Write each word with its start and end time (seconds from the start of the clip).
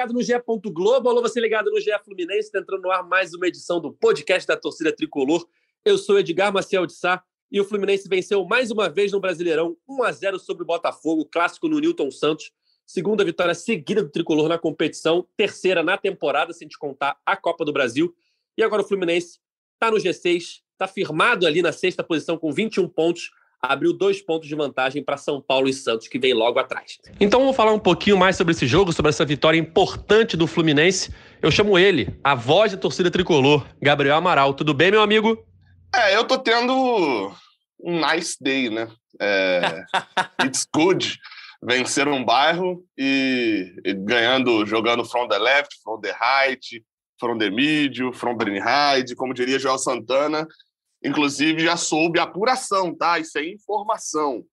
ligado 0.00 0.14
no 0.14 0.22
GE. 0.22 0.32
Globo, 0.72 1.10
alô, 1.10 1.20
você 1.20 1.38
ligado 1.38 1.70
no 1.70 1.78
GE 1.78 1.90
Fluminense, 2.02 2.46
está 2.46 2.58
entrando 2.58 2.80
no 2.80 2.90
ar 2.90 3.06
mais 3.06 3.34
uma 3.34 3.46
edição 3.46 3.78
do 3.78 3.92
podcast 3.92 4.48
da 4.48 4.56
torcida 4.56 4.90
tricolor. 4.90 5.46
Eu 5.84 5.98
sou 5.98 6.18
Edgar 6.18 6.50
Maciel 6.50 6.86
de 6.86 6.94
Sá 6.94 7.22
e 7.52 7.60
o 7.60 7.66
Fluminense 7.66 8.08
venceu 8.08 8.42
mais 8.46 8.70
uma 8.70 8.88
vez 8.88 9.12
no 9.12 9.20
Brasileirão, 9.20 9.76
1 9.86 10.02
a 10.02 10.10
0 10.10 10.38
sobre 10.38 10.62
o 10.62 10.66
Botafogo, 10.66 11.26
clássico 11.26 11.68
no 11.68 11.78
Newton 11.78 12.10
Santos. 12.10 12.50
Segunda 12.86 13.22
vitória 13.22 13.54
seguida 13.54 14.02
do 14.02 14.08
tricolor 14.08 14.48
na 14.48 14.56
competição, 14.56 15.28
terceira 15.36 15.82
na 15.82 15.98
temporada, 15.98 16.54
sem 16.54 16.66
te 16.66 16.78
contar 16.78 17.20
a 17.26 17.36
Copa 17.36 17.62
do 17.62 17.72
Brasil. 17.72 18.14
E 18.56 18.62
agora 18.62 18.80
o 18.80 18.88
Fluminense 18.88 19.38
está 19.74 19.90
no 19.90 19.98
G6, 19.98 20.62
está 20.72 20.88
firmado 20.88 21.46
ali 21.46 21.60
na 21.60 21.72
sexta 21.72 22.02
posição 22.02 22.38
com 22.38 22.50
21 22.50 22.88
pontos 22.88 23.30
abriu 23.60 23.92
dois 23.92 24.20
pontos 24.22 24.48
de 24.48 24.54
vantagem 24.54 25.02
para 25.02 25.16
São 25.16 25.40
Paulo 25.40 25.68
e 25.68 25.72
Santos, 25.72 26.08
que 26.08 26.18
vem 26.18 26.32
logo 26.32 26.58
atrás. 26.58 26.98
Então 27.20 27.40
vamos 27.40 27.56
falar 27.56 27.72
um 27.72 27.78
pouquinho 27.78 28.16
mais 28.16 28.36
sobre 28.36 28.52
esse 28.52 28.66
jogo, 28.66 28.92
sobre 28.92 29.10
essa 29.10 29.24
vitória 29.24 29.58
importante 29.58 30.36
do 30.36 30.46
Fluminense. 30.46 31.12
Eu 31.42 31.50
chamo 31.50 31.78
ele, 31.78 32.18
a 32.24 32.34
voz 32.34 32.72
da 32.72 32.78
torcida 32.78 33.10
tricolor, 33.10 33.66
Gabriel 33.80 34.16
Amaral. 34.16 34.54
Tudo 34.54 34.72
bem, 34.72 34.90
meu 34.90 35.02
amigo? 35.02 35.44
É, 35.94 36.16
eu 36.16 36.24
tô 36.24 36.38
tendo 36.38 37.32
um 37.82 38.00
nice 38.00 38.36
day, 38.40 38.70
né? 38.70 38.88
É, 39.20 39.84
it's 40.44 40.66
good 40.74 41.18
vencer 41.62 42.08
um 42.08 42.24
bairro 42.24 42.82
e, 42.96 43.74
e, 43.84 43.92
ganhando, 43.92 44.64
jogando 44.64 45.04
from 45.04 45.28
the 45.28 45.38
left, 45.38 45.76
from 45.82 46.00
the 46.00 46.12
right, 46.12 46.84
from 47.18 47.38
the 47.38 47.50
middle, 47.50 48.12
from 48.12 48.36
the 48.38 48.46
right, 48.46 49.14
como 49.14 49.34
diria 49.34 49.58
Joel 49.58 49.78
Santana, 49.78 50.46
Inclusive, 51.02 51.64
já 51.64 51.76
soube 51.76 52.18
a 52.18 52.24
apuração, 52.24 52.94
tá? 52.94 53.18
Isso 53.18 53.38
é 53.38 53.44
informação. 53.46 54.44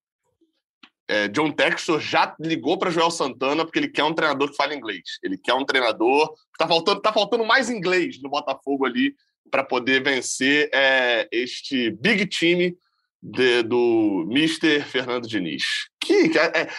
É, 1.09 1.27
John 1.29 1.51
Textor 1.51 1.99
já 2.01 2.35
ligou 2.39 2.77
para 2.77 2.91
Joel 2.91 3.11
Santana 3.11 3.63
porque 3.63 3.79
ele 3.79 3.87
quer 3.87 4.03
um 4.03 4.13
treinador 4.13 4.49
que 4.49 4.57
fale 4.57 4.75
inglês. 4.75 5.19
Ele 5.23 5.37
quer 5.37 5.53
um 5.53 5.65
treinador. 5.65 6.33
Tá 6.57 6.67
faltando, 6.67 7.01
tá 7.01 7.13
faltando 7.13 7.45
mais 7.45 7.69
inglês 7.69 8.21
no 8.21 8.29
Botafogo 8.29 8.85
ali 8.85 9.13
para 9.49 9.63
poder 9.63 10.03
vencer 10.03 10.69
é, 10.73 11.27
este 11.31 11.91
big 11.91 12.25
time 12.27 12.77
de, 13.21 13.63
do 13.63 14.25
Mr. 14.29 14.81
Fernando 14.83 15.27
Diniz. 15.27 15.63
Que, 16.01 16.37
é, 16.37 16.61
é, 16.61 16.69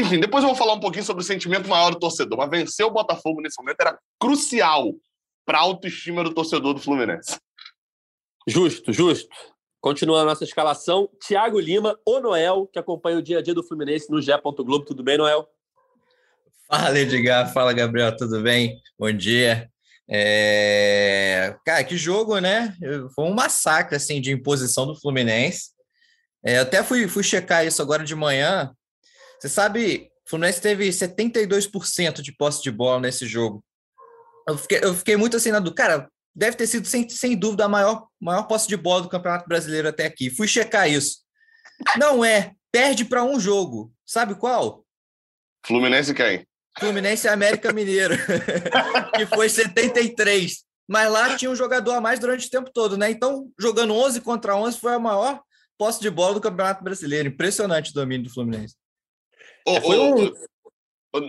enfim, 0.00 0.20
depois 0.20 0.42
eu 0.42 0.48
vou 0.48 0.56
falar 0.56 0.74
um 0.74 0.80
pouquinho 0.80 1.04
sobre 1.04 1.22
o 1.22 1.26
sentimento 1.26 1.68
maior 1.68 1.90
do 1.90 1.98
torcedor, 1.98 2.38
mas 2.38 2.50
vencer 2.50 2.86
o 2.86 2.90
Botafogo 2.90 3.40
nesse 3.40 3.60
momento 3.60 3.80
era 3.80 3.98
crucial 4.18 4.92
para 5.44 5.58
a 5.58 5.62
autoestima 5.62 6.22
do 6.24 6.32
torcedor 6.32 6.74
do 6.74 6.80
Fluminense. 6.80 7.38
Justo, 8.46 8.92
justo. 8.92 9.28
Continua 9.80 10.22
a 10.22 10.24
nossa 10.24 10.44
escalação. 10.44 11.08
Tiago 11.20 11.58
Lima, 11.58 11.98
o 12.04 12.20
Noel, 12.20 12.68
que 12.72 12.78
acompanha 12.78 13.18
o 13.18 13.22
dia 13.22 13.38
a 13.38 13.42
dia 13.42 13.54
do 13.54 13.62
Fluminense 13.62 14.10
no 14.10 14.20
Gé. 14.22 14.38
Globo. 14.40 14.84
Tudo 14.84 15.02
bem, 15.02 15.18
Noel? 15.18 15.48
Fala, 16.68 16.98
Edgar. 16.98 17.52
Fala, 17.52 17.72
Gabriel. 17.72 18.16
Tudo 18.16 18.42
bem? 18.42 18.80
Bom 18.98 19.12
dia. 19.12 19.70
É... 20.08 21.56
Cara, 21.64 21.82
que 21.84 21.96
jogo, 21.96 22.38
né? 22.38 22.74
Foi 23.14 23.24
um 23.24 23.34
massacre, 23.34 23.96
assim, 23.96 24.20
de 24.20 24.32
imposição 24.32 24.86
do 24.86 24.98
Fluminense. 24.98 25.70
É, 26.44 26.58
até 26.58 26.82
fui, 26.82 27.08
fui 27.08 27.24
checar 27.24 27.66
isso 27.66 27.82
agora 27.82 28.04
de 28.04 28.14
manhã. 28.14 28.72
Você 29.40 29.48
sabe, 29.48 30.10
o 30.24 30.30
Fluminense 30.30 30.60
teve 30.60 30.88
72% 30.88 32.22
de 32.22 32.32
posse 32.32 32.62
de 32.62 32.70
bola 32.70 33.00
nesse 33.00 33.26
jogo. 33.26 33.64
Eu 34.48 34.56
fiquei, 34.56 34.80
eu 34.82 34.94
fiquei 34.94 35.16
muito 35.16 35.36
assim 35.36 35.50
na 35.50 35.58
do 35.58 35.74
cara, 35.74 36.08
deve 36.36 36.56
ter 36.56 36.66
sido, 36.66 36.86
sem, 36.86 37.08
sem 37.08 37.34
dúvida, 37.34 37.64
a 37.64 37.68
maior, 37.68 38.06
maior 38.20 38.42
posse 38.42 38.68
de 38.68 38.76
bola 38.76 39.02
do 39.02 39.08
Campeonato 39.08 39.48
Brasileiro 39.48 39.88
até 39.88 40.04
aqui. 40.04 40.28
Fui 40.28 40.46
checar 40.46 40.88
isso. 40.88 41.20
Não 41.96 42.22
é. 42.22 42.52
Perde 42.70 43.06
para 43.06 43.24
um 43.24 43.40
jogo. 43.40 43.90
Sabe 44.04 44.34
qual? 44.34 44.84
Fluminense 45.64 46.12
quem? 46.12 46.46
Fluminense 46.78 47.26
e 47.26 47.30
América 47.30 47.72
Mineiro, 47.72 48.14
que 49.16 49.24
foi 49.24 49.48
73. 49.48 50.62
Mas 50.86 51.10
lá 51.10 51.34
tinha 51.36 51.50
um 51.50 51.56
jogador 51.56 51.92
a 51.92 52.00
mais 52.02 52.20
durante 52.20 52.46
o 52.46 52.50
tempo 52.50 52.70
todo, 52.70 52.98
né? 52.98 53.10
Então, 53.10 53.50
jogando 53.58 53.94
11 53.94 54.20
contra 54.20 54.54
11, 54.54 54.78
foi 54.78 54.92
a 54.92 54.98
maior 54.98 55.40
posse 55.78 56.00
de 56.00 56.10
bola 56.10 56.34
do 56.34 56.40
Campeonato 56.40 56.84
Brasileiro. 56.84 57.28
Impressionante 57.28 57.90
o 57.90 57.94
domínio 57.94 58.24
do 58.24 58.32
Fluminense. 58.32 58.76
Oh, 59.66 59.78
oh, 59.82 60.32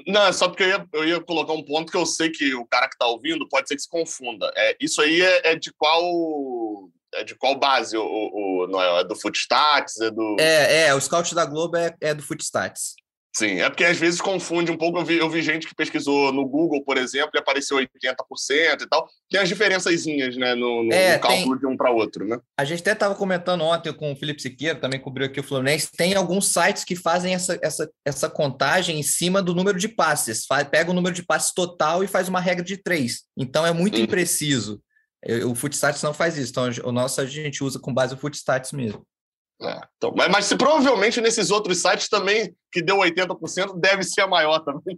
não, 0.06 0.26
é 0.26 0.34
só 0.34 0.48
porque 0.48 0.64
eu 0.64 0.70
ia, 0.70 0.88
eu 0.94 1.08
ia, 1.08 1.22
colocar 1.22 1.54
um 1.54 1.64
ponto 1.64 1.92
que 1.92 1.98
eu 1.98 2.06
sei 2.06 2.30
que 2.30 2.54
o 2.56 2.66
cara 2.66 2.88
que 2.88 2.96
está 2.96 3.08
ouvindo 3.08 3.48
pode 3.48 3.68
ser 3.68 3.76
que 3.76 3.82
se 3.82 3.90
confunda. 3.90 4.52
É, 4.56 4.76
isso 4.80 5.02
aí 5.02 5.22
é, 5.22 5.52
é 5.52 5.56
de 5.56 5.72
qual 5.74 6.90
é 7.14 7.24
de 7.24 7.36
qual 7.36 7.58
base 7.58 7.98
o, 7.98 8.04
o, 8.04 8.64
o 8.64 8.68
Noel? 8.68 8.98
É 8.98 9.04
do 9.04 9.16
Footstats? 9.16 10.00
É, 10.02 10.12
do... 10.12 10.36
é, 10.40 10.88
é, 10.88 10.94
o 10.94 11.00
Scout 11.02 11.34
da 11.34 11.46
Globo 11.46 11.78
é, 11.78 11.96
é 12.02 12.14
do 12.14 12.22
Footstats. 12.22 12.96
Sim, 13.38 13.60
é 13.60 13.70
porque 13.70 13.84
às 13.84 14.00
vezes 14.00 14.20
confunde 14.20 14.72
um 14.72 14.78
pouco. 14.78 14.98
Eu 14.98 15.06
vi, 15.06 15.18
eu 15.18 15.30
vi 15.30 15.44
gente 15.44 15.68
que 15.68 15.76
pesquisou 15.76 16.34
no 16.34 16.44
Google, 16.44 16.84
por 16.84 16.98
exemplo, 16.98 17.30
e 17.36 17.38
apareceu 17.38 17.78
80% 17.78 18.82
e 18.82 18.88
tal. 18.90 19.08
Tem 19.30 19.40
as 19.40 19.48
diferençazinhas, 19.48 20.36
né, 20.36 20.56
no, 20.56 20.84
no, 20.84 20.92
é, 20.92 21.14
no 21.14 21.22
cálculo 21.22 21.52
tem... 21.52 21.60
de 21.60 21.68
um 21.68 21.78
para 21.78 21.92
outro, 21.92 22.26
né? 22.26 22.40
A 22.58 22.66
gente 22.66 22.82
até 22.82 22.94
estava 22.94 23.14
comentando 23.14 23.64
ontem 23.64 23.94
com 23.94 24.12
o 24.12 24.16
Felipe 24.16 24.42
Siqueira, 24.42 24.80
também 24.80 25.00
cobriu 25.00 25.28
aqui 25.28 25.40
o 25.40 25.44
Fluminense. 25.44 25.92
Tem 25.96 26.16
alguns 26.16 26.52
sites 26.52 26.84
que 26.84 26.96
fazem 26.96 27.36
essa, 27.36 27.60
essa, 27.62 27.88
essa 28.04 28.28
contagem 28.28 29.00
em 29.00 29.04
cima 29.04 29.40
do 29.40 29.54
número 29.54 29.78
de 29.78 29.88
passes. 29.88 30.44
Faz, 30.48 30.68
pega 30.68 30.90
o 30.90 30.94
número 30.96 31.14
de 31.14 31.22
passes 31.22 31.54
total 31.54 32.04
e 32.04 32.08
faz 32.08 32.28
uma 32.28 32.40
regra 32.40 32.66
de 32.66 32.78
três. 32.78 33.26
Então 33.38 33.64
é 33.68 33.72
muito 33.72 34.00
impreciso. 34.00 34.82
O 35.46 35.54
Footstats 35.54 36.02
não 36.02 36.14
faz 36.14 36.40
isso. 36.40 36.50
Então 36.50 36.70
o 36.86 36.92
nosso 36.92 37.22
a 37.22 37.26
gente 37.28 37.64
usa 37.64 37.80
com 37.80 37.94
base 37.94 38.16
no 38.16 38.20
Footstats 38.20 38.72
mesmo. 38.72 39.06
É, 39.60 39.82
então, 39.98 40.14
mas, 40.16 40.30
mas 40.30 40.46
se 40.46 40.56
provavelmente 40.56 41.20
nesses 41.20 41.50
outros 41.50 41.80
sites 41.80 42.08
também, 42.08 42.56
que 42.72 42.82
deu 42.82 42.98
80%, 42.98 43.80
deve 43.80 44.04
ser 44.04 44.22
a 44.22 44.28
maior 44.28 44.60
também. 44.60 44.98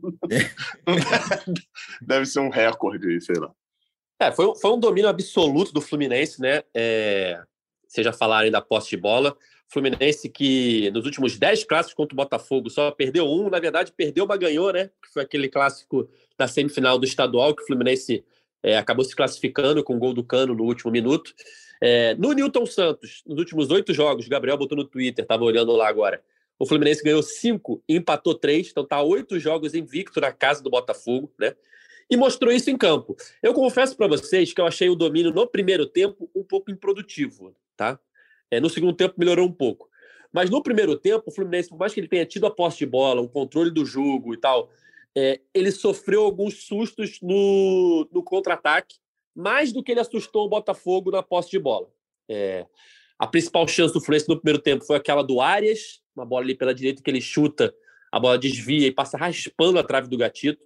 deve 2.02 2.25
ser 2.25 2.42
um 2.42 2.50
recorde 2.50 3.22
sei 3.22 3.36
lá. 3.38 3.52
É, 4.22 4.31
foi, 4.31 4.53
foi 4.59 4.72
um 4.72 4.80
domínio 4.80 5.09
absoluto 5.09 5.72
do 5.72 5.80
Fluminense, 5.80 6.42
né? 6.42 6.62
É, 6.75 7.42
vocês 7.88 8.03
já 8.03 8.12
falaram 8.12 8.52
da 8.52 8.62
posse 8.62 8.90
de 8.90 8.98
bola. 8.98 9.36
Fluminense 9.72 10.28
que 10.28 10.92
nos 10.92 11.06
últimos 11.06 11.38
10 11.38 11.64
clássicos 11.64 11.94
contra 11.94 12.14
o 12.14 12.18
Botafogo 12.18 12.69
só 12.69 12.92
perdeu 12.92 13.25
um, 13.25 13.50
na 13.50 13.59
verdade 13.59 13.94
perdeu, 13.96 14.28
mas 14.28 14.40
ganhou, 14.40 14.74
né? 14.74 14.90
Que 15.02 15.14
foi 15.14 15.22
aquele 15.22 15.48
clássico 15.48 16.09
da 16.38 16.48
semifinal 16.48 17.00
do 17.00 17.06
estadual 17.06 17.56
que 17.56 17.64
o 17.64 17.66
Fluminense 17.66 18.25
é, 18.62 18.78
acabou 18.78 19.06
se 19.06 19.16
classificando 19.16 19.84
com 19.84 19.96
o 19.96 20.00
gol 20.00 20.14
do 20.14 20.24
Cano 20.24 20.53
no 20.53 20.64
último 20.64 20.92
minuto. 20.92 21.34
É, 21.81 22.13
no 22.16 22.34
Newton 22.34 22.66
Santos, 22.66 23.23
nos 23.25 23.38
últimos 23.40 23.69
oito 23.72 23.94
jogos, 23.94 24.28
Gabriel 24.28 24.57
botou 24.57 24.78
no 24.78 24.84
Twitter, 24.84 25.23
estava 25.23 25.44
olhando 25.44 25.72
lá 25.73 25.88
agora. 25.88 26.22
O 26.57 26.66
Fluminense 26.66 27.01
ganhou 27.01 27.23
cinco 27.23 27.81
empatou 27.88 28.35
três, 28.35 28.69
então 28.69 28.85
tá 28.85 29.01
oito 29.01 29.40
jogos 29.40 29.73
invicto 29.73 30.19
na 30.19 30.31
casa 30.31 30.62
do 30.62 30.69
Botafogo, 30.69 31.31
né? 31.39 31.56
E 32.09 32.18
mostrou 32.18 32.51
isso 32.51 32.69
em 32.69 32.78
campo. 32.78 33.16
Eu 33.41 33.53
confesso 33.53 33.95
para 33.95 34.07
vocês 34.07 34.51
que 34.51 34.59
eu 34.59 34.66
achei 34.66 34.89
o 34.89 34.95
domínio 34.95 35.31
no 35.31 35.47
primeiro 35.47 35.85
tempo 35.85 36.29
um 36.35 36.44
pouco 36.44 36.69
improdutivo, 36.69 37.56
tá? 37.78 37.97
É, 38.51 38.59
no 38.59 38.69
segundo 38.69 38.94
tempo 38.94 39.16
melhorou 39.18 39.47
um 39.47 39.51
pouco. 39.51 39.88
Mas 40.34 40.50
no 40.50 40.62
primeiro 40.62 40.97
tempo, 40.97 41.25
o 41.28 41.31
Fluminense, 41.31 41.69
por 41.69 41.78
mais 41.78 41.94
que 41.94 42.00
ele 42.00 42.07
tenha 42.07 42.25
tido 42.25 42.45
a 42.45 42.51
posse 42.51 42.79
de 42.79 42.85
bola, 42.85 43.22
um 43.22 43.28
controle 43.28 43.72
do 43.72 43.85
jogo 43.85 44.34
e 44.34 44.38
tal, 44.38 44.69
é, 45.16 45.39
ele 45.53 45.72
sofreu 45.72 46.23
alguns 46.23 46.66
sustos 46.66 47.19
no, 47.22 48.07
no 48.12 48.22
contra-ataque 48.22 48.97
mais 49.35 49.72
do 49.72 49.84
que 49.84 49.91
ele 49.91 50.00
assustou 50.00 50.45
o 50.45 50.50
Botafogo 50.50 51.12
na 51.12 51.23
posse 51.23 51.50
de 51.50 51.59
bola. 51.59 51.88
É, 52.28 52.66
a 53.17 53.28
principal 53.28 53.67
chance 53.67 53.94
do 53.94 54.00
Fluminense 54.00 54.29
no 54.29 54.40
primeiro 54.40 54.62
tempo 54.62 54.85
foi 54.85 54.95
aquela 54.95 55.22
do 55.22 55.41
Arias, 55.41 56.01
uma 56.16 56.25
bola 56.25 56.45
ali 56.45 56.56
pela 56.56 56.73
direita 56.73 57.01
que 57.01 57.09
ele 57.09 57.22
chuta, 57.22 57.73
a 58.12 58.19
bola 58.19 58.38
desvia 58.38 58.88
e 58.88 58.91
passa 58.91 59.18
raspando 59.18 59.78
a 59.78 59.84
trave 59.84 60.07
do 60.07 60.18
Gatito. 60.18 60.63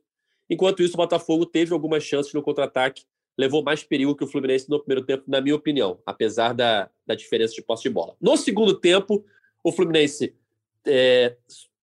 Enquanto 0.49 0.83
isso, 0.83 0.93
o 0.93 0.97
Botafogo 0.97 1.45
teve 1.45 1.73
algumas 1.73 2.03
chances 2.03 2.33
no 2.33 2.41
contra-ataque, 2.41 3.03
levou 3.37 3.63
mais 3.63 3.83
perigo 3.83 4.15
que 4.15 4.23
o 4.23 4.27
Fluminense 4.27 4.69
no 4.69 4.79
primeiro 4.79 5.05
tempo, 5.05 5.23
na 5.27 5.41
minha 5.41 5.55
opinião, 5.55 5.99
apesar 6.05 6.53
da, 6.53 6.89
da 7.05 7.15
diferença 7.15 7.55
de 7.55 7.61
posse 7.61 7.83
de 7.83 7.89
bola. 7.89 8.15
No 8.21 8.37
segundo 8.37 8.79
tempo, 8.79 9.25
o 9.63 9.71
Fluminense 9.71 10.35
é, 10.85 11.35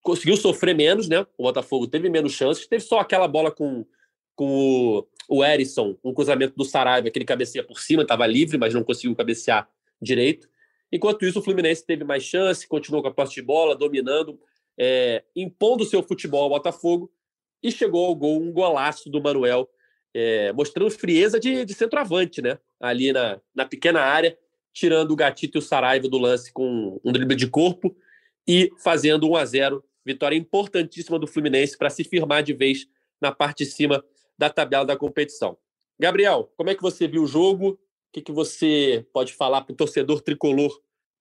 conseguiu 0.03 0.37
sofrer 0.37 0.75
menos, 0.75 1.09
né? 1.09 1.27
O 1.37 1.43
Botafogo 1.43 1.89
teve 1.89 2.09
menos 2.09 2.33
chances, 2.33 2.67
teve 2.67 2.85
só 2.85 3.01
aquela 3.01 3.27
bola 3.27 3.51
com 3.51 3.85
com 4.41 4.49
o, 4.49 5.07
o 5.31 5.45
Erisson, 5.45 5.97
um 6.03 6.13
cruzamento 6.13 6.55
do 6.57 6.65
Saraiva, 6.65 7.09
que 7.09 7.17
ele 7.17 7.25
cabeceia 7.25 7.63
por 7.63 7.79
cima, 7.79 8.03
estava 8.03 8.27
livre, 8.27 8.59
mas 8.59 8.75
não 8.75 8.83
conseguiu 8.83 9.15
cabecear 9.15 9.71
direito. 10.03 10.49
Enquanto 10.91 11.25
isso, 11.25 11.39
o 11.39 11.43
Fluminense 11.43 11.87
teve 11.87 12.03
mais 12.03 12.25
chance, 12.25 12.67
continuou 12.67 13.01
com 13.01 13.09
a 13.09 13.15
posse 13.15 13.35
de 13.35 13.43
bola, 13.43 13.77
dominando, 13.77 14.41
é, 14.77 15.23
impondo 15.37 15.85
seu 15.85 16.03
futebol 16.03 16.43
ao 16.43 16.49
Botafogo 16.49 17.13
e 17.63 17.71
chegou 17.71 18.07
ao 18.07 18.15
gol, 18.17 18.43
um 18.43 18.53
golaço 18.53 19.09
do 19.09 19.23
Manuel, 19.23 19.71
é, 20.13 20.53
mostrando 20.53 20.91
frieza 20.91 21.39
de, 21.39 21.65
de, 21.65 21.75
centroavante, 21.75 22.43
né? 22.43 22.59
Ali 22.81 23.13
na, 23.13 23.41
na 23.55 23.65
pequena 23.65 24.01
área, 24.01 24.37
tirando 24.73 25.13
o 25.13 25.17
Gatito 25.17 25.59
e 25.59 25.61
o 25.61 25.63
Saraiva 25.63 26.09
do 26.09 26.19
lance 26.19 26.53
com 26.53 27.01
um 27.05 27.13
drible 27.13 27.37
de 27.37 27.47
corpo 27.47 27.97
e 28.49 28.69
fazendo 28.83 29.31
1 29.31 29.37
a 29.37 29.45
0 29.45 29.85
Vitória 30.05 30.35
importantíssima 30.35 31.19
do 31.21 31.27
Fluminense 31.27 31.79
para 31.79 31.91
se 31.91 32.03
firmar 32.03 32.43
de 32.43 32.55
vez 32.55 32.89
na 33.21 33.31
parte 33.31 33.65
de 33.65 33.71
cima 33.71 34.03
da 34.41 34.49
tabela 34.49 34.87
da 34.87 34.97
competição. 34.97 35.59
Gabriel, 36.01 36.51
como 36.57 36.71
é 36.71 36.75
que 36.75 36.81
você 36.81 37.07
viu 37.07 37.25
o 37.25 37.27
jogo? 37.27 37.73
O 37.73 37.79
que, 38.11 38.23
que 38.23 38.33
você 38.33 39.07
pode 39.13 39.35
falar 39.35 39.61
para 39.61 39.75
o 39.75 39.77
torcedor 39.77 40.23
tricolor 40.23 40.73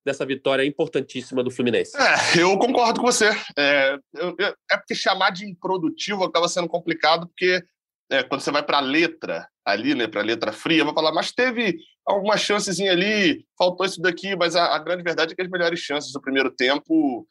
dessa 0.05 0.25
vitória 0.25 0.63
importantíssima 0.65 1.43
do 1.43 1.51
Fluminense? 1.51 1.91
É, 1.97 2.41
eu 2.41 2.57
concordo 2.57 3.01
com 3.01 3.05
você. 3.05 3.29
É, 3.57 3.97
eu, 4.13 4.33
é 4.39 4.77
porque 4.77 4.95
chamar 4.95 5.31
de 5.31 5.45
improdutivo 5.45 6.23
acaba 6.23 6.47
sendo 6.47 6.69
complicado, 6.69 7.27
porque 7.27 7.61
é, 8.09 8.23
quando 8.23 8.39
você 8.39 8.51
vai 8.51 8.63
para 8.63 8.77
a 8.77 8.81
letra 8.81 9.45
ali, 9.65 9.93
né, 9.93 10.07
para 10.07 10.21
a 10.21 10.23
letra 10.23 10.53
fria, 10.53 10.85
vai 10.85 10.93
falar, 10.93 11.11
mas 11.11 11.33
teve 11.33 11.77
alguma 12.07 12.37
chancezinha 12.37 12.93
ali, 12.93 13.45
faltou 13.57 13.85
isso 13.85 14.01
daqui, 14.01 14.33
mas 14.37 14.55
a, 14.55 14.77
a, 14.77 14.79
grande 14.79 15.03
verdade 15.03 15.33
é 15.33 15.35
que 15.35 15.41
as 15.41 15.49
melhores 15.49 15.81
chances 15.81 16.13
do 16.13 16.21
primeiro 16.21 16.49
tempo. 16.51 17.27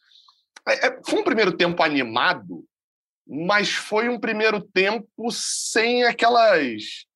É, 0.68 0.88
é, 0.88 1.00
foi 1.02 1.18
um 1.18 1.24
primeiro 1.24 1.52
tempo 1.52 1.82
animado, 1.82 2.62
mas 3.28 3.70
foi 3.70 4.08
um 4.08 4.18
primeiro 4.18 4.60
tempo 4.60 5.30
sem 5.30 6.04
aquelas 6.04 7.06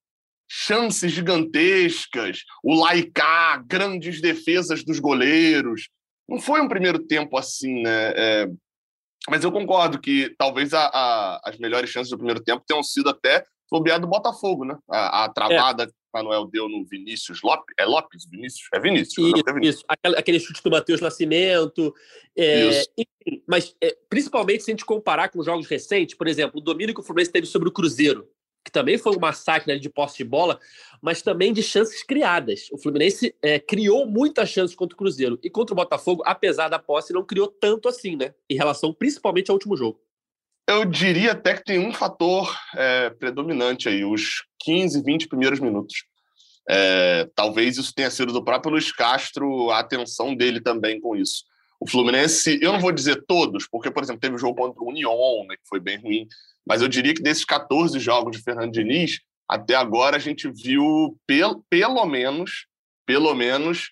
chances 0.46 1.10
gigantescas, 1.10 2.40
o 2.62 2.74
Laicá, 2.74 3.56
grandes 3.66 4.20
defesas 4.20 4.84
dos 4.84 4.98
goleiros. 4.98 5.88
Não 6.28 6.38
foi 6.38 6.60
um 6.60 6.68
primeiro 6.68 6.98
tempo 6.98 7.38
assim, 7.38 7.82
né? 7.82 8.12
É, 8.14 8.48
mas 9.30 9.44
eu 9.44 9.50
concordo 9.50 9.98
que 9.98 10.34
talvez 10.36 10.74
a, 10.74 10.84
a, 10.92 11.40
as 11.44 11.56
melhores 11.56 11.88
chances 11.88 12.10
do 12.10 12.18
primeiro 12.18 12.42
tempo 12.42 12.64
tenham 12.66 12.82
sido 12.82 13.08
até 13.08 13.44
sob 13.68 13.90
a 13.90 13.96
do 13.96 14.06
Botafogo, 14.06 14.66
né? 14.66 14.76
A, 14.90 15.24
a 15.24 15.28
travada 15.30 15.84
é. 15.84 15.88
Manuel 16.12 16.46
deu 16.46 16.68
no 16.68 16.84
Vinícius 16.84 17.42
Lopes. 17.42 17.74
É 17.78 17.84
Lopes? 17.84 18.26
Vinícius? 18.26 18.68
É 18.74 18.80
Vinícius. 18.80 19.34
Isso, 19.34 19.44
é 19.46 19.52
Vinícius. 19.52 19.84
Aquele, 19.88 20.16
aquele, 20.16 20.40
chute 20.40 20.62
do 20.62 20.70
Matheus 20.70 21.00
Nascimento. 21.00 21.94
É, 22.36 22.82
enfim, 22.96 23.42
mas 23.46 23.74
é, 23.80 23.96
principalmente 24.08 24.62
se 24.62 24.70
a 24.70 24.72
gente 24.72 24.84
comparar 24.84 25.28
com 25.28 25.42
jogos 25.42 25.66
recentes, 25.66 26.14
por 26.14 26.26
exemplo, 26.26 26.60
o 26.60 26.62
domínio 26.62 26.94
que 26.94 27.00
o 27.00 27.04
Fluminense 27.04 27.32
teve 27.32 27.46
sobre 27.46 27.68
o 27.68 27.72
Cruzeiro 27.72 28.28
que 28.64 28.70
também 28.70 28.96
foi 28.96 29.16
um 29.16 29.20
massacre 29.20 29.78
de 29.78 29.90
posse 29.90 30.18
de 30.18 30.24
bola, 30.24 30.58
mas 31.00 31.20
também 31.20 31.52
de 31.52 31.62
chances 31.62 32.02
criadas. 32.02 32.68
O 32.70 32.78
Fluminense 32.78 33.34
é, 33.42 33.58
criou 33.58 34.06
muitas 34.06 34.48
chances 34.48 34.76
contra 34.76 34.94
o 34.94 34.98
Cruzeiro. 34.98 35.38
E 35.42 35.50
contra 35.50 35.72
o 35.72 35.76
Botafogo, 35.76 36.22
apesar 36.24 36.68
da 36.68 36.78
posse, 36.78 37.12
não 37.12 37.24
criou 37.24 37.48
tanto 37.48 37.88
assim, 37.88 38.16
né? 38.16 38.34
Em 38.48 38.54
relação 38.54 38.92
principalmente 38.92 39.50
ao 39.50 39.54
último 39.54 39.76
jogo. 39.76 40.00
Eu 40.68 40.84
diria 40.84 41.32
até 41.32 41.54
que 41.54 41.64
tem 41.64 41.78
um 41.78 41.92
fator 41.92 42.56
é, 42.76 43.10
predominante 43.10 43.88
aí, 43.88 44.04
os 44.04 44.44
15, 44.60 45.02
20 45.02 45.28
primeiros 45.28 45.60
minutos. 45.60 46.04
É, 46.68 47.28
talvez 47.34 47.76
isso 47.76 47.92
tenha 47.94 48.10
sido 48.10 48.32
do 48.32 48.44
próprio 48.44 48.72
Luiz 48.72 48.92
Castro, 48.92 49.70
a 49.70 49.80
atenção 49.80 50.34
dele 50.34 50.60
também 50.60 51.00
com 51.00 51.16
isso. 51.16 51.44
O 51.80 51.90
Fluminense, 51.90 52.60
eu 52.62 52.72
não 52.72 52.78
vou 52.78 52.92
dizer 52.92 53.24
todos, 53.26 53.66
porque, 53.68 53.90
por 53.90 54.04
exemplo, 54.04 54.20
teve 54.20 54.36
o 54.36 54.38
jogo 54.38 54.54
contra 54.54 54.82
o 54.82 54.88
Union, 54.88 55.44
né, 55.48 55.56
que 55.56 55.68
foi 55.68 55.80
bem 55.80 55.98
ruim, 55.98 56.28
mas 56.64 56.80
eu 56.80 56.86
diria 56.86 57.12
que 57.12 57.22
desses 57.22 57.44
14 57.44 57.98
jogos 57.98 58.36
de 58.36 58.42
Fernando 58.42 58.70
Diniz, 58.70 59.18
até 59.48 59.74
agora 59.74 60.16
a 60.16 60.20
gente 60.20 60.48
viu 60.48 61.18
pelo, 61.26 61.64
pelo 61.68 62.06
menos, 62.06 62.66
pelo 63.04 63.34
menos 63.34 63.90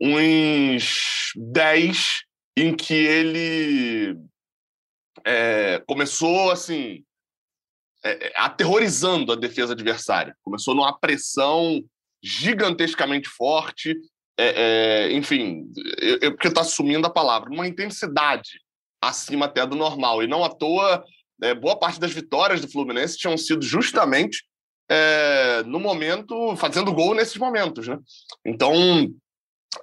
uns 0.00 1.32
10 1.36 2.22
em 2.56 2.74
que 2.76 2.94
ele 2.94 4.16
é, 5.24 5.82
começou 5.86 6.50
assim 6.50 7.04
é, 8.04 8.32
aterrorizando 8.36 9.32
a 9.32 9.36
defesa 9.36 9.72
adversária. 9.72 10.36
Começou 10.42 10.74
numa 10.74 10.98
pressão 10.98 11.82
gigantescamente 12.22 13.28
forte, 13.28 13.96
é, 14.38 15.12
enfim, 15.12 15.70
eu, 16.00 16.18
eu, 16.20 16.32
porque 16.32 16.48
está 16.48 16.62
assumindo 16.62 17.06
a 17.06 17.10
palavra, 17.10 17.50
uma 17.50 17.66
intensidade 17.66 18.60
acima 19.00 19.46
até 19.46 19.66
do 19.66 19.76
normal. 19.76 20.22
E 20.22 20.26
não 20.26 20.44
à 20.44 20.48
toa 20.48 21.04
boa 21.60 21.76
parte 21.76 21.98
das 21.98 22.12
vitórias 22.12 22.60
do 22.60 22.70
Fluminense 22.70 23.18
tinham 23.18 23.36
sido 23.36 23.62
justamente 23.62 24.44
no 25.66 25.80
momento, 25.80 26.54
fazendo 26.56 26.92
gol 26.92 27.14
nesses 27.14 27.36
momentos. 27.36 27.88
Né? 27.88 27.98
Então, 28.44 28.72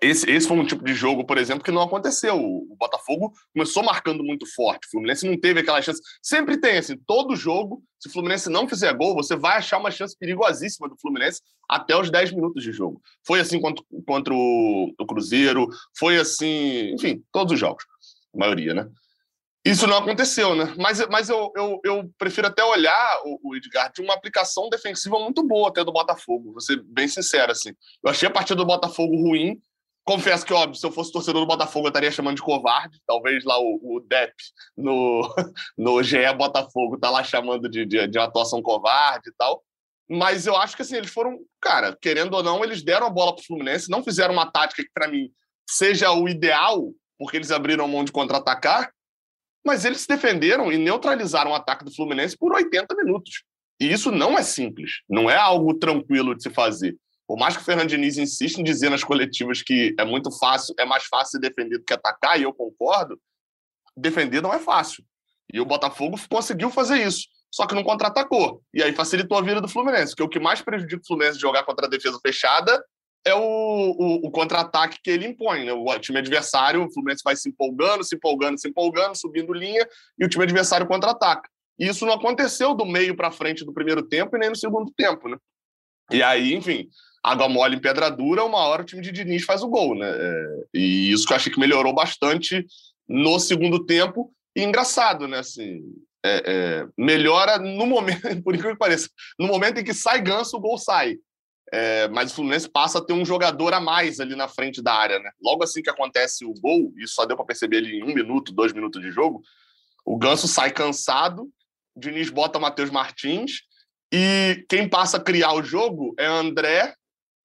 esse, 0.01 0.29
esse 0.29 0.47
foi 0.47 0.57
um 0.57 0.65
tipo 0.65 0.83
de 0.83 0.93
jogo, 0.93 1.25
por 1.25 1.37
exemplo, 1.37 1.63
que 1.63 1.71
não 1.71 1.81
aconteceu. 1.81 2.37
O 2.37 2.75
Botafogo 2.77 3.33
começou 3.53 3.83
marcando 3.83 4.23
muito 4.23 4.45
forte. 4.53 4.87
O 4.87 4.91
Fluminense 4.91 5.27
não 5.27 5.39
teve 5.39 5.61
aquela 5.61 5.81
chance. 5.81 6.01
Sempre 6.21 6.59
tem, 6.59 6.77
assim, 6.77 6.95
todo 7.07 7.35
jogo, 7.35 7.83
se 7.99 8.07
o 8.07 8.11
Fluminense 8.11 8.49
não 8.49 8.67
fizer 8.67 8.93
gol, 8.93 9.15
você 9.15 9.35
vai 9.35 9.57
achar 9.57 9.79
uma 9.79 9.91
chance 9.91 10.15
perigosíssima 10.17 10.87
do 10.87 10.97
Fluminense 10.97 11.41
até 11.67 11.99
os 11.99 12.11
10 12.11 12.33
minutos 12.33 12.63
de 12.63 12.71
jogo. 12.71 13.01
Foi 13.25 13.39
assim 13.39 13.59
contra, 13.59 13.83
contra 14.05 14.33
o, 14.33 14.93
o 14.97 15.05
Cruzeiro, 15.05 15.67
foi 15.97 16.17
assim, 16.17 16.93
enfim, 16.93 17.23
todos 17.31 17.53
os 17.53 17.59
jogos, 17.59 17.83
a 18.33 18.37
maioria, 18.37 18.73
né? 18.73 18.87
Isso 19.65 19.85
não 19.85 19.97
aconteceu, 19.97 20.55
né? 20.55 20.73
Mas, 20.77 21.05
mas 21.09 21.29
eu, 21.29 21.51
eu, 21.55 21.81
eu 21.83 22.09
prefiro 22.17 22.47
até 22.47 22.63
olhar 22.63 23.21
o, 23.25 23.49
o, 23.49 23.55
Edgar 23.55 23.91
de 23.91 24.01
uma 24.01 24.13
aplicação 24.13 24.69
defensiva 24.69 25.19
muito 25.19 25.45
boa 25.45 25.67
até 25.67 25.83
do 25.83 25.91
Botafogo, 25.91 26.53
vou 26.53 26.61
ser 26.61 26.81
bem 26.81 27.07
sincero, 27.07 27.51
assim. 27.51 27.73
Eu 28.03 28.09
achei 28.09 28.27
a 28.27 28.31
partida 28.31 28.55
do 28.55 28.65
Botafogo 28.65 29.15
ruim. 29.15 29.61
Confesso 30.09 30.43
que, 30.43 30.51
óbvio, 30.51 30.73
se 30.73 30.83
eu 30.83 30.91
fosse 30.91 31.11
torcedor 31.11 31.43
do 31.43 31.47
Botafogo, 31.47 31.85
eu 31.85 31.89
estaria 31.89 32.09
chamando 32.09 32.37
de 32.37 32.41
covarde. 32.41 32.99
Talvez 33.05 33.43
lá 33.43 33.59
o, 33.59 33.79
o 33.83 33.99
Dep 33.99 34.33
no, 34.75 35.21
no 35.77 36.01
GE 36.01 36.33
Botafogo 36.35 36.97
tá 36.97 37.11
lá 37.11 37.23
chamando 37.23 37.69
de, 37.69 37.85
de, 37.85 38.07
de 38.07 38.17
atuação 38.17 38.59
covarde 38.59 39.29
e 39.29 39.33
tal. 39.37 39.63
Mas 40.09 40.47
eu 40.47 40.57
acho 40.57 40.75
que, 40.75 40.81
assim, 40.81 40.95
eles 40.95 41.11
foram, 41.11 41.37
cara, 41.61 41.95
querendo 42.01 42.33
ou 42.33 42.41
não, 42.41 42.63
eles 42.63 42.81
deram 42.81 43.05
a 43.05 43.09
bola 43.11 43.35
para 43.35 43.43
o 43.43 43.45
Fluminense, 43.45 43.91
não 43.91 44.03
fizeram 44.03 44.33
uma 44.33 44.49
tática 44.49 44.81
que, 44.81 44.89
para 44.91 45.07
mim, 45.07 45.29
seja 45.69 46.11
o 46.11 46.27
ideal, 46.27 46.91
porque 47.19 47.37
eles 47.37 47.51
abriram 47.51 47.87
mão 47.87 48.03
de 48.03 48.11
contra-atacar, 48.11 48.91
mas 49.63 49.85
eles 49.85 50.01
se 50.01 50.07
defenderam 50.07 50.71
e 50.71 50.77
neutralizaram 50.79 51.51
o 51.51 51.55
ataque 51.55 51.85
do 51.85 51.93
Fluminense 51.93 52.35
por 52.35 52.51
80 52.51 52.95
minutos. 52.95 53.43
E 53.79 53.93
isso 53.93 54.11
não 54.11 54.35
é 54.35 54.41
simples, 54.41 55.03
não 55.07 55.29
é 55.29 55.35
algo 55.35 55.75
tranquilo 55.75 56.33
de 56.33 56.41
se 56.41 56.49
fazer. 56.49 56.97
Por 57.29 57.37
mais 57.37 57.55
que 57.55 57.61
o 57.61 57.63
Fernando 57.63 57.89
Diniz 57.89 58.17
insista 58.17 58.59
em 58.59 58.63
dizer 58.63 58.89
nas 58.89 59.03
coletivas 59.03 59.61
que 59.61 59.93
é 59.99 60.03
muito 60.03 60.31
fácil, 60.31 60.73
é 60.79 60.83
mais 60.83 61.03
fácil 61.03 61.39
defender 61.39 61.77
do 61.77 61.85
que 61.85 61.93
atacar, 61.93 62.39
e 62.39 62.41
eu 62.41 62.51
concordo, 62.51 63.21
defender 63.95 64.41
não 64.41 64.51
é 64.51 64.57
fácil. 64.57 65.03
E 65.53 65.61
o 65.61 65.65
Botafogo 65.65 66.17
conseguiu 66.27 66.71
fazer 66.71 67.05
isso, 67.05 67.27
só 67.53 67.67
que 67.67 67.75
não 67.75 67.83
contra-atacou. 67.83 68.63
E 68.73 68.81
aí 68.81 68.93
facilitou 68.93 69.37
a 69.37 69.43
vida 69.43 69.61
do 69.61 69.67
Fluminense, 69.67 70.13
porque 70.13 70.23
o 70.23 70.27
que 70.27 70.39
mais 70.39 70.59
prejudica 70.59 71.03
o 71.03 71.05
Fluminense 71.05 71.35
de 71.35 71.41
jogar 71.41 71.63
contra 71.65 71.85
a 71.85 71.89
defesa 71.89 72.17
fechada 72.19 72.83
é 73.23 73.35
o, 73.35 73.39
o, 73.39 74.27
o 74.27 74.31
contra-ataque 74.31 74.97
que 75.03 75.11
ele 75.11 75.27
impõe. 75.27 75.65
Né? 75.65 75.71
O 75.71 75.99
time 75.99 76.17
adversário, 76.17 76.83
o 76.83 76.91
Fluminense 76.91 77.21
vai 77.23 77.35
se 77.35 77.47
empolgando, 77.47 78.03
se 78.03 78.15
empolgando, 78.15 78.59
se 78.59 78.67
empolgando, 78.67 79.15
subindo 79.15 79.53
linha, 79.53 79.87
e 80.17 80.25
o 80.25 80.29
time 80.29 80.45
adversário 80.45 80.87
contra-ataca. 80.87 81.47
E 81.77 81.87
isso 81.87 82.07
não 82.07 82.13
aconteceu 82.13 82.73
do 82.73 82.87
meio 82.87 83.15
para 83.15 83.29
frente 83.29 83.63
do 83.63 83.71
primeiro 83.71 84.01
tempo 84.01 84.35
e 84.35 84.39
nem 84.39 84.49
no 84.49 84.55
segundo 84.55 84.91
tempo. 84.97 85.29
Né? 85.29 85.37
E 86.11 86.23
aí, 86.23 86.55
enfim, 86.55 86.89
água 87.23 87.49
mole 87.49 87.75
em 87.75 87.81
pedra 87.81 88.09
dura, 88.09 88.43
uma 88.43 88.59
hora 88.59 88.81
o 88.81 88.85
time 88.85 89.01
de 89.01 89.11
Diniz 89.11 89.43
faz 89.43 89.61
o 89.61 89.67
gol. 89.67 89.95
Né? 89.95 90.09
É, 90.09 90.45
e 90.73 91.11
isso 91.11 91.25
que 91.25 91.33
eu 91.33 91.37
achei 91.37 91.51
que 91.51 91.59
melhorou 91.59 91.93
bastante 91.93 92.65
no 93.07 93.39
segundo 93.39 93.85
tempo. 93.85 94.33
E 94.55 94.63
engraçado, 94.63 95.27
né? 95.27 95.39
Assim, 95.39 95.81
é, 96.23 96.43
é, 96.45 96.87
melhora 96.97 97.57
no 97.57 97.85
momento, 97.85 98.21
por 98.43 98.53
incrível 98.53 98.73
que 98.73 98.79
pareça, 98.79 99.09
no 99.37 99.47
momento 99.47 99.79
em 99.79 99.83
que 99.83 99.93
sai 99.93 100.21
ganso, 100.21 100.57
o 100.57 100.59
gol 100.59 100.77
sai. 100.77 101.17
É, 101.71 102.07
mas 102.07 102.31
o 102.31 102.35
Fluminense 102.35 102.67
passa 102.67 102.97
a 102.97 103.05
ter 103.05 103.13
um 103.13 103.23
jogador 103.23 103.73
a 103.75 103.79
mais 103.79 104.19
ali 104.19 104.35
na 104.35 104.47
frente 104.47 104.81
da 104.81 104.93
área, 104.93 105.19
né? 105.19 105.29
Logo 105.39 105.63
assim 105.63 105.83
que 105.83 105.89
acontece 105.89 106.43
o 106.43 106.53
gol, 106.53 106.91
isso 106.97 107.13
só 107.13 107.25
deu 107.25 107.37
para 107.37 107.45
perceber 107.45 107.77
ali 107.77 107.99
em 107.99 108.03
um 108.03 108.13
minuto, 108.13 108.51
dois 108.51 108.73
minutos 108.73 108.99
de 108.99 109.11
jogo, 109.11 109.43
o 110.03 110.17
Ganso 110.17 110.47
sai 110.47 110.71
cansado, 110.71 111.43
o 111.95 111.99
Diniz 111.99 112.31
bota 112.31 112.57
Matheus 112.57 112.89
Martins, 112.89 113.61
e 114.11 114.65
quem 114.67 114.89
passa 114.89 115.17
a 115.17 115.19
criar 115.19 115.53
o 115.53 115.61
jogo 115.61 116.15
é 116.17 116.25
André 116.25 116.95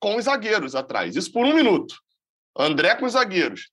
com 0.04 0.16
os 0.16 0.26
zagueiros 0.26 0.74
atrás. 0.74 1.16
Isso 1.16 1.32
por 1.32 1.46
um 1.46 1.54
minuto. 1.54 1.94
André 2.54 2.94
com 2.94 3.06
os 3.06 3.14
zagueiros. 3.14 3.70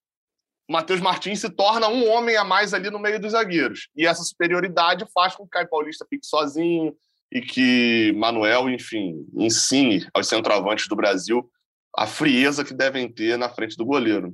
Matheus 0.65 1.01
Martins 1.01 1.41
se 1.41 1.49
torna 1.49 1.89
um 1.89 2.09
homem 2.09 2.37
a 2.37 2.43
mais 2.45 2.73
ali 2.73 2.89
no 2.89 2.99
meio 2.99 3.19
dos 3.19 3.33
zagueiros. 3.33 3.89
E 3.93 4.07
essa 4.07 4.23
superioridade 4.23 5.05
faz 5.13 5.35
com 5.35 5.43
que 5.43 5.47
o 5.47 5.49
Caio 5.49 5.67
Paulista 5.67 6.07
fique 6.09 6.25
sozinho, 6.25 6.95
e 7.29 7.41
que 7.41 8.13
Manuel, 8.15 8.69
enfim, 8.69 9.27
ensine 9.35 10.07
aos 10.13 10.27
centroavantes 10.27 10.87
do 10.87 10.95
Brasil 10.95 11.51
a 11.93 12.07
frieza 12.07 12.63
que 12.63 12.73
devem 12.73 13.11
ter 13.11 13.37
na 13.37 13.49
frente 13.49 13.75
do 13.75 13.85
goleiro. 13.85 14.33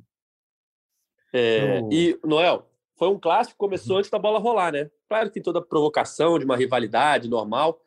É, 1.34 1.82
E, 1.92 2.20
Noel, 2.24 2.70
foi 2.96 3.08
um 3.08 3.20
clássico 3.20 3.56
que 3.56 3.58
começou 3.58 3.98
antes 3.98 4.12
da 4.12 4.20
bola 4.20 4.38
rolar, 4.38 4.72
né? 4.72 4.88
Claro 5.10 5.30
que 5.30 5.34
tem 5.34 5.44
toda 5.44 5.58
a 5.58 5.66
provocação 5.66 6.38
de 6.38 6.46
uma 6.46 6.56
rivalidade 6.56 7.28
normal, 7.28 7.82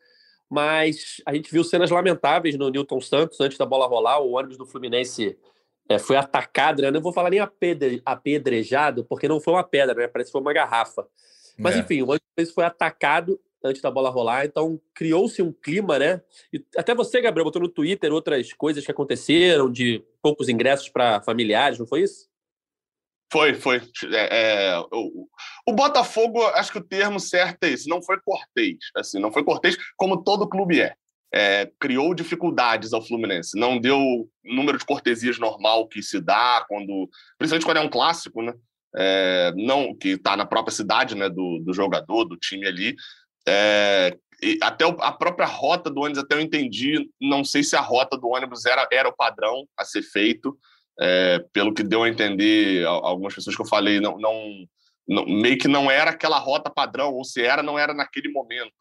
mas 0.51 1.21
a 1.25 1.33
gente 1.33 1.49
viu 1.49 1.63
cenas 1.63 1.89
lamentáveis 1.89 2.57
no 2.57 2.69
Newton 2.69 2.99
Santos 2.99 3.39
antes 3.39 3.57
da 3.57 3.65
bola 3.65 3.87
rolar. 3.87 4.19
O 4.19 4.33
ônibus 4.33 4.57
do 4.57 4.65
Fluminense 4.65 5.39
é, 5.87 5.97
foi 5.97 6.17
atacado, 6.17 6.81
né? 6.81 6.89
Eu 6.89 6.91
não 6.91 6.99
vou 6.99 7.13
falar 7.13 7.29
nem 7.29 7.39
apedre, 7.39 8.01
apedrejado, 8.05 9.05
porque 9.05 9.29
não 9.29 9.39
foi 9.39 9.53
uma 9.53 9.63
pedra, 9.63 9.95
né? 9.95 10.07
Parece 10.09 10.27
que 10.27 10.33
foi 10.33 10.41
uma 10.41 10.51
garrafa. 10.51 11.07
Mas, 11.57 11.77
é. 11.77 11.79
enfim, 11.79 12.01
o 12.01 12.09
ônibus 12.09 12.53
foi 12.53 12.65
atacado 12.65 13.39
antes 13.63 13.81
da 13.81 13.89
bola 13.89 14.09
rolar. 14.09 14.43
Então, 14.43 14.77
criou-se 14.93 15.41
um 15.41 15.53
clima, 15.53 15.97
né? 15.97 16.21
E 16.51 16.61
até 16.75 16.93
você, 16.93 17.21
Gabriel, 17.21 17.45
botou 17.45 17.61
no 17.61 17.69
Twitter 17.69 18.11
outras 18.11 18.51
coisas 18.51 18.83
que 18.83 18.91
aconteceram, 18.91 19.71
de 19.71 20.03
poucos 20.21 20.49
ingressos 20.49 20.89
para 20.89 21.21
familiares, 21.21 21.79
não 21.79 21.87
foi 21.87 22.01
isso? 22.01 22.29
Foi, 23.31 23.53
foi. 23.53 23.81
É, 24.11 24.71
é, 24.71 24.79
o, 24.91 25.27
o, 25.65 25.73
Botafogo, 25.73 26.45
acho 26.47 26.71
que 26.71 26.79
o 26.79 26.83
termo 26.83 27.19
certo 27.19 27.63
é 27.63 27.69
esse, 27.69 27.89
não 27.89 28.01
foi 28.03 28.19
cortês. 28.19 28.77
Assim, 28.95 29.19
não 29.19 29.31
foi 29.31 29.43
cortês 29.43 29.77
como 29.95 30.21
todo 30.21 30.49
clube 30.49 30.81
é. 30.81 30.93
é. 31.33 31.71
Criou 31.79 32.13
dificuldades 32.13 32.91
ao 32.91 33.01
Fluminense. 33.01 33.57
Não 33.57 33.79
deu 33.79 33.97
o 33.97 34.29
número 34.43 34.77
de 34.77 34.85
cortesias 34.85 35.39
normal 35.39 35.87
que 35.87 36.03
se 36.03 36.19
dá, 36.19 36.65
quando, 36.67 37.09
principalmente 37.37 37.65
quando 37.65 37.77
é 37.77 37.81
um 37.81 37.89
clássico, 37.89 38.41
né? 38.41 38.53
É, 38.93 39.53
não 39.55 39.95
que 39.95 40.09
está 40.09 40.35
na 40.35 40.45
própria 40.45 40.75
cidade 40.75 41.15
né, 41.15 41.29
do, 41.29 41.59
do 41.59 41.73
jogador, 41.73 42.25
do 42.25 42.35
time 42.35 42.67
ali, 42.67 42.93
é, 43.47 44.17
até 44.61 44.85
a 44.85 45.11
própria 45.13 45.45
rota 45.45 45.89
do 45.89 46.01
ônibus, 46.01 46.21
até 46.21 46.35
eu 46.35 46.41
entendi, 46.41 47.09
não 47.19 47.43
sei 47.43 47.63
se 47.63 47.75
a 47.75 47.81
rota 47.81 48.17
do 48.17 48.27
ônibus 48.27 48.65
era, 48.65 48.85
era 48.91 49.07
o 49.07 49.15
padrão 49.15 49.65
a 49.77 49.85
ser 49.85 50.01
feito, 50.01 50.57
é, 50.99 51.39
pelo 51.53 51.73
que 51.73 51.83
deu 51.83 52.03
a 52.03 52.09
entender, 52.09 52.85
algumas 52.85 53.33
pessoas 53.33 53.55
que 53.55 53.61
eu 53.61 53.67
falei, 53.67 53.99
não, 53.99 54.17
não, 54.17 54.65
não, 55.07 55.25
meio 55.25 55.57
que 55.57 55.67
não 55.67 55.89
era 55.89 56.11
aquela 56.11 56.37
rota 56.37 56.69
padrão, 56.69 57.13
ou 57.13 57.23
se 57.23 57.41
era, 57.41 57.63
não 57.63 57.77
era 57.77 57.93
naquele 57.93 58.29
momento. 58.29 58.71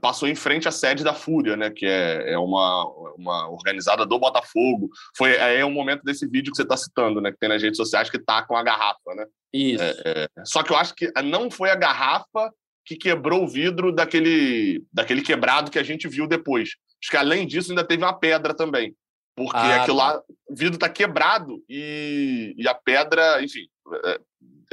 Passou 0.00 0.26
em 0.26 0.34
frente 0.34 0.66
à 0.66 0.70
sede 0.70 1.04
da 1.04 1.12
Fúria, 1.12 1.54
né, 1.54 1.68
que 1.70 1.84
é, 1.84 2.32
é 2.32 2.38
uma, 2.38 2.86
uma 3.18 3.50
organizada 3.50 4.06
do 4.06 4.18
Botafogo. 4.18 4.88
Foi 5.16 5.32
é, 5.32 5.60
é 5.60 5.64
um 5.64 5.70
momento 5.70 6.02
desse 6.02 6.26
vídeo 6.26 6.50
que 6.50 6.56
você 6.56 6.62
está 6.62 6.76
citando, 6.76 7.20
né, 7.20 7.30
que 7.30 7.38
tem 7.38 7.50
nas 7.50 7.62
redes 7.62 7.76
sociais, 7.76 8.08
que 8.08 8.18
tá 8.18 8.42
com 8.42 8.56
a 8.56 8.62
garrafa, 8.62 9.14
né? 9.14 9.26
Isso. 9.52 9.82
É, 9.82 9.94
é, 10.04 10.28
só 10.44 10.62
que 10.62 10.72
eu 10.72 10.76
acho 10.76 10.94
que 10.94 11.10
não 11.22 11.50
foi 11.50 11.70
a 11.70 11.74
garrafa 11.74 12.50
que 12.84 12.96
quebrou 12.96 13.44
o 13.44 13.48
vidro 13.48 13.92
daquele, 13.92 14.82
daquele 14.90 15.20
quebrado 15.20 15.70
que 15.70 15.78
a 15.78 15.82
gente 15.82 16.08
viu 16.08 16.26
depois. 16.26 16.70
Acho 17.02 17.10
que 17.10 17.16
além 17.18 17.46
disso 17.46 17.70
ainda 17.70 17.84
teve 17.84 18.02
uma 18.02 18.18
pedra 18.18 18.54
também. 18.54 18.94
Porque 19.38 19.56
ah, 19.56 19.82
aquilo 19.82 19.98
tá. 19.98 20.12
lá, 20.12 20.22
o 20.48 20.54
vidro 20.54 20.74
está 20.74 20.88
quebrado 20.88 21.62
e, 21.68 22.54
e 22.58 22.66
a 22.66 22.74
pedra, 22.74 23.40
enfim, 23.40 23.68
é, 24.04 24.20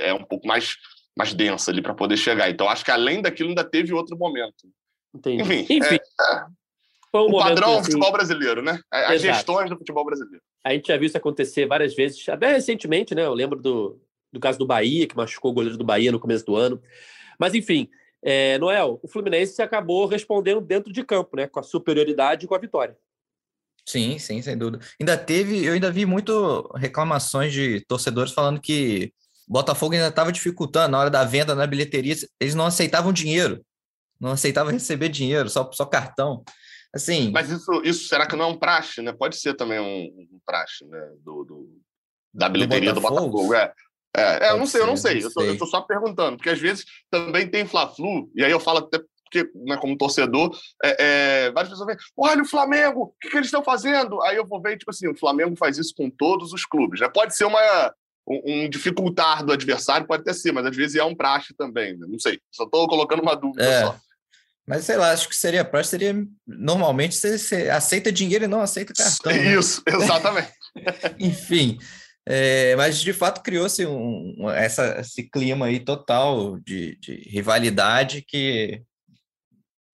é 0.09 0.13
um 0.13 0.23
pouco 0.23 0.47
mais, 0.47 0.75
mais 1.15 1.35
densa 1.35 1.69
ali 1.69 1.83
para 1.83 1.93
poder 1.93 2.17
chegar. 2.17 2.49
Então 2.49 2.67
acho 2.67 2.83
que 2.83 2.89
além 2.89 3.21
daquilo 3.21 3.49
ainda 3.49 3.63
teve 3.63 3.93
outro 3.93 4.17
momento. 4.17 4.67
Entendi. 5.13 5.43
Enfim, 5.43 5.65
enfim 5.69 5.95
é, 5.95 6.45
é 7.13 7.17
um 7.17 7.27
o 7.27 7.39
padrão 7.39 7.77
assim, 7.77 7.91
futebol 7.91 8.11
brasileiro, 8.11 8.63
né? 8.63 8.79
As 8.91 9.21
exato. 9.21 9.35
gestões 9.35 9.69
do 9.69 9.77
futebol 9.77 10.03
brasileiro. 10.03 10.41
A 10.63 10.73
gente 10.73 10.87
já 10.87 10.97
viu 10.97 11.05
isso 11.05 11.17
acontecer 11.17 11.67
várias 11.67 11.93
vezes, 11.93 12.27
até 12.27 12.53
recentemente, 12.53 13.13
né? 13.13 13.23
Eu 13.23 13.35
lembro 13.35 13.61
do, 13.61 14.01
do 14.33 14.39
caso 14.39 14.57
do 14.57 14.65
Bahia, 14.65 15.07
que 15.07 15.15
machucou 15.15 15.51
o 15.51 15.53
goleiro 15.53 15.77
do 15.77 15.85
Bahia 15.85 16.11
no 16.11 16.19
começo 16.19 16.43
do 16.43 16.55
ano. 16.55 16.81
Mas, 17.39 17.53
enfim, 17.53 17.87
é, 18.23 18.57
Noel, 18.57 18.99
o 19.03 19.07
Fluminense 19.07 19.61
acabou 19.61 20.07
respondendo 20.07 20.59
dentro 20.59 20.91
de 20.91 21.03
campo, 21.03 21.37
né? 21.37 21.45
Com 21.45 21.59
a 21.59 21.63
superioridade 21.63 22.45
e 22.45 22.47
com 22.47 22.55
a 22.55 22.59
vitória. 22.59 22.97
Sim, 23.87 24.17
sim, 24.17 24.41
sem 24.41 24.57
dúvida. 24.57 24.83
Ainda 24.99 25.15
teve, 25.17 25.63
eu 25.63 25.73
ainda 25.73 25.91
vi 25.91 26.05
muito 26.05 26.67
reclamações 26.75 27.53
de 27.53 27.81
torcedores 27.87 28.33
falando 28.33 28.59
que 28.59 29.13
Botafogo 29.47 29.93
ainda 29.93 30.07
estava 30.07 30.31
dificultando 30.31 30.91
na 30.91 30.99
hora 30.99 31.09
da 31.09 31.23
venda 31.23 31.53
na 31.53 31.67
bilheteria, 31.67 32.15
eles 32.39 32.55
não 32.55 32.65
aceitavam 32.65 33.13
dinheiro, 33.13 33.63
não 34.19 34.31
aceitavam 34.31 34.71
receber 34.71 35.09
dinheiro, 35.09 35.49
só, 35.49 35.69
só 35.71 35.85
cartão. 35.85 36.43
Assim. 36.93 37.29
Mas 37.31 37.51
isso, 37.51 37.81
isso 37.83 38.07
será 38.07 38.25
que 38.25 38.35
não 38.35 38.45
é 38.45 38.47
um 38.47 38.57
praxe, 38.57 39.01
né? 39.01 39.11
Pode 39.13 39.35
ser 39.37 39.53
também 39.53 39.79
um, 39.79 40.05
um 40.33 40.39
praxe, 40.45 40.85
né? 40.85 40.99
Do, 41.23 41.43
do 41.43 41.81
da 42.33 42.49
bilheteria 42.49 42.93
do 42.93 43.01
Botafogo. 43.01 43.25
Do 43.25 43.47
Botafogo. 43.47 43.53
É. 43.53 43.73
É, 44.15 44.47
é 44.47 44.51
eu 44.51 44.57
não 44.57 44.65
sei, 44.65 44.81
eu 44.81 44.87
não 44.87 44.95
sei. 44.95 45.23
Eu 45.23 45.33
tô, 45.33 45.41
eu 45.41 45.57
tô, 45.57 45.65
só 45.65 45.81
perguntando, 45.81 46.37
porque 46.37 46.49
às 46.49 46.59
vezes 46.59 46.85
também 47.11 47.49
tem 47.49 47.67
Fla-Flu, 47.67 48.31
e 48.33 48.43
aí 48.45 48.51
eu 48.51 48.61
falo 48.61 48.79
até 48.79 48.97
porque, 49.25 49.49
né, 49.55 49.77
como 49.77 49.97
torcedor, 49.97 50.57
é, 50.83 51.45
é, 51.47 51.51
várias 51.51 51.71
pessoas 51.71 51.87
veem, 51.87 51.99
olha 52.15 52.43
o 52.43 52.47
Flamengo, 52.47 53.01
o 53.03 53.13
que, 53.19 53.29
que 53.29 53.35
eles 53.35 53.47
estão 53.47 53.63
fazendo? 53.63 54.21
Aí 54.23 54.37
eu 54.37 54.45
vou 54.45 54.61
ver, 54.61 54.77
tipo 54.77 54.91
assim, 54.91 55.07
o 55.07 55.17
Flamengo 55.17 55.55
faz 55.57 55.77
isso 55.77 55.93
com 55.95 56.09
todos 56.09 56.53
os 56.53 56.65
clubes. 56.65 57.01
Né? 57.01 57.09
Pode 57.09 57.35
ser 57.35 57.45
uma, 57.45 57.93
um, 58.27 58.41
um 58.45 58.69
dificultar 58.69 59.43
do 59.43 59.51
adversário, 59.51 60.07
pode 60.07 60.21
até 60.21 60.33
ser, 60.33 60.51
mas 60.51 60.65
às 60.65 60.75
vezes 60.75 60.95
é 60.95 61.03
um 61.03 61.15
praxe 61.15 61.53
também. 61.55 61.97
Né? 61.97 62.07
Não 62.07 62.19
sei, 62.19 62.39
só 62.51 62.63
estou 62.63 62.87
colocando 62.87 63.21
uma 63.21 63.35
dúvida 63.35 63.65
é. 63.65 63.81
só. 63.81 63.97
Mas 64.67 64.85
sei 64.85 64.97
lá, 64.97 65.11
acho 65.11 65.29
que 65.29 65.35
seria 65.35 65.63
praxe, 65.63 65.91
seria 65.91 66.15
normalmente 66.47 67.15
você, 67.15 67.37
você 67.37 67.69
aceita 67.69 68.11
dinheiro 68.11 68.45
e 68.45 68.47
não 68.47 68.61
aceita 68.61 68.93
cartão. 68.93 69.31
Né? 69.31 69.53
Isso, 69.53 69.83
né? 69.87 69.93
exatamente. 70.01 70.51
Enfim, 71.19 71.77
é, 72.27 72.75
mas 72.75 72.99
de 72.99 73.13
fato 73.13 73.43
criou-se 73.43 73.85
um, 73.85 74.49
essa, 74.49 74.99
esse 74.99 75.29
clima 75.29 75.67
aí 75.67 75.79
total 75.79 76.57
de, 76.59 76.97
de, 76.99 77.13
rivalidade 77.29 78.23
que 78.27 78.81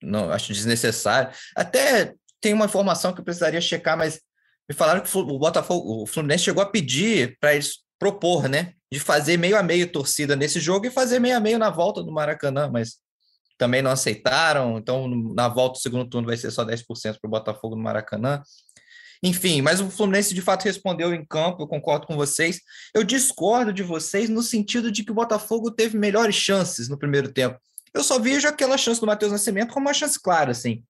não 0.01 0.31
acho 0.31 0.53
desnecessário. 0.53 1.31
Até 1.55 2.13
tem 2.39 2.53
uma 2.53 2.65
informação 2.65 3.13
que 3.13 3.19
eu 3.19 3.25
precisaria 3.25 3.61
checar, 3.61 3.97
mas 3.97 4.19
me 4.67 4.75
falaram 4.75 5.01
que 5.01 5.17
o 5.17 5.39
Botafogo, 5.39 6.03
o 6.03 6.05
Fluminense 6.05 6.45
chegou 6.45 6.63
a 6.63 6.69
pedir 6.69 7.37
para 7.39 7.53
eles 7.53 7.79
propor, 7.99 8.49
né, 8.49 8.73
de 8.91 8.99
fazer 8.99 9.37
meio 9.37 9.55
a 9.55 9.61
meio 9.61 9.91
torcida 9.91 10.35
nesse 10.35 10.59
jogo 10.59 10.87
e 10.87 10.91
fazer 10.91 11.19
meio 11.19 11.37
a 11.37 11.39
meio 11.39 11.59
na 11.59 11.69
volta 11.69 12.01
do 12.01 12.11
Maracanã, 12.11 12.69
mas 12.71 12.97
também 13.59 13.81
não 13.83 13.91
aceitaram. 13.91 14.79
Então, 14.79 15.07
na 15.35 15.47
volta 15.47 15.73
do 15.73 15.81
segundo 15.81 16.09
turno 16.09 16.27
vai 16.27 16.35
ser 16.35 16.49
só 16.49 16.65
10% 16.65 17.19
para 17.19 17.27
o 17.27 17.29
Botafogo 17.29 17.75
no 17.75 17.83
Maracanã. 17.83 18.41
Enfim, 19.21 19.61
mas 19.61 19.79
o 19.79 19.91
Fluminense 19.91 20.33
de 20.33 20.41
fato 20.41 20.63
respondeu 20.63 21.13
em 21.13 21.23
campo, 21.23 21.61
eu 21.61 21.67
concordo 21.67 22.07
com 22.07 22.15
vocês. 22.15 22.59
Eu 22.91 23.03
discordo 23.03 23.71
de 23.71 23.83
vocês 23.83 24.29
no 24.29 24.41
sentido 24.41 24.91
de 24.91 25.03
que 25.03 25.11
o 25.11 25.15
Botafogo 25.15 25.69
teve 25.69 25.95
melhores 25.95 26.33
chances 26.33 26.89
no 26.89 26.97
primeiro 26.97 27.31
tempo. 27.31 27.59
Eu 27.93 28.03
só 28.03 28.19
vejo 28.19 28.47
aquela 28.47 28.77
chance 28.77 28.99
do 28.99 29.07
Matheus 29.07 29.31
Nascimento 29.31 29.73
como 29.73 29.87
uma 29.87 29.93
chance 29.93 30.19
clara, 30.19 30.51
assim. 30.51 30.83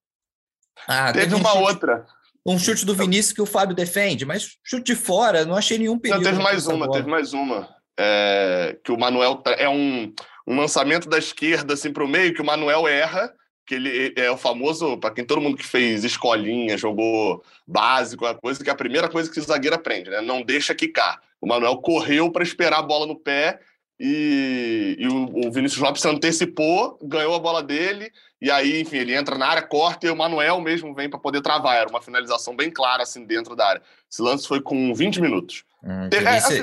Ah, 0.88 1.12
teve, 1.12 1.26
teve 1.26 1.36
uma 1.36 1.52
chute, 1.52 1.64
outra. 1.64 2.06
Um 2.46 2.58
chute 2.58 2.86
do 2.86 2.96
Vinícius 2.96 3.34
que 3.34 3.42
o 3.42 3.46
Fábio 3.46 3.76
defende, 3.76 4.26
mas 4.26 4.58
chute 4.64 4.94
de 4.94 4.96
fora, 4.96 5.46
não 5.46 5.56
achei 5.56 5.78
nenhum 5.78 5.98
perigo. 5.98 6.22
Não, 6.22 6.32
teve 6.32 6.42
mais 6.42 6.68
uma, 6.68 6.86
bola. 6.86 6.98
teve 6.98 7.10
mais 7.10 7.34
uma. 7.34 7.70
É, 8.00 8.78
que 8.84 8.92
o 8.92 8.98
Manuel 8.98 9.42
é 9.58 9.70
um, 9.70 10.14
um 10.48 10.56
lançamento 10.56 11.08
da 11.10 11.18
esquerda 11.18 11.74
assim 11.74 11.92
para 11.92 12.04
o 12.04 12.08
meio, 12.08 12.34
que 12.34 12.42
o 12.42 12.46
Manuel 12.46 12.88
erra 12.88 13.34
que 13.72 13.76
ele 13.76 14.14
é 14.18 14.30
o 14.30 14.36
famoso, 14.36 14.98
para 14.98 15.14
quem 15.14 15.24
todo 15.24 15.40
mundo 15.40 15.56
que 15.56 15.66
fez 15.66 16.04
escolinha, 16.04 16.78
jogou 16.78 17.42
básico, 17.66 18.26
a 18.26 18.36
coisa 18.36 18.62
que 18.62 18.70
é 18.70 18.74
a 18.74 18.76
primeira 18.76 19.08
coisa 19.08 19.32
que 19.32 19.40
o 19.40 19.44
zagueiro 19.44 19.78
aprende, 19.78 20.10
né? 20.10 20.20
Não 20.20 20.42
deixa 20.42 20.76
quicar. 20.76 21.22
O 21.40 21.48
Manuel 21.48 21.78
correu 21.78 22.30
para 22.30 22.44
esperar 22.44 22.80
a 22.80 22.84
bola 22.84 23.06
no 23.06 23.16
pé 23.16 23.62
e, 24.04 24.96
e 24.98 25.08
o, 25.08 25.48
o, 25.48 25.52
Vinícius 25.52 25.80
Lopes 25.80 26.02
se 26.02 26.08
antecipou, 26.08 26.98
ganhou 27.04 27.36
a 27.36 27.40
bola 27.40 27.62
dele 27.62 28.12
e 28.42 28.50
aí, 28.50 28.82
enfim, 28.82 28.98
ele 28.98 29.14
entra 29.14 29.38
na 29.38 29.46
área, 29.46 29.62
corta 29.62 30.08
e 30.08 30.10
o 30.10 30.16
Manuel 30.16 30.60
mesmo 30.60 30.96
vem 30.96 31.08
para 31.08 31.20
poder 31.20 31.42
travar. 31.42 31.78
Era 31.78 31.88
uma 31.88 32.02
finalização 32.02 32.56
bem 32.56 32.72
clara 32.72 33.04
assim 33.04 33.24
dentro 33.24 33.56
da 33.56 33.68
área. 33.68 33.82
Esse 34.12 34.20
lance 34.20 34.48
foi 34.48 34.60
com 34.60 34.92
20 34.92 35.22
minutos. 35.22 35.64
Hum, 35.84 36.10
é, 36.12 36.38
assim, 36.38 36.62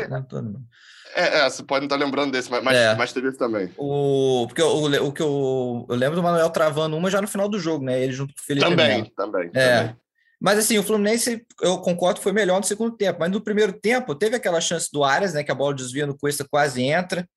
é, 1.15 1.39
é, 1.39 1.51
você 1.51 1.63
pode 1.63 1.83
não 1.83 1.87
estar 1.87 2.05
lembrando 2.05 2.33
desse, 2.33 2.51
mas, 2.51 2.77
é. 2.77 2.97
mas 2.97 3.13
teve 3.13 3.29
esse 3.29 3.39
também. 3.39 3.73
O, 3.77 4.47
porque 4.49 4.63
o, 4.63 5.07
o 5.07 5.13
que 5.13 5.23
eu, 5.23 5.87
eu 5.89 5.95
lembro 5.95 6.17
do 6.17 6.23
Manuel 6.23 6.51
travando 6.51 6.97
uma 6.97 7.09
já 7.09 7.23
no 7.23 7.29
final 7.29 7.49
do 7.49 7.61
jogo, 7.61 7.85
né? 7.85 8.03
Ele 8.03 8.13
junto 8.13 8.35
com 8.35 8.41
o 8.41 8.43
Felipe 8.43 8.69
Também, 8.69 9.05
também, 9.17 9.51
é. 9.55 9.95
Mas 10.41 10.59
assim, 10.59 10.79
o 10.79 10.83
Fluminense, 10.83 11.45
eu 11.61 11.79
concordo, 11.79 12.21
foi 12.21 12.33
melhor 12.33 12.59
no 12.59 12.67
segundo 12.67 12.97
tempo. 12.97 13.19
Mas 13.21 13.31
no 13.31 13.41
primeiro 13.41 13.73
tempo, 13.73 14.15
teve 14.15 14.37
aquela 14.37 14.61
chance 14.61 14.89
do 14.93 15.03
Arias, 15.03 15.35
né? 15.35 15.43
Que 15.43 15.51
a 15.51 15.55
bola 15.55 15.75
desvia 15.75 16.07
no 16.07 16.17
Cuesta, 16.17 16.47
quase 16.49 16.83
entra. 16.83 17.29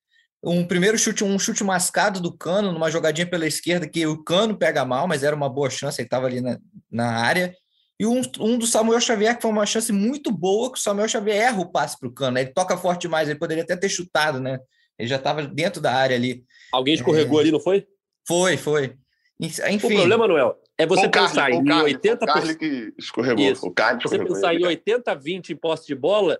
Um 0.44 0.66
primeiro 0.66 0.98
chute, 0.98 1.24
um 1.24 1.38
chute 1.38 1.64
mascado 1.64 2.20
do 2.20 2.36
Cano, 2.36 2.72
numa 2.72 2.90
jogadinha 2.90 3.28
pela 3.28 3.46
esquerda, 3.46 3.88
que 3.88 4.06
o 4.08 4.24
Cano 4.24 4.58
pega 4.58 4.84
mal, 4.84 5.08
mas 5.08 5.24
era 5.24 5.36
uma 5.36 5.50
boa 5.50 5.70
chance, 5.70 6.02
ele 6.02 6.08
estava 6.08 6.26
ali 6.26 6.42
na, 6.42 6.58
na 6.92 7.12
área. 7.12 7.56
E 8.00 8.06
um, 8.08 8.22
um 8.40 8.58
do 8.58 8.66
Samuel 8.66 9.00
Xavier, 9.00 9.36
que 9.36 9.44
foi 9.44 9.52
uma 9.52 9.66
chance 9.66 9.92
muito 9.92 10.32
boa, 10.32 10.72
que 10.72 10.80
o 10.80 10.82
Samuel 10.82 11.08
Xavier 11.08 11.38
erra 11.38 11.62
o 11.62 11.72
passe 11.72 12.00
para 12.00 12.10
o 12.10 12.12
cano. 12.12 12.32
Né? 12.32 12.42
Ele 12.42 12.54
toca 12.54 12.76
forte 12.76 13.02
demais, 13.02 13.30
ele 13.30 13.38
poderia 13.38 13.64
até 13.64 13.76
ter 13.76 13.90
chutado, 13.90 14.40
né? 14.40 14.60
Ele 14.98 15.08
já 15.08 15.18
estava 15.18 15.44
dentro 15.44 15.80
da 15.80 15.94
área 15.94 16.16
ali. 16.16 16.44
Alguém 16.72 16.96
escorregou 16.96 17.40
é... 17.40 17.44
ali, 17.44 17.52
não 17.52 17.60
foi? 17.60 17.86
Foi, 18.28 18.58
foi. 18.58 18.96
Enfim. 19.40 19.94
O 19.94 19.98
problema, 19.98 20.28
Noel, 20.28 20.58
é 20.82 20.86
você 20.88 21.06
o 21.06 21.12
pensar 21.12 21.50
Carly, 21.50 21.58
em 21.58 21.66
Carly, 21.66 21.94
80%. 21.96 22.16
O 22.16 22.26
Carly 22.26 22.56
que 22.56 22.94
escorregou. 22.98 23.46
Isso. 23.46 23.68
O 23.68 23.72
Carly 23.72 24.02
você 24.02 24.18
pensar 24.18 24.56
em 24.56 24.62
80-20 24.62 25.50
em 25.52 25.56
posse 25.56 25.88
de 25.88 25.96
bola 25.96 26.40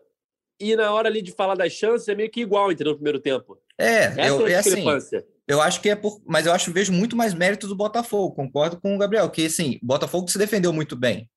e 0.60 0.76
na 0.76 0.92
hora 0.92 1.08
ali 1.08 1.22
de 1.22 1.32
falar 1.32 1.56
das 1.56 1.74
chances 1.74 2.08
é 2.08 2.16
meio 2.16 2.30
que 2.30 2.42
igual, 2.42 2.72
entendeu? 2.72 2.94
No 2.94 2.98
primeiro 2.98 3.20
tempo. 3.20 3.58
É, 3.78 4.06
Essa 4.06 4.22
eu, 4.22 4.48
é 4.48 4.56
a 4.56 4.60
assim, 4.60 4.86
eu 5.48 5.62
acho 5.62 5.82
que 5.82 5.90
é 5.90 5.96
por. 5.96 6.22
Mas 6.26 6.46
eu 6.46 6.54
acho 6.54 6.72
vejo 6.72 6.92
muito 6.92 7.16
mais 7.16 7.34
mérito 7.34 7.68
do 7.68 7.76
Botafogo, 7.76 8.36
concordo 8.36 8.80
com 8.80 8.96
o 8.96 8.98
Gabriel, 8.98 9.30
que 9.30 9.46
assim, 9.46 9.80
o 9.82 9.86
Botafogo 9.86 10.30
se 10.30 10.38
defendeu 10.38 10.72
muito 10.72 10.96
bem. 10.96 11.30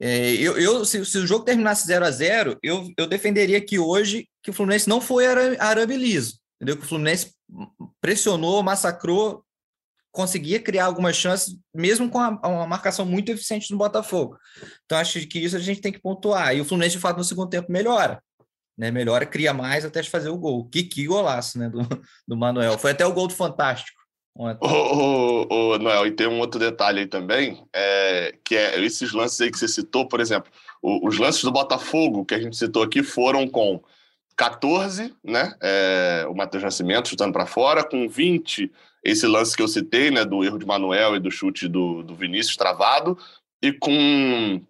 É, 0.00 0.32
eu, 0.34 0.58
eu 0.58 0.84
se, 0.84 1.04
se, 1.04 1.18
o 1.18 1.26
jogo 1.26 1.44
terminasse 1.44 1.86
0 1.86 2.04
a 2.04 2.10
0 2.10 2.58
eu, 2.62 2.90
eu 2.98 3.06
defenderia 3.06 3.60
que 3.60 3.78
hoje 3.78 4.28
que 4.42 4.50
o 4.50 4.52
Fluminense 4.52 4.88
não 4.88 5.00
foi 5.00 5.24
arame 5.26 5.96
liso, 5.96 6.40
entendeu? 6.56 6.76
Que 6.76 6.84
o 6.84 6.88
Fluminense 6.88 7.32
pressionou, 8.00 8.62
massacrou, 8.62 9.44
conseguia 10.14 10.60
criar 10.60 10.84
algumas 10.84 11.16
chances, 11.16 11.56
mesmo 11.74 12.08
com 12.08 12.20
a, 12.20 12.28
uma 12.44 12.66
marcação 12.68 13.04
muito 13.04 13.32
eficiente 13.32 13.68
do 13.68 13.76
Botafogo. 13.76 14.38
Então, 14.84 14.96
acho 14.96 15.26
que 15.26 15.40
isso 15.40 15.56
a 15.56 15.60
gente 15.60 15.80
tem 15.80 15.92
que 15.92 16.00
pontuar. 16.00 16.54
E 16.54 16.60
o 16.60 16.64
Fluminense, 16.64 16.94
de 16.94 17.02
fato, 17.02 17.16
no 17.16 17.24
segundo 17.24 17.50
tempo 17.50 17.70
melhora. 17.70 18.22
Né, 18.78 18.90
melhora, 18.90 19.26
cria 19.26 19.52
mais 19.52 19.84
até 19.84 20.02
fazer 20.04 20.28
o 20.28 20.38
gol. 20.38 20.68
Que, 20.68 20.84
que 20.84 21.06
golaço 21.06 21.58
né, 21.58 21.68
do, 21.68 21.80
do 22.26 22.36
Manuel. 22.36 22.78
Foi 22.78 22.92
até 22.92 23.04
o 23.04 23.12
gol 23.12 23.26
do 23.26 23.34
Fantástico. 23.34 24.00
Ô, 24.36 24.48
ô, 24.60 25.72
ô, 25.74 25.78
Noel, 25.78 26.06
e 26.06 26.12
tem 26.12 26.28
um 26.28 26.38
outro 26.38 26.58
detalhe 26.60 27.00
aí 27.00 27.06
também, 27.06 27.64
é, 27.72 28.34
que 28.44 28.56
é 28.56 28.80
esses 28.84 29.12
lances 29.12 29.40
aí 29.40 29.50
que 29.50 29.58
você 29.58 29.68
citou, 29.68 30.08
por 30.08 30.20
exemplo, 30.20 30.50
o, 30.82 31.06
os 31.06 31.18
lances 31.18 31.42
do 31.42 31.52
Botafogo 31.52 32.24
que 32.24 32.34
a 32.34 32.40
gente 32.40 32.56
citou 32.56 32.82
aqui 32.82 33.02
foram 33.02 33.48
com 33.48 33.80
14, 34.36 35.14
né? 35.22 35.54
É, 35.60 36.26
o 36.28 36.34
Matheus 36.34 36.64
Nascimento 36.64 37.08
chutando 37.08 37.32
para 37.32 37.46
fora, 37.46 37.84
com 37.84 38.08
20, 38.08 38.72
esse 39.04 39.26
lance 39.26 39.56
que 39.56 39.62
eu 39.62 39.68
citei, 39.68 40.10
né? 40.10 40.24
Do 40.24 40.42
erro 40.42 40.58
de 40.58 40.66
Manuel 40.66 41.16
e 41.16 41.20
do 41.20 41.30
chute 41.30 41.68
do, 41.68 42.02
do 42.02 42.14
Vinícius 42.14 42.56
travado, 42.56 43.18
e 43.62 43.72
com 43.72 44.60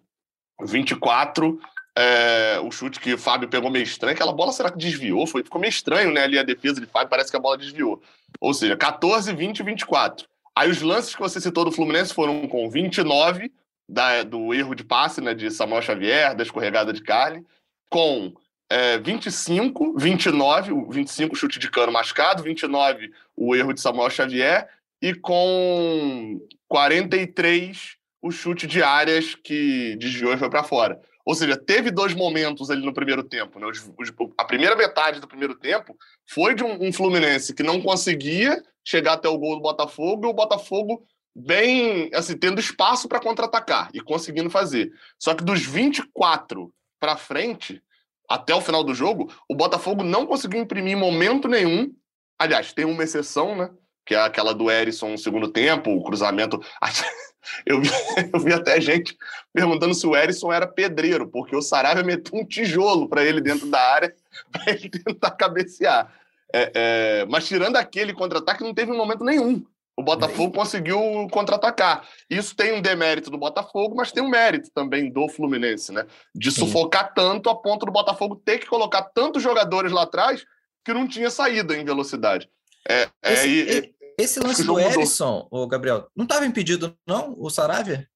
24, 0.61 1.59
é, 1.97 2.59
o 2.61 2.71
chute 2.71 2.99
que 2.99 3.13
o 3.13 3.17
Fábio 3.17 3.47
pegou 3.47 3.69
meio 3.71 3.83
estranho, 3.83 4.13
aquela 4.13 4.33
bola 4.33 4.51
será 4.51 4.69
que 4.69 4.77
desviou? 4.77 5.25
Foi, 5.25 5.43
ficou 5.43 5.59
meio 5.59 5.69
estranho, 5.69 6.11
né? 6.11 6.23
Ali 6.23 6.37
a 6.37 6.43
defesa 6.43 6.81
de 6.81 6.87
Fábio, 6.87 7.09
parece 7.09 7.31
que 7.31 7.37
a 7.37 7.39
bola 7.39 7.57
desviou. 7.57 8.01
Ou 8.39 8.53
seja, 8.53 8.75
14, 8.75 9.33
20 9.33 9.59
e 9.59 9.63
24. 9.63 10.27
Aí 10.57 10.69
os 10.69 10.81
lances 10.81 11.15
que 11.15 11.21
você 11.21 11.39
citou 11.39 11.65
do 11.65 11.71
Fluminense 11.71 12.13
foram 12.13 12.47
com 12.47 12.69
29 12.69 13.51
da, 13.89 14.23
do 14.23 14.53
erro 14.53 14.75
de 14.75 14.83
passe 14.83 15.21
né, 15.21 15.33
de 15.33 15.51
Samuel 15.51 15.81
Xavier, 15.81 16.35
da 16.35 16.43
escorregada 16.43 16.91
de 16.91 17.01
Carly, 17.01 17.45
com 17.89 18.33
é, 18.69 18.97
25, 18.97 19.97
29, 19.97 20.71
o 20.71 20.89
25 20.89 21.35
chute 21.35 21.59
de 21.59 21.69
cano 21.69 21.91
machucado, 21.91 22.43
29 22.43 23.11
o 23.35 23.55
erro 23.55 23.73
de 23.73 23.81
Samuel 23.81 24.09
Xavier 24.09 24.67
e 25.01 25.13
com 25.13 26.39
43 26.67 27.97
o 28.21 28.31
chute 28.31 28.65
de 28.65 28.81
áreas 28.81 29.35
que 29.35 29.95
desviou 29.97 30.33
e 30.33 30.37
foi 30.37 30.49
para 30.49 30.63
fora. 30.63 30.99
Ou 31.23 31.33
seja, 31.33 31.57
teve 31.57 31.91
dois 31.91 32.13
momentos 32.13 32.69
ali 32.69 32.85
no 32.85 32.93
primeiro 32.93 33.23
tempo. 33.23 33.59
Né? 33.59 33.67
Os, 33.67 33.91
os, 33.97 34.13
a 34.37 34.45
primeira 34.45 34.75
metade 34.75 35.19
do 35.19 35.27
primeiro 35.27 35.55
tempo 35.55 35.97
foi 36.27 36.55
de 36.55 36.63
um, 36.63 36.87
um, 36.87 36.93
Fluminense 36.93 37.53
que 37.53 37.63
não 37.63 37.81
conseguia 37.81 38.63
chegar 38.83 39.13
até 39.13 39.27
o 39.27 39.37
gol 39.37 39.55
do 39.55 39.61
Botafogo 39.61 40.25
e 40.25 40.29
o 40.29 40.33
Botafogo 40.33 41.03
bem, 41.35 42.09
assim, 42.13 42.37
tendo 42.37 42.59
espaço 42.59 43.07
para 43.07 43.19
contra-atacar 43.19 43.89
e 43.93 43.99
conseguindo 43.99 44.49
fazer. 44.49 44.91
Só 45.19 45.33
que 45.33 45.43
dos 45.43 45.65
24 45.65 46.71
para 46.99 47.17
frente, 47.17 47.81
até 48.29 48.53
o 48.53 48.61
final 48.61 48.83
do 48.83 48.93
jogo, 48.93 49.31
o 49.49 49.55
Botafogo 49.55 50.03
não 50.03 50.25
conseguiu 50.25 50.61
imprimir 50.61 50.97
momento 50.97 51.47
nenhum. 51.47 51.93
Aliás, 52.37 52.73
tem 52.73 52.85
uma 52.85 53.03
exceção, 53.03 53.55
né? 53.55 53.69
Que 54.05 54.15
é 54.15 54.19
aquela 54.19 54.53
do 54.53 54.69
Erisson 54.69 55.09
no 55.09 55.17
segundo 55.17 55.47
tempo, 55.47 55.91
o 55.91 56.03
cruzamento. 56.03 56.61
Eu 57.63 57.79
vi, 57.79 57.89
eu 58.33 58.39
vi 58.39 58.53
até 58.53 58.81
gente 58.81 59.15
perguntando 59.53 59.93
se 59.93 60.07
o 60.07 60.15
Erisson 60.15 60.51
era 60.51 60.65
pedreiro, 60.65 61.27
porque 61.27 61.55
o 61.55 61.61
Saravia 61.61 62.03
meteu 62.03 62.39
um 62.39 62.43
tijolo 62.43 63.07
para 63.07 63.23
ele 63.23 63.39
dentro 63.39 63.67
da 63.67 63.79
área 63.79 64.15
para 64.51 64.73
ele 64.73 64.89
tentar 64.89 65.29
cabecear. 65.29 66.11
É, 66.51 66.71
é, 66.73 67.25
mas 67.25 67.47
tirando 67.47 67.75
aquele 67.75 68.13
contra-ataque, 68.13 68.63
não 68.63 68.73
teve 68.73 68.91
momento 68.91 69.23
nenhum. 69.23 69.63
O 69.97 70.03
Botafogo 70.03 70.53
conseguiu 70.53 70.99
contra-atacar. 71.31 72.05
Isso 72.29 72.53
tem 72.53 72.73
um 72.73 72.81
demérito 72.81 73.31
do 73.31 73.37
Botafogo, 73.37 73.95
mas 73.95 74.11
tem 74.11 74.21
um 74.21 74.29
mérito 74.29 74.69
também 74.73 75.09
do 75.09 75.29
Fluminense, 75.29 75.91
né? 75.93 76.05
De 76.33 76.51
sufocar 76.51 77.07
Sim. 77.07 77.13
tanto 77.15 77.49
a 77.49 77.55
ponto 77.55 77.85
do 77.85 77.91
Botafogo 77.93 78.35
ter 78.35 78.59
que 78.59 78.67
colocar 78.67 79.03
tantos 79.03 79.41
jogadores 79.41 79.93
lá 79.93 80.03
atrás 80.03 80.45
que 80.83 80.93
não 80.93 81.07
tinha 81.07 81.29
saída 81.29 81.77
em 81.77 81.85
velocidade. 81.85 82.49
É, 82.87 83.07
é 83.23 83.33
esse, 83.33 83.47
e, 83.47 83.95
esse 84.17 84.39
lance 84.39 84.63
do 84.63 84.77
Erisson, 84.77 85.47
o 85.49 85.65
Gabriel, 85.65 86.07
não 86.15 86.25
estava 86.25 86.45
impedido, 86.45 86.95
não, 87.07 87.33
o 87.37 87.49
Saravia? 87.49 88.07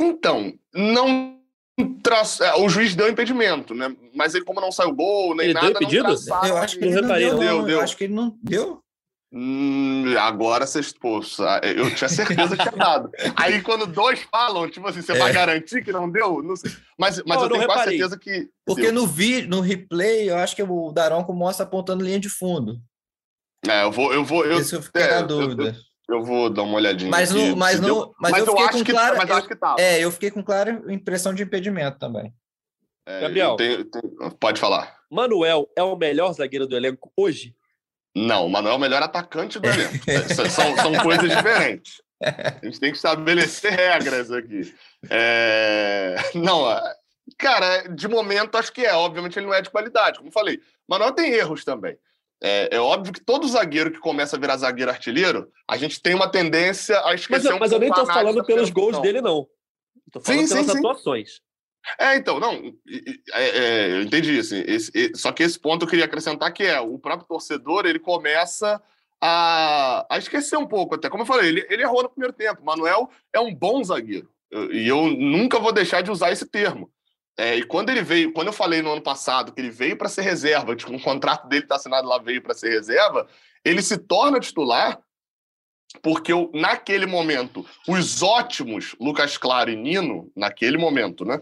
Então, 0.00 0.52
não 0.72 1.40
é, 1.76 2.54
o 2.60 2.68
juiz 2.68 2.94
deu 2.94 3.08
impedimento, 3.08 3.74
né? 3.74 3.94
Mas 4.14 4.34
ele, 4.34 4.44
como 4.44 4.60
não 4.60 4.70
saiu 4.70 4.94
gol, 4.94 5.34
nem 5.34 5.46
ele 5.46 5.54
nada, 5.54 5.66
deu 5.66 5.82
impedido? 5.82 6.14
eu 6.46 6.56
acho 6.56 6.78
que 6.78 6.84
ele 6.84 7.00
não 7.00 7.08
deu, 7.08 7.38
deu, 7.38 7.62
deu. 7.62 7.68
Eu 7.70 7.80
acho 7.80 7.96
que 7.96 8.04
ele 8.04 8.14
não 8.14 8.38
deu. 8.40 8.83
Hum, 9.36 10.14
agora 10.16 10.64
vocês, 10.64 10.92
poxa, 10.92 11.60
eu 11.64 11.92
tinha 11.92 12.08
certeza 12.08 12.56
que 12.56 12.62
tinha 12.62 12.76
dado. 12.76 13.10
Aí 13.34 13.60
quando 13.62 13.84
dois 13.84 14.22
falam, 14.30 14.70
tipo 14.70 14.86
assim, 14.86 15.02
você 15.02 15.10
é. 15.10 15.18
vai 15.18 15.32
garantir 15.32 15.82
que 15.82 15.90
não 15.90 16.08
deu? 16.08 16.40
Não 16.40 16.54
sei. 16.54 16.70
Mas, 16.96 17.20
mas 17.26 17.42
eu 17.42 17.48
tenho 17.48 17.60
reparei. 17.60 17.66
quase 17.66 17.90
certeza 17.90 18.16
que. 18.16 18.48
Porque 18.64 18.82
deu. 18.82 18.92
no 18.92 19.08
vídeo, 19.08 19.50
no 19.50 19.60
replay, 19.60 20.30
eu 20.30 20.36
acho 20.36 20.54
que 20.54 20.62
o 20.62 20.92
Daronco 20.92 21.32
mostra 21.32 21.66
apontando 21.66 22.04
linha 22.04 22.20
de 22.20 22.28
fundo. 22.28 22.80
É, 23.68 23.82
eu 23.82 23.90
vou. 23.90 24.14
Eu 24.14 24.24
vou 24.24 24.44
eu, 24.44 24.60
Isso 24.60 24.76
eu 24.76 24.82
fiquei 24.82 25.02
é, 25.02 25.16
na 25.16 25.22
dúvida. 25.22 25.76
Eu, 26.08 26.18
eu, 26.18 26.22
vou 26.22 26.48
dar 26.48 26.62
uma 26.62 26.76
olhadinha. 26.76 27.10
Mas, 27.10 27.32
aqui, 27.32 27.48
no, 27.48 27.56
mas, 27.56 27.80
no, 27.80 28.14
mas, 28.20 28.30
mas 28.30 28.46
eu, 28.46 28.54
eu 28.54 28.58
acho 28.60 28.84
que, 28.84 28.92
claro, 28.92 29.16
mas 29.16 29.28
eu, 29.28 29.36
acho 29.36 29.48
que 29.48 29.56
tava. 29.56 29.80
É, 29.80 29.98
eu 29.98 30.12
fiquei 30.12 30.30
com 30.30 30.44
clara 30.44 30.80
impressão 30.88 31.34
de 31.34 31.42
impedimento 31.42 31.98
também. 31.98 32.32
É, 33.04 33.22
Gabriel, 33.22 33.56
tenho, 33.56 33.84
tenho, 33.84 34.30
pode 34.38 34.60
falar. 34.60 34.96
Manuel 35.10 35.68
é 35.76 35.82
o 35.82 35.96
melhor 35.96 36.32
zagueiro 36.32 36.68
do 36.68 36.76
elenco 36.76 37.12
hoje? 37.16 37.52
Não, 38.14 38.46
o 38.46 38.48
Manuel 38.48 38.74
é 38.74 38.76
o 38.76 38.80
melhor 38.80 39.02
atacante 39.02 39.58
do 39.58 39.66
elenco. 39.66 40.04
são, 40.50 40.76
são 40.76 40.92
coisas 41.02 41.28
diferentes. 41.28 42.02
A 42.22 42.64
gente 42.64 42.80
tem 42.80 42.90
que 42.90 42.96
estabelecer 42.96 43.72
regras 43.72 44.30
aqui. 44.30 44.72
É... 45.10 46.14
Não, 46.34 46.64
cara, 47.36 47.88
de 47.88 48.08
momento 48.08 48.56
acho 48.56 48.72
que 48.72 48.86
é. 48.86 48.94
Obviamente 48.94 49.38
ele 49.38 49.46
não 49.46 49.54
é 49.54 49.60
de 49.60 49.68
qualidade, 49.68 50.18
como 50.18 50.30
falei. 50.30 50.60
Manuel 50.88 51.12
tem 51.12 51.32
erros 51.32 51.64
também. 51.64 51.98
É, 52.42 52.76
é, 52.76 52.80
óbvio 52.80 53.12
que 53.12 53.20
todo 53.20 53.48
zagueiro 53.48 53.90
que 53.90 53.98
começa 53.98 54.36
a 54.36 54.38
virar 54.38 54.56
zagueiro 54.56 54.90
artilheiro, 54.90 55.50
a 55.68 55.76
gente 55.76 56.00
tem 56.00 56.14
uma 56.14 56.30
tendência 56.30 57.00
a 57.04 57.14
esquecer 57.14 57.48
mas, 57.48 57.56
um 57.56 57.58
Mas 57.58 57.72
eu 57.72 57.78
nem 57.78 57.88
estou 57.88 58.06
falando 58.06 58.44
pelos 58.44 58.70
gols 58.70 59.00
dele, 59.00 59.20
não. 59.20 59.46
Estou 60.06 60.22
falando 60.22 60.46
sim, 60.46 60.48
pelas 60.48 60.66
sim, 60.66 60.78
atuações. 60.78 61.40
É, 61.98 62.16
então, 62.16 62.40
não, 62.40 62.74
é, 63.32 63.48
é, 63.48 63.90
eu 63.90 64.02
entendi, 64.02 64.38
assim, 64.38 64.62
esse, 64.66 65.12
só 65.14 65.32
que 65.32 65.42
esse 65.42 65.58
ponto 65.58 65.84
eu 65.84 65.88
queria 65.88 66.06
acrescentar 66.06 66.52
que 66.52 66.62
é, 66.62 66.80
o 66.80 66.98
próprio 66.98 67.28
torcedor, 67.28 67.84
ele 67.84 67.98
começa 67.98 68.80
a, 69.20 70.06
a 70.10 70.18
esquecer 70.18 70.56
um 70.56 70.66
pouco, 70.66 70.94
até 70.94 71.10
como 71.10 71.22
eu 71.22 71.26
falei, 71.26 71.48
ele, 71.48 71.66
ele 71.68 71.82
errou 71.82 72.02
no 72.02 72.08
primeiro 72.08 72.32
tempo, 72.32 72.64
Manuel 72.64 73.10
é 73.32 73.40
um 73.40 73.54
bom 73.54 73.84
zagueiro, 73.84 74.30
e 74.70 74.88
eu 74.88 75.06
nunca 75.08 75.58
vou 75.58 75.72
deixar 75.72 76.00
de 76.00 76.10
usar 76.10 76.32
esse 76.32 76.46
termo. 76.46 76.90
É, 77.36 77.56
e 77.56 77.64
quando 77.64 77.90
ele 77.90 78.02
veio, 78.02 78.32
quando 78.32 78.46
eu 78.46 78.52
falei 78.52 78.80
no 78.80 78.92
ano 78.92 79.02
passado 79.02 79.52
que 79.52 79.60
ele 79.60 79.70
veio 79.70 79.96
para 79.96 80.08
ser 80.08 80.22
reserva, 80.22 80.76
tipo, 80.76 80.92
um 80.92 81.00
contrato 81.00 81.48
dele 81.48 81.64
está 81.64 81.74
assinado 81.74 82.08
lá, 82.08 82.16
veio 82.16 82.40
para 82.40 82.54
ser 82.54 82.70
reserva, 82.70 83.26
ele 83.64 83.82
se 83.82 83.98
torna 83.98 84.38
titular 84.38 85.00
porque 86.02 86.32
eu, 86.32 86.50
naquele 86.54 87.06
momento, 87.06 87.64
os 87.88 88.22
ótimos 88.22 88.96
Lucas 89.00 89.36
Claro 89.36 89.70
e 89.70 89.76
Nino, 89.76 90.30
naquele 90.36 90.76
momento, 90.76 91.24
né? 91.24 91.40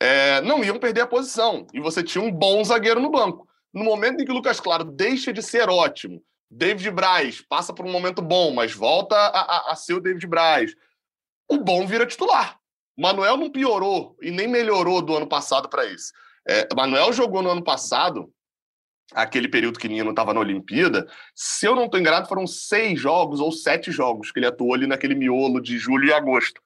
É, 0.00 0.40
não 0.42 0.64
iam 0.64 0.78
perder 0.78 1.02
a 1.02 1.06
posição. 1.06 1.66
E 1.72 1.80
você 1.80 2.02
tinha 2.02 2.22
um 2.22 2.30
bom 2.30 2.62
zagueiro 2.64 3.00
no 3.00 3.10
banco. 3.10 3.48
No 3.72 3.84
momento 3.84 4.20
em 4.20 4.24
que 4.24 4.30
o 4.30 4.34
Lucas 4.34 4.60
Claro 4.60 4.84
deixa 4.84 5.32
de 5.32 5.42
ser 5.42 5.68
ótimo, 5.68 6.22
David 6.50 6.90
Braz 6.90 7.42
passa 7.42 7.72
por 7.74 7.84
um 7.84 7.92
momento 7.92 8.22
bom, 8.22 8.52
mas 8.52 8.72
volta 8.72 9.14
a, 9.14 9.40
a, 9.40 9.72
a 9.72 9.74
ser 9.76 9.94
o 9.94 10.00
David 10.00 10.26
Braz, 10.26 10.74
o 11.48 11.58
bom 11.58 11.86
vira 11.86 12.06
titular. 12.06 12.58
Manuel 12.96 13.36
não 13.36 13.50
piorou 13.50 14.16
e 14.20 14.30
nem 14.30 14.48
melhorou 14.48 15.02
do 15.02 15.16
ano 15.16 15.26
passado 15.26 15.68
para 15.68 15.86
isso. 15.86 16.12
É, 16.46 16.66
Manuel 16.74 17.12
jogou 17.12 17.42
no 17.42 17.50
ano 17.50 17.62
passado, 17.62 18.32
aquele 19.12 19.48
período 19.48 19.78
que 19.78 19.88
Nino 19.88 20.10
estava 20.10 20.34
na 20.34 20.40
Olimpíada, 20.40 21.06
se 21.34 21.66
eu 21.66 21.76
não 21.76 21.84
estou 21.84 22.00
enganado, 22.00 22.28
foram 22.28 22.46
seis 22.46 22.98
jogos 22.98 23.38
ou 23.40 23.52
sete 23.52 23.92
jogos 23.92 24.32
que 24.32 24.38
ele 24.38 24.46
atuou 24.46 24.74
ali 24.74 24.86
naquele 24.86 25.14
miolo 25.14 25.60
de 25.60 25.78
julho 25.78 26.06
e 26.06 26.12
agosto. 26.12 26.60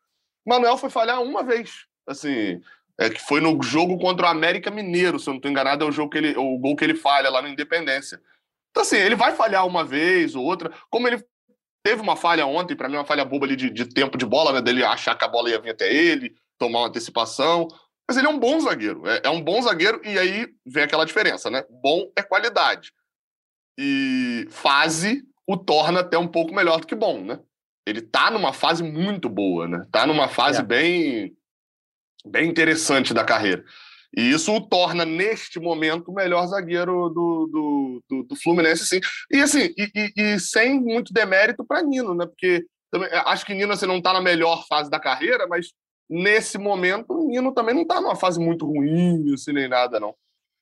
Manuel 0.47 0.77
foi 0.77 0.91
falhar 0.91 1.21
uma 1.21 1.43
vez. 1.43 1.87
Assim, 2.07 2.61
é, 2.99 3.11
que 3.11 3.21
foi 3.21 3.41
no 3.41 3.61
jogo 3.63 3.99
contra 3.99 4.27
o 4.27 4.29
América 4.29 4.71
Mineiro, 4.71 5.19
se 5.19 5.29
eu 5.29 5.33
não 5.33 5.39
estou 5.39 5.51
enganado, 5.51 5.85
é 5.85 5.89
o, 5.89 5.93
jogo 5.93 6.11
que 6.11 6.19
ele, 6.19 6.37
o 6.37 6.59
gol 6.59 6.77
que 6.77 6.85
ele 6.85 6.95
falha 6.95 7.31
lá 7.31 7.41
no 7.43 7.49
Independência. 7.49 8.21
Então, 8.71 8.83
assim, 8.83 8.97
ele 8.97 9.15
vai 9.15 9.35
falhar 9.35 9.67
uma 9.67 9.85
vez 9.85 10.35
ou 10.35 10.45
outra, 10.45 10.73
como 10.91 11.09
ele 11.09 11.23
teve 11.85 12.01
uma 12.01 12.17
falha 12.17 12.47
ontem, 12.47 12.77
para 12.77 12.89
mim, 12.89 12.97
uma 12.97 13.05
falha 13.05 13.25
boba 13.25 13.47
ali 13.47 13.57
de, 13.57 13.71
de, 13.71 13.87
tempo 13.87 14.17
de 14.17 14.25
bola, 14.25 14.53
né, 14.53 14.63
dele 14.63 14.85
achar 14.85 15.17
que 15.17 15.25
a 15.25 15.29
bola 15.29 15.51
ia 15.51 15.61
vir 15.61 15.71
até 15.71 15.93
ele, 15.93 16.35
tomar 16.59 16.81
uma 16.81 16.89
antecipação. 16.89 17.69
Mas 18.09 18.17
ele 18.17 18.27
é 18.27 18.31
um 18.31 18.39
bom 18.39 18.61
zagueiro, 18.61 19.07
é, 19.07 19.23
é 19.25 19.31
um 19.31 19.43
bom 19.43 19.61
zagueiro, 19.63 20.01
e 20.05 20.19
aí 20.19 20.49
vem 20.67 20.85
aquela 20.85 21.05
diferença, 21.05 21.51
né? 21.51 21.65
Bom 21.83 22.11
é 22.17 22.23
qualidade. 22.23 22.93
E 23.79 24.47
fase 24.51 25.23
o 25.47 25.57
torna 25.57 26.01
até 26.01 26.19
um 26.19 26.29
pouco 26.29 26.55
melhor 26.55 26.81
do 26.81 26.87
que 26.87 26.95
bom, 26.95 27.21
né? 27.21 27.41
Ele 27.87 28.01
tá 28.01 28.31
numa 28.31 28.53
fase 28.53 28.83
muito 28.83 29.29
boa, 29.29 29.67
né? 29.67 29.87
Tá 29.91 30.07
numa 30.07 30.29
fase 30.29 30.61
é. 30.61 30.63
bem 30.63 31.37
bem 32.27 32.49
interessante 32.49 33.13
da 33.13 33.25
carreira. 33.25 33.65
E 34.17 34.31
isso 34.31 34.55
o 34.55 34.61
torna, 34.61 35.05
neste 35.05 35.59
momento, 35.59 36.11
o 36.11 36.15
melhor 36.15 36.47
zagueiro 36.47 37.09
do, 37.09 37.47
do, 37.51 38.03
do, 38.09 38.23
do 38.25 38.37
Fluminense, 38.37 38.87
sim. 38.87 39.01
E 39.31 39.41
assim, 39.41 39.73
e, 39.77 39.91
e, 39.95 40.13
e 40.17 40.41
sem 40.41 40.79
muito 40.79 41.15
demérito 41.15 41.65
para 41.65 41.83
Nino, 41.83 42.15
né? 42.15 42.27
Porque 42.27 42.65
também, 42.91 43.09
acho 43.11 43.47
que 43.47 43.55
Nino 43.55 43.73
assim, 43.73 43.87
não 43.87 43.99
está 43.99 44.13
na 44.13 44.21
melhor 44.21 44.67
fase 44.67 44.91
da 44.91 45.01
carreira, 45.01 45.47
mas 45.47 45.73
nesse 46.11 46.59
momento 46.59 47.15
o 47.15 47.27
Nino 47.27 47.55
também 47.55 47.75
não 47.75 47.83
está 47.83 48.01
numa 48.03 48.15
fase 48.15 48.39
muito 48.39 48.67
ruim, 48.67 49.33
assim, 49.33 49.53
nem 49.53 49.67
nada, 49.67 49.99
não. 49.99 50.15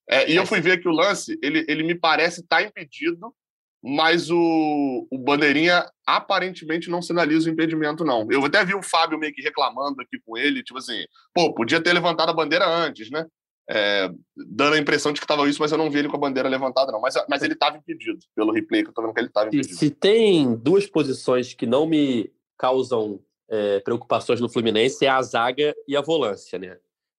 É, 0.08 0.30
e 0.30 0.36
eu 0.36 0.46
fui 0.46 0.60
ver 0.60 0.80
que 0.80 0.88
o 0.88 0.92
lance, 0.92 1.36
ele, 1.42 1.64
ele 1.68 1.82
me 1.82 1.94
parece 1.94 2.40
estar 2.40 2.58
tá 2.58 2.62
impedido 2.62 3.34
mas 3.82 4.30
o, 4.30 5.06
o 5.10 5.18
Bandeirinha 5.18 5.86
aparentemente 6.06 6.90
não 6.90 7.00
sinaliza 7.00 7.48
o 7.48 7.52
impedimento, 7.52 8.04
não. 8.04 8.26
Eu 8.30 8.44
até 8.44 8.64
vi 8.64 8.74
o 8.74 8.82
Fábio 8.82 9.18
meio 9.18 9.32
que 9.32 9.42
reclamando 9.42 10.02
aqui 10.02 10.18
com 10.24 10.36
ele, 10.36 10.62
tipo 10.62 10.78
assim, 10.78 11.04
pô, 11.34 11.54
podia 11.54 11.80
ter 11.80 11.92
levantado 11.92 12.30
a 12.30 12.34
bandeira 12.34 12.66
antes, 12.66 13.10
né? 13.10 13.26
É, 13.72 14.10
dando 14.36 14.74
a 14.74 14.78
impressão 14.78 15.12
de 15.12 15.20
que 15.20 15.24
estava 15.24 15.48
isso, 15.48 15.60
mas 15.62 15.70
eu 15.70 15.78
não 15.78 15.90
vi 15.90 16.00
ele 16.00 16.08
com 16.08 16.16
a 16.16 16.20
bandeira 16.20 16.48
levantada, 16.48 16.90
não. 16.90 17.00
Mas, 17.00 17.14
mas 17.28 17.42
ele 17.42 17.54
estava 17.54 17.76
impedido, 17.76 18.18
pelo 18.34 18.52
replay 18.52 18.82
que 18.82 18.90
eu 18.90 18.92
tô 18.92 19.00
vendo 19.00 19.14
que 19.14 19.20
ele 19.20 19.28
estava 19.28 19.46
impedido. 19.46 19.68
Se, 19.68 19.86
se 19.86 19.90
tem 19.90 20.54
duas 20.56 20.86
posições 20.86 21.54
que 21.54 21.66
não 21.66 21.86
me 21.86 22.30
causam 22.58 23.20
é, 23.48 23.80
preocupações 23.80 24.40
no 24.40 24.48
Fluminense, 24.48 25.06
é 25.06 25.08
a 25.08 25.22
zaga 25.22 25.74
e 25.86 25.96
a 25.96 26.00
volância, 26.00 26.58
né? 26.58 26.76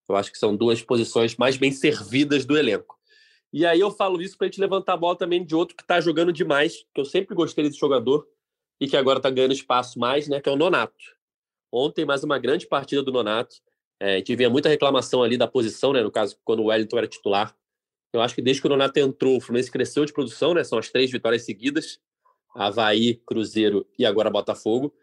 Eu 0.08 0.16
acho 0.16 0.32
que 0.32 0.38
são 0.38 0.56
duas 0.56 0.82
posições 0.82 1.38
mais 1.38 1.56
bem 1.58 1.72
servidas 1.72 2.46
do 2.46 2.58
elenco. 2.58 3.00
E 3.54 3.66
aí 3.66 3.80
eu 3.80 3.92
falo 3.92 4.22
isso 4.22 4.38
para 4.38 4.48
a 4.48 4.50
gente 4.50 4.62
levantar 4.62 4.94
a 4.94 4.98
bola 4.98 5.18
também 5.18 5.44
de 5.44 5.54
outro 5.54 5.76
que 5.76 5.84
está 5.84 6.00
jogando 6.00 6.32
demais, 6.32 6.86
que 6.94 7.02
eu 7.02 7.06
sempre 7.06 7.36
gostei 7.36 7.66
desse 7.66 7.78
jogador 7.78 8.26
e 8.80 8.88
que 8.88 8.96
agora 8.96 9.20
está 9.20 9.30
ganhando 9.30 9.54
espaço 9.54 10.00
mais, 10.00 10.28
né? 10.28 10.40
Que 10.40 10.50
é 10.50 10.52
o 10.52 10.56
Nonato. 10.56 10.94
Ontem, 11.72 12.06
mais 12.06 12.24
uma 12.24 12.40
grande 12.40 12.66
partida 12.66 13.04
do 13.04 13.12
Nonato. 13.12 13.56
É, 14.00 14.24
a 14.46 14.50
muita 14.50 14.70
reclamação 14.70 15.22
ali 15.22 15.38
da 15.38 15.48
posição, 15.48 15.94
né? 15.94 16.02
No 16.02 16.12
caso, 16.12 16.38
quando 16.44 16.62
o 16.62 16.66
Wellington 16.66 16.98
era 16.98 17.08
titular. 17.08 17.56
Eu 18.14 18.22
acho 18.22 18.34
que 18.34 18.42
desde 18.42 18.62
que 18.62 18.68
o 18.68 18.70
Nonato 18.70 19.00
entrou, 19.00 19.38
o 19.38 19.42
Fluminense 19.42 19.72
cresceu 19.72 20.04
de 20.06 20.12
produção, 20.12 20.54
né? 20.54 20.64
São 20.64 20.80
as 20.80 20.90
três 20.90 21.12
vitórias 21.12 21.44
seguidas: 21.44 22.00
Havaí, 22.56 23.16
Cruzeiro 23.26 23.86
e 24.00 24.06
agora 24.06 24.30
Botafogo. 24.30 24.94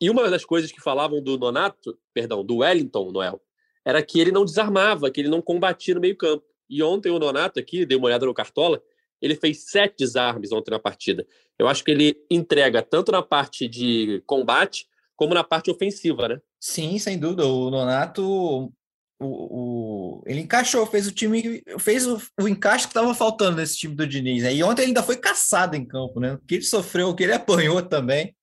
E 0.00 0.10
uma 0.10 0.28
das 0.30 0.44
coisas 0.44 0.70
que 0.70 0.80
falavam 0.80 1.22
do 1.22 1.38
Nonato, 1.38 1.98
perdão, 2.12 2.44
do 2.44 2.58
Wellington, 2.58 3.10
Noel, 3.10 3.42
era 3.84 4.02
que 4.02 4.20
ele 4.20 4.30
não 4.30 4.44
desarmava, 4.44 5.10
que 5.10 5.20
ele 5.20 5.28
não 5.28 5.42
combatia 5.42 5.94
no 5.94 6.00
meio-campo. 6.00 6.44
E 6.68 6.82
ontem 6.82 7.10
o 7.10 7.18
Nonato 7.18 7.60
aqui, 7.60 7.84
dei 7.84 7.96
uma 7.96 8.06
olhada 8.06 8.26
no 8.26 8.34
Cartola, 8.34 8.82
ele 9.20 9.34
fez 9.34 9.70
sete 9.70 9.98
desarmes 9.98 10.52
ontem 10.52 10.70
na 10.70 10.78
partida. 10.78 11.26
Eu 11.58 11.68
acho 11.68 11.84
que 11.84 11.90
ele 11.90 12.16
entrega 12.30 12.82
tanto 12.82 13.12
na 13.12 13.22
parte 13.22 13.68
de 13.68 14.22
combate 14.26 14.86
como 15.16 15.34
na 15.34 15.44
parte 15.44 15.70
ofensiva, 15.70 16.28
né? 16.28 16.40
Sim, 16.60 16.98
sem 16.98 17.18
dúvida. 17.18 17.46
O 17.46 17.70
Nonato, 17.70 18.22
o, 18.24 18.72
o 19.20 20.22
ele 20.26 20.40
encaixou, 20.40 20.86
fez 20.86 21.06
o 21.06 21.12
time, 21.12 21.62
fez 21.78 22.06
o, 22.06 22.20
o 22.40 22.48
encaixe 22.48 22.86
que 22.86 22.90
estava 22.90 23.14
faltando 23.14 23.56
nesse 23.56 23.78
time 23.78 23.94
do 23.94 24.06
Diniz. 24.06 24.42
Né? 24.42 24.54
E 24.54 24.62
ontem 24.62 24.82
ele 24.82 24.88
ainda 24.88 25.02
foi 25.02 25.16
caçado 25.16 25.76
em 25.76 25.84
campo, 25.84 26.20
né? 26.20 26.34
O 26.34 26.38
que 26.38 26.56
ele 26.56 26.64
sofreu, 26.64 27.08
o 27.08 27.14
que 27.14 27.22
ele 27.22 27.32
apanhou 27.32 27.82
também. 27.82 28.34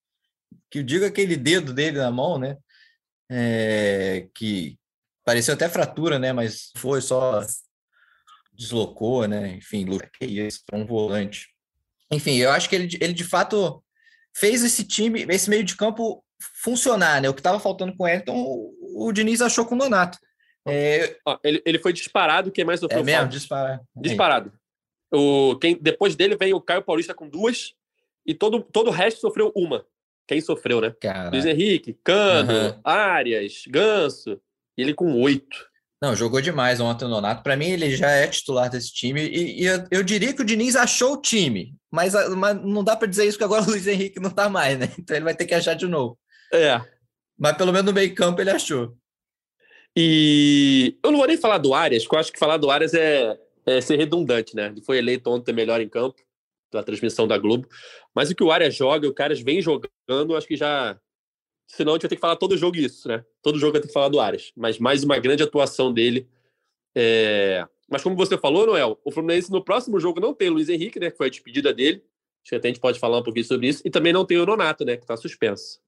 Que 0.69 0.79
eu 0.79 0.83
digo 0.83 1.05
aquele 1.05 1.35
dedo 1.35 1.73
dele 1.73 1.97
na 1.97 2.11
mão, 2.11 2.39
né? 2.39 2.57
É, 3.29 4.27
que 4.33 4.77
pareceu 5.25 5.53
até 5.53 5.67
fratura, 5.69 6.17
né? 6.17 6.31
Mas 6.33 6.71
foi 6.77 7.01
só 7.01 7.41
deslocou, 8.53 9.27
né? 9.27 9.55
Enfim, 9.55 9.85
que 10.17 10.25
isso, 10.25 10.61
um 10.73 10.85
volante. 10.85 11.47
Enfim, 12.11 12.37
eu 12.37 12.51
acho 12.51 12.69
que 12.69 12.75
ele, 12.75 12.97
ele 12.99 13.13
de 13.13 13.23
fato 13.23 13.83
fez 14.35 14.63
esse 14.63 14.83
time, 14.83 15.25
esse 15.29 15.49
meio 15.49 15.63
de 15.63 15.75
campo 15.75 16.23
funcionar, 16.61 17.21
né? 17.21 17.29
O 17.29 17.33
que 17.33 17.39
estava 17.39 17.59
faltando 17.59 17.95
com 17.95 18.03
o 18.03 18.07
Elton, 18.07 18.35
o, 18.35 19.07
o 19.07 19.11
Diniz 19.11 19.41
achou 19.41 19.65
com 19.65 19.75
o 19.75 19.77
Donato. 19.77 20.17
É... 20.67 21.17
ele, 21.43 21.61
ele 21.65 21.79
foi 21.79 21.91
disparado, 21.93 22.51
quem 22.51 22.65
mais 22.65 22.79
sofreu? 22.79 22.99
É 22.99 23.03
mesmo, 23.03 23.29
disparado. 23.29 23.87
Disparado. 23.95 24.53
O, 25.13 25.57
quem, 25.59 25.77
depois 25.79 26.15
dele 26.15 26.35
vem 26.35 26.53
o 26.53 26.61
Caio 26.61 26.83
Paulista 26.83 27.13
com 27.13 27.27
duas 27.27 27.73
e 28.25 28.33
todo, 28.33 28.61
todo 28.61 28.87
o 28.87 28.91
resto 28.91 29.19
sofreu 29.19 29.51
uma. 29.55 29.85
Quem 30.27 30.39
sofreu, 30.39 30.79
né? 30.79 30.95
Caraca. 31.01 31.31
Luiz 31.31 31.45
Henrique, 31.45 31.97
Cano, 32.03 32.53
uhum. 32.53 32.79
Arias, 32.83 33.63
Ganso. 33.67 34.39
Ele 34.77 34.93
com 34.93 35.19
oito. 35.19 35.69
Não, 36.01 36.15
jogou 36.15 36.41
demais 36.41 36.79
ontem 36.79 37.05
o 37.05 37.07
Nonato. 37.07 37.43
Para 37.43 37.55
mim, 37.55 37.67
ele 37.67 37.95
já 37.95 38.09
é 38.09 38.27
titular 38.27 38.69
desse 38.69 38.91
time. 38.91 39.21
E, 39.21 39.61
e 39.61 39.65
eu, 39.65 39.85
eu, 39.91 40.03
diria 40.03 40.33
que 40.33 40.41
o 40.41 40.45
Diniz 40.45 40.75
achou 40.75 41.13
o 41.13 41.21
time. 41.21 41.75
Mas, 41.91 42.13
mas 42.35 42.59
não 42.63 42.83
dá 42.83 42.95
para 42.95 43.07
dizer 43.07 43.25
isso, 43.25 43.37
porque 43.37 43.43
agora 43.43 43.61
o 43.69 43.69
Luiz 43.69 43.85
Henrique 43.85 44.19
não 44.19 44.31
está 44.31 44.49
mais, 44.49 44.79
né? 44.79 44.89
Então 44.97 45.15
ele 45.15 45.25
vai 45.25 45.35
ter 45.35 45.45
que 45.45 45.53
achar 45.53 45.75
de 45.75 45.87
novo. 45.87 46.17
É. 46.51 46.81
Mas 47.37 47.55
pelo 47.55 47.71
menos 47.71 47.85
no 47.85 47.93
meio 47.93 48.15
campo 48.15 48.41
ele 48.41 48.49
achou. 48.49 48.97
E 49.95 50.97
eu 51.03 51.11
não 51.11 51.19
vou 51.19 51.27
nem 51.27 51.37
falar 51.37 51.59
do 51.59 51.73
Arias, 51.73 52.03
porque 52.03 52.15
eu 52.15 52.19
acho 52.19 52.31
que 52.31 52.39
falar 52.39 52.57
do 52.57 52.71
Arias 52.71 52.93
é, 52.95 53.37
é 53.65 53.79
ser 53.79 53.97
redundante, 53.97 54.55
né? 54.55 54.67
Ele 54.67 54.81
foi 54.81 54.97
eleito 54.97 55.29
ontem 55.29 55.53
melhor 55.53 55.81
em 55.81 55.89
campo, 55.89 56.15
pela 56.71 56.83
transmissão 56.83 57.27
da 57.27 57.37
Globo. 57.37 57.67
Mas 58.15 58.31
o 58.31 58.35
que 58.35 58.43
o 58.43 58.51
Arias 58.51 58.73
joga, 58.73 59.07
o 59.07 59.13
Arias 59.19 59.41
vem 59.41 59.61
jogando, 59.61 60.35
acho 60.35 60.47
que 60.47 60.55
já 60.55 60.97
senão 61.75 61.93
a 61.93 61.95
gente 61.95 62.03
vai 62.03 62.09
ter 62.09 62.15
que 62.15 62.21
falar 62.21 62.35
todo 62.35 62.57
jogo 62.57 62.77
isso, 62.77 63.07
né? 63.07 63.23
Todo 63.41 63.59
jogo 63.59 63.73
vai 63.73 63.81
ter 63.81 63.87
que 63.87 63.93
falar 63.93 64.09
do 64.09 64.19
Ares. 64.19 64.51
Mas 64.55 64.77
mais 64.77 65.03
uma 65.03 65.17
grande 65.19 65.43
atuação 65.43 65.93
dele. 65.93 66.27
É... 66.95 67.65
Mas 67.89 68.03
como 68.03 68.15
você 68.15 68.37
falou, 68.37 68.65
Noel, 68.65 68.99
o 69.03 69.11
Fluminense 69.11 69.51
no 69.51 69.63
próximo 69.63 69.99
jogo 69.99 70.19
não 70.19 70.33
tem 70.33 70.49
o 70.49 70.53
Luiz 70.53 70.69
Henrique, 70.69 70.99
né? 70.99 71.09
Que 71.09 71.17
foi 71.17 71.27
a 71.27 71.29
despedida 71.29 71.73
dele. 71.73 72.03
Acho 72.43 72.49
que 72.49 72.55
até 72.55 72.67
a 72.67 72.71
gente 72.71 72.81
pode 72.81 72.99
falar 72.99 73.19
um 73.19 73.23
pouquinho 73.23 73.45
sobre 73.45 73.67
isso. 73.67 73.81
E 73.85 73.89
também 73.89 74.13
não 74.13 74.25
tem 74.25 74.37
o 74.37 74.45
Nonato, 74.45 74.83
né? 74.85 74.95
Que 74.97 75.03
está 75.03 75.15
suspenso. 75.15 75.79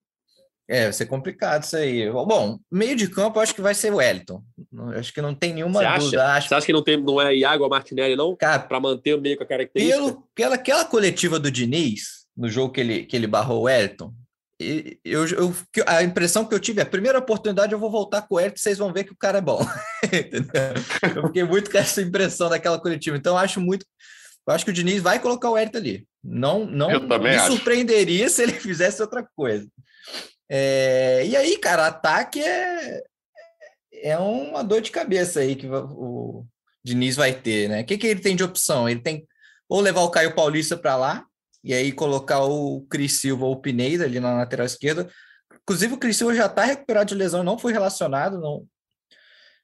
É, 0.67 0.83
vai 0.83 0.93
ser 0.93 1.05
complicado 1.07 1.63
isso 1.63 1.75
aí. 1.75 2.09
Bom, 2.09 2.57
meio 2.71 2.95
de 2.95 3.09
campo 3.09 3.39
acho 3.39 3.53
que 3.53 3.61
vai 3.61 3.75
ser 3.75 3.91
o 3.91 3.97
Wellington. 3.97 4.41
Acho 4.95 5.13
que 5.13 5.21
não 5.21 5.35
tem 5.35 5.53
nenhuma 5.53 5.81
Você 5.81 5.99
dúvida. 5.99 6.23
Acha? 6.23 6.37
Acho... 6.37 6.47
Você 6.47 6.55
acha 6.55 6.65
que 6.65 6.73
não, 6.73 6.83
tem, 6.83 6.97
não 6.97 7.21
é 7.21 7.35
Iago 7.35 7.63
ou 7.63 7.69
Martinelli, 7.69 8.15
não? 8.15 8.35
Para 8.35 8.79
manter 8.79 9.13
o 9.15 9.21
meio 9.21 9.35
com 9.35 9.43
a 9.43 9.47
característica? 9.47 9.97
Pelo, 9.97 10.27
pela 10.33 10.55
aquela 10.55 10.85
coletiva 10.85 11.37
do 11.37 11.51
Diniz, 11.51 12.25
no 12.35 12.49
jogo 12.49 12.71
que 12.71 12.79
ele, 12.79 13.05
que 13.05 13.15
ele 13.15 13.27
barrou 13.27 13.61
o 13.61 13.63
Wellington, 13.63 14.13
eu, 15.03 15.27
eu, 15.27 15.55
a 15.85 16.03
impressão 16.03 16.45
que 16.45 16.53
eu 16.53 16.59
tive, 16.59 16.81
a 16.81 16.85
primeira 16.85 17.19
oportunidade 17.19 17.73
eu 17.73 17.79
vou 17.79 17.91
voltar 17.91 18.21
com 18.23 18.35
o 18.35 18.39
Eric, 18.39 18.59
vocês 18.59 18.77
vão 18.77 18.93
ver 18.93 19.03
que 19.03 19.11
o 19.11 19.17
cara 19.17 19.37
é 19.37 19.41
bom. 19.41 19.59
eu 21.15 21.27
fiquei 21.27 21.43
muito 21.43 21.71
com 21.71 21.77
essa 21.77 22.01
impressão 22.01 22.49
daquela 22.49 22.79
coletiva. 22.79 23.17
Então, 23.17 23.37
acho 23.37 23.59
muito. 23.59 23.85
Eu 24.47 24.53
acho 24.53 24.65
que 24.65 24.71
o 24.71 24.73
Diniz 24.73 25.01
vai 25.01 25.19
colocar 25.19 25.49
o 25.49 25.57
Eric 25.57 25.77
ali. 25.77 26.07
Não, 26.23 26.65
não 26.65 26.89
me 26.89 27.35
acho. 27.35 27.47
surpreenderia 27.47 28.29
se 28.29 28.43
ele 28.43 28.53
fizesse 28.59 29.01
outra 29.01 29.27
coisa. 29.35 29.67
É, 30.49 31.25
e 31.25 31.35
aí, 31.35 31.57
cara, 31.57 31.87
ataque 31.87 32.39
é, 32.41 33.01
é 33.93 34.17
uma 34.17 34.63
dor 34.63 34.81
de 34.81 34.91
cabeça 34.91 35.39
aí 35.39 35.55
que 35.55 35.67
o 35.67 36.45
Diniz 36.83 37.15
vai 37.15 37.33
ter, 37.33 37.69
né? 37.69 37.81
O 37.81 37.85
que, 37.85 37.97
que 37.97 38.07
ele 38.07 38.19
tem 38.19 38.35
de 38.35 38.43
opção? 38.43 38.87
Ele 38.87 38.99
tem 38.99 39.25
ou 39.67 39.79
levar 39.79 40.01
o 40.01 40.09
Caio 40.11 40.35
Paulista 40.35 40.77
para 40.77 40.95
lá, 40.95 41.25
e 41.63 41.73
aí 41.73 41.91
colocar 41.91 42.43
o 42.43 42.81
Cris 42.89 43.19
Silva 43.21 43.45
ou 43.45 43.53
o 43.53 43.61
Pineda 43.61 44.03
ali 44.03 44.19
na 44.19 44.35
lateral 44.35 44.65
esquerda. 44.65 45.09
Inclusive, 45.61 45.93
o 45.93 45.97
Cris 45.97 46.17
Silva 46.17 46.35
já 46.35 46.47
está 46.47 46.65
recuperado 46.65 47.09
de 47.09 47.15
lesão, 47.15 47.43
não 47.43 47.57
foi 47.57 47.71
relacionado, 47.71 48.39
não. 48.39 48.65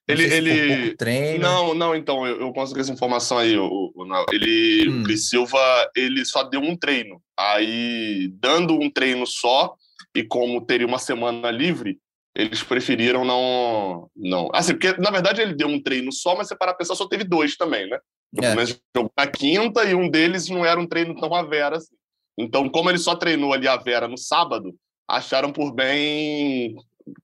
Ele, 0.08 0.28
não 0.28 0.36
ele... 0.36 0.96
treino. 0.96 1.44
Não, 1.44 1.74
não, 1.76 1.96
então, 1.96 2.26
eu, 2.26 2.40
eu 2.40 2.54
consegui 2.54 2.80
essa 2.80 2.92
informação 2.92 3.38
aí. 3.38 3.56
O, 3.58 3.94
ele, 4.32 4.90
hum. 4.90 5.02
o 5.02 5.04
Cris 5.04 5.30
Silva, 5.30 5.60
ele 5.96 6.26
só 6.26 6.44
deu 6.44 6.62
um 6.62 6.76
treino. 6.76 7.22
Aí, 7.38 8.32
dando 8.40 8.74
um 8.74 8.90
treino 8.90 9.28
só, 9.28 9.76
e 10.16 10.24
como 10.24 10.66
teria 10.66 10.88
uma 10.88 10.98
semana 10.98 11.52
livre, 11.52 12.00
eles 12.36 12.64
preferiram 12.64 13.24
não. 13.26 14.10
não. 14.16 14.50
Assim, 14.54 14.74
porque, 14.74 15.00
na 15.00 15.12
verdade, 15.12 15.42
ele 15.42 15.54
deu 15.54 15.68
um 15.68 15.82
treino 15.82 16.12
só, 16.12 16.36
mas 16.36 16.48
você 16.48 16.56
parar 16.56 16.72
a 16.72 16.76
pensar, 16.76 16.96
só 16.96 17.08
teve 17.08 17.24
dois 17.24 17.56
também, 17.56 17.88
né? 17.88 18.00
É. 18.38 18.54
Mas 18.54 18.80
jogou 18.96 19.12
na 19.18 19.28
quinta 19.28 19.84
e 19.86 19.96
um 19.96 20.10
deles 20.10 20.50
não 20.50 20.66
era 20.66 20.80
um 20.80 20.88
treino 20.88 21.20
tão 21.20 21.34
a 21.34 21.44
Vera 21.44 21.78
assim. 21.78 21.96
Então, 22.38 22.70
como 22.70 22.90
ele 22.90 22.98
só 22.98 23.16
treinou 23.16 23.54
ali 23.54 23.68
a 23.68 23.76
Vera 23.76 24.08
no 24.08 24.18
sábado, 24.18 24.74
acharam 25.08 25.52
por 25.52 25.74
bem 25.74 26.76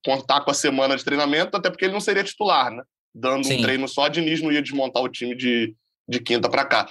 contar 0.04 0.40
com 0.42 0.50
a 0.50 0.54
semana 0.54 0.96
de 0.96 1.04
treinamento, 1.04 1.56
até 1.56 1.70
porque 1.70 1.84
ele 1.84 1.94
não 1.94 2.00
seria 2.00 2.24
titular, 2.24 2.70
né? 2.70 2.82
Dando 3.14 3.46
Sim. 3.46 3.58
um 3.58 3.62
treino 3.62 3.88
só, 3.88 4.04
a 4.04 4.08
Diniz 4.08 4.42
não 4.42 4.52
ia 4.52 4.60
desmontar 4.60 5.02
o 5.02 5.08
time 5.08 5.34
de, 5.34 5.74
de 6.08 6.20
quinta 6.20 6.50
para 6.50 6.66
cá. 6.66 6.88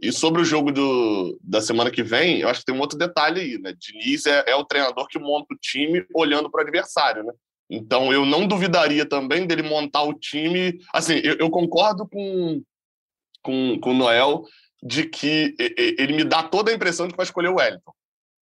E 0.00 0.10
sobre 0.12 0.40
o 0.40 0.44
jogo 0.44 0.72
do, 0.72 1.38
da 1.42 1.60
semana 1.60 1.90
que 1.90 2.02
vem, 2.02 2.40
eu 2.40 2.48
acho 2.48 2.60
que 2.60 2.66
tem 2.66 2.74
um 2.74 2.80
outro 2.80 2.96
detalhe 2.96 3.40
aí, 3.40 3.58
né? 3.58 3.74
Diniz 3.76 4.24
é, 4.24 4.44
é 4.46 4.56
o 4.56 4.64
treinador 4.64 5.06
que 5.08 5.18
monta 5.18 5.52
o 5.52 5.58
time 5.60 6.06
olhando 6.14 6.50
para 6.50 6.60
o 6.60 6.62
adversário, 6.62 7.24
né? 7.24 7.32
Então 7.70 8.12
eu 8.12 8.24
não 8.24 8.46
duvidaria 8.46 9.04
também 9.06 9.46
dele 9.46 9.62
montar 9.62 10.02
o 10.04 10.14
time. 10.14 10.78
Assim, 10.94 11.20
eu, 11.22 11.36
eu 11.38 11.50
concordo 11.50 12.08
com, 12.08 12.62
com, 13.42 13.78
com 13.80 13.90
o 13.90 13.94
Noel 13.94 14.44
de 14.82 15.04
que 15.04 15.54
ele 15.98 16.14
me 16.14 16.24
dá 16.24 16.42
toda 16.42 16.70
a 16.70 16.74
impressão 16.74 17.06
de 17.06 17.12
que 17.12 17.16
vai 17.16 17.24
escolher 17.24 17.48
o 17.48 17.56
Wellington. 17.56 17.92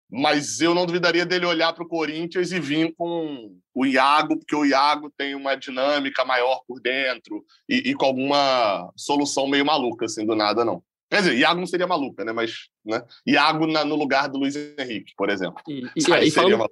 Mas 0.08 0.60
eu 0.60 0.74
não 0.74 0.86
duvidaria 0.86 1.26
dele 1.26 1.46
olhar 1.46 1.72
para 1.72 1.82
o 1.82 1.88
Corinthians 1.88 2.52
e 2.52 2.60
vir 2.60 2.94
com 2.96 3.56
o 3.74 3.84
Iago, 3.84 4.38
porque 4.38 4.54
o 4.54 4.64
Iago 4.64 5.12
tem 5.16 5.34
uma 5.34 5.56
dinâmica 5.56 6.24
maior 6.24 6.62
por 6.66 6.80
dentro 6.80 7.44
e, 7.68 7.90
e 7.90 7.94
com 7.94 8.06
alguma 8.06 8.92
solução 8.96 9.48
meio 9.48 9.66
maluca, 9.66 10.04
assim, 10.04 10.24
do 10.24 10.36
nada, 10.36 10.64
não. 10.64 10.82
Quer 11.10 11.18
dizer, 11.18 11.36
Iago 11.36 11.60
não 11.60 11.66
seria 11.66 11.86
maluca, 11.86 12.24
né? 12.24 12.32
Mas, 12.32 12.68
né? 12.84 13.02
Iago 13.26 13.66
na, 13.66 13.84
no 13.84 13.96
lugar 13.96 14.28
do 14.28 14.38
Luiz 14.38 14.56
Henrique, 14.56 15.12
por 15.16 15.28
exemplo. 15.28 15.60
E, 15.68 15.84
e, 15.96 16.12
aí, 16.12 16.30
falando, 16.30 16.70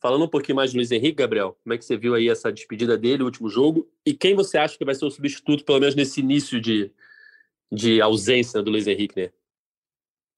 falando, 0.00 0.24
um 0.24 0.28
pouquinho 0.28 0.56
mais 0.56 0.72
do 0.72 0.76
Luiz 0.76 0.90
Henrique, 0.90 1.16
Gabriel, 1.16 1.58
como 1.62 1.74
é 1.74 1.78
que 1.78 1.84
você 1.84 1.96
viu 1.96 2.14
aí 2.14 2.28
essa 2.28 2.52
despedida 2.52 2.96
dele, 2.96 3.22
o 3.22 3.26
último 3.26 3.48
jogo? 3.48 3.88
E 4.04 4.12
quem 4.12 4.34
você 4.34 4.58
acha 4.58 4.76
que 4.76 4.84
vai 4.84 4.94
ser 4.94 5.04
o 5.06 5.10
substituto, 5.10 5.64
pelo 5.64 5.80
menos 5.80 5.94
nesse 5.94 6.20
início 6.20 6.60
de, 6.60 6.90
de 7.70 8.00
ausência 8.00 8.62
do 8.62 8.70
Luiz 8.70 8.86
Henrique, 8.86 9.20
né? 9.20 9.30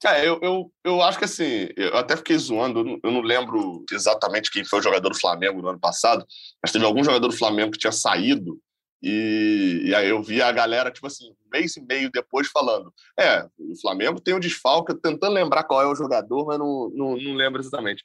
É, 0.05 0.29
eu, 0.29 0.39
eu, 0.41 0.73
eu 0.85 1.03
acho 1.03 1.19
que 1.19 1.25
assim, 1.25 1.69
eu 1.77 1.97
até 1.97 2.17
fiquei 2.17 2.39
zoando, 2.39 3.01
eu 3.03 3.11
não 3.11 3.21
lembro 3.21 3.85
exatamente 3.91 4.51
quem 4.51 4.65
foi 4.65 4.79
o 4.79 4.83
jogador 4.83 5.09
do 5.09 5.19
Flamengo 5.19 5.61
no 5.61 5.69
ano 5.69 5.81
passado, 5.81 6.25
mas 6.63 6.71
teve 6.71 6.85
algum 6.85 7.03
jogador 7.03 7.27
do 7.27 7.37
Flamengo 7.37 7.73
que 7.73 7.79
tinha 7.79 7.91
saído, 7.91 8.61
e, 9.03 9.83
e 9.87 9.95
aí 9.95 10.09
eu 10.09 10.23
vi 10.23 10.43
a 10.43 10.51
galera, 10.51 10.91
tipo 10.91 11.07
assim, 11.07 11.33
mês 11.53 11.77
e 11.77 11.81
meio 11.81 12.11
depois 12.11 12.49
falando: 12.49 12.93
é, 13.19 13.45
o 13.59 13.81
Flamengo 13.81 14.21
tem 14.21 14.35
um 14.35 14.41
desfalque, 14.41 14.95
tentando 14.95 15.35
lembrar 15.35 15.65
qual 15.65 15.83
é 15.83 15.87
o 15.87 15.95
jogador, 15.95 16.47
mas 16.47 16.59
não, 16.59 16.91
não, 16.95 17.17
não 17.17 17.35
lembro 17.35 17.61
exatamente. 17.61 18.05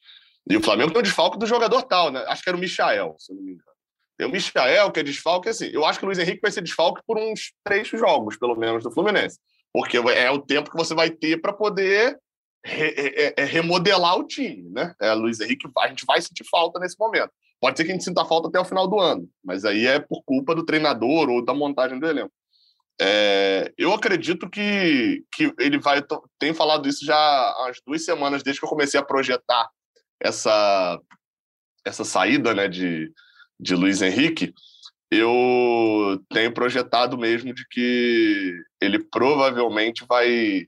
E 0.50 0.58
o 0.58 0.62
Flamengo 0.62 0.92
tem 0.92 1.00
um 1.00 1.04
desfalque 1.04 1.38
do 1.38 1.48
jogador 1.48 1.84
tal, 1.84 2.12
né? 2.12 2.24
Acho 2.28 2.44
que 2.44 2.50
era 2.50 2.58
o 2.58 2.60
Michael, 2.60 3.16
se 3.18 3.34
não 3.34 3.42
me 3.42 3.54
engano. 3.54 3.73
Tem 4.18 4.28
o 4.28 4.32
Michael, 4.32 4.92
que 4.92 5.00
é 5.00 5.04
desfalque, 5.04 5.50
assim. 5.50 5.70
Eu 5.74 5.86
acho 5.86 6.00
que 6.00 6.06
o 6.06 6.08
Luiz 6.08 6.20
Henrique 6.20 6.42
vai 6.42 6.52
ser 6.52 6.62
desfalque 6.62 7.02
por 7.06 7.18
uns 7.18 7.54
três 7.64 7.88
jogos, 7.88 8.38
pelo 8.38 8.56
menos, 8.56 8.84
do 8.84 8.92
Fluminense. 8.92 9.40
Porque 9.74 9.98
é 9.98 10.30
o 10.30 10.40
tempo 10.40 10.70
que 10.70 10.78
você 10.78 10.94
vai 10.94 11.10
ter 11.10 11.42
para 11.42 11.52
poder 11.52 12.18
re, 12.64 12.90
re, 12.92 13.34
re, 13.38 13.46
remodelar 13.46 14.18
o 14.18 14.28
time, 14.28 14.70
né? 14.70 14.94
É, 15.02 15.14
Luiz 15.14 15.40
Henrique, 15.40 15.68
a 15.80 15.88
gente 15.88 16.06
vai 16.06 16.22
sentir 16.22 16.46
falta 16.50 16.80
nesse 16.80 16.98
momento. 16.98 17.32
Pode 17.60 17.78
ser 17.78 17.86
que 17.86 17.92
a 17.92 17.94
gente 17.94 18.04
sinta 18.04 18.26
falta 18.26 18.50
até 18.50 18.60
o 18.60 18.66
final 18.66 18.88
do 18.88 19.00
ano, 19.00 19.28
mas 19.44 19.66
aí 19.66 19.88
é 19.88 20.00
por 20.00 20.22
culpa 20.24 20.54
do 20.54 20.66
treinador 20.66 21.30
ou 21.30 21.44
da 21.44 21.54
montagem 21.54 22.00
do 22.00 22.06
elenco. 22.06 22.32
É, 23.02 23.74
eu 23.78 23.92
acredito 23.94 24.50
que, 24.50 25.24
que 25.34 25.54
ele 25.58 25.80
vai. 25.80 26.04
Tem 26.38 26.54
falado 26.54 26.88
isso 26.88 27.06
já 27.06 27.16
há 27.16 27.66
umas 27.66 27.78
duas 27.86 28.06
semanas, 28.06 28.44
desde 28.44 28.60
que 28.60 28.66
eu 28.66 28.70
comecei 28.70 29.00
a 29.00 29.06
projetar 29.06 29.68
essa, 30.22 31.00
essa 31.86 32.04
saída 32.04 32.54
né, 32.54 32.68
de, 32.68 33.12
de 33.64 33.76
Luiz 33.76 34.02
Henrique, 34.02 34.54
eu 35.10 36.22
tenho 36.30 36.54
projetado 36.54 37.18
mesmo 37.18 37.54
de 37.54 37.66
que 37.70 38.54
ele 38.82 39.00
provavelmente 39.00 40.06
vai 40.08 40.68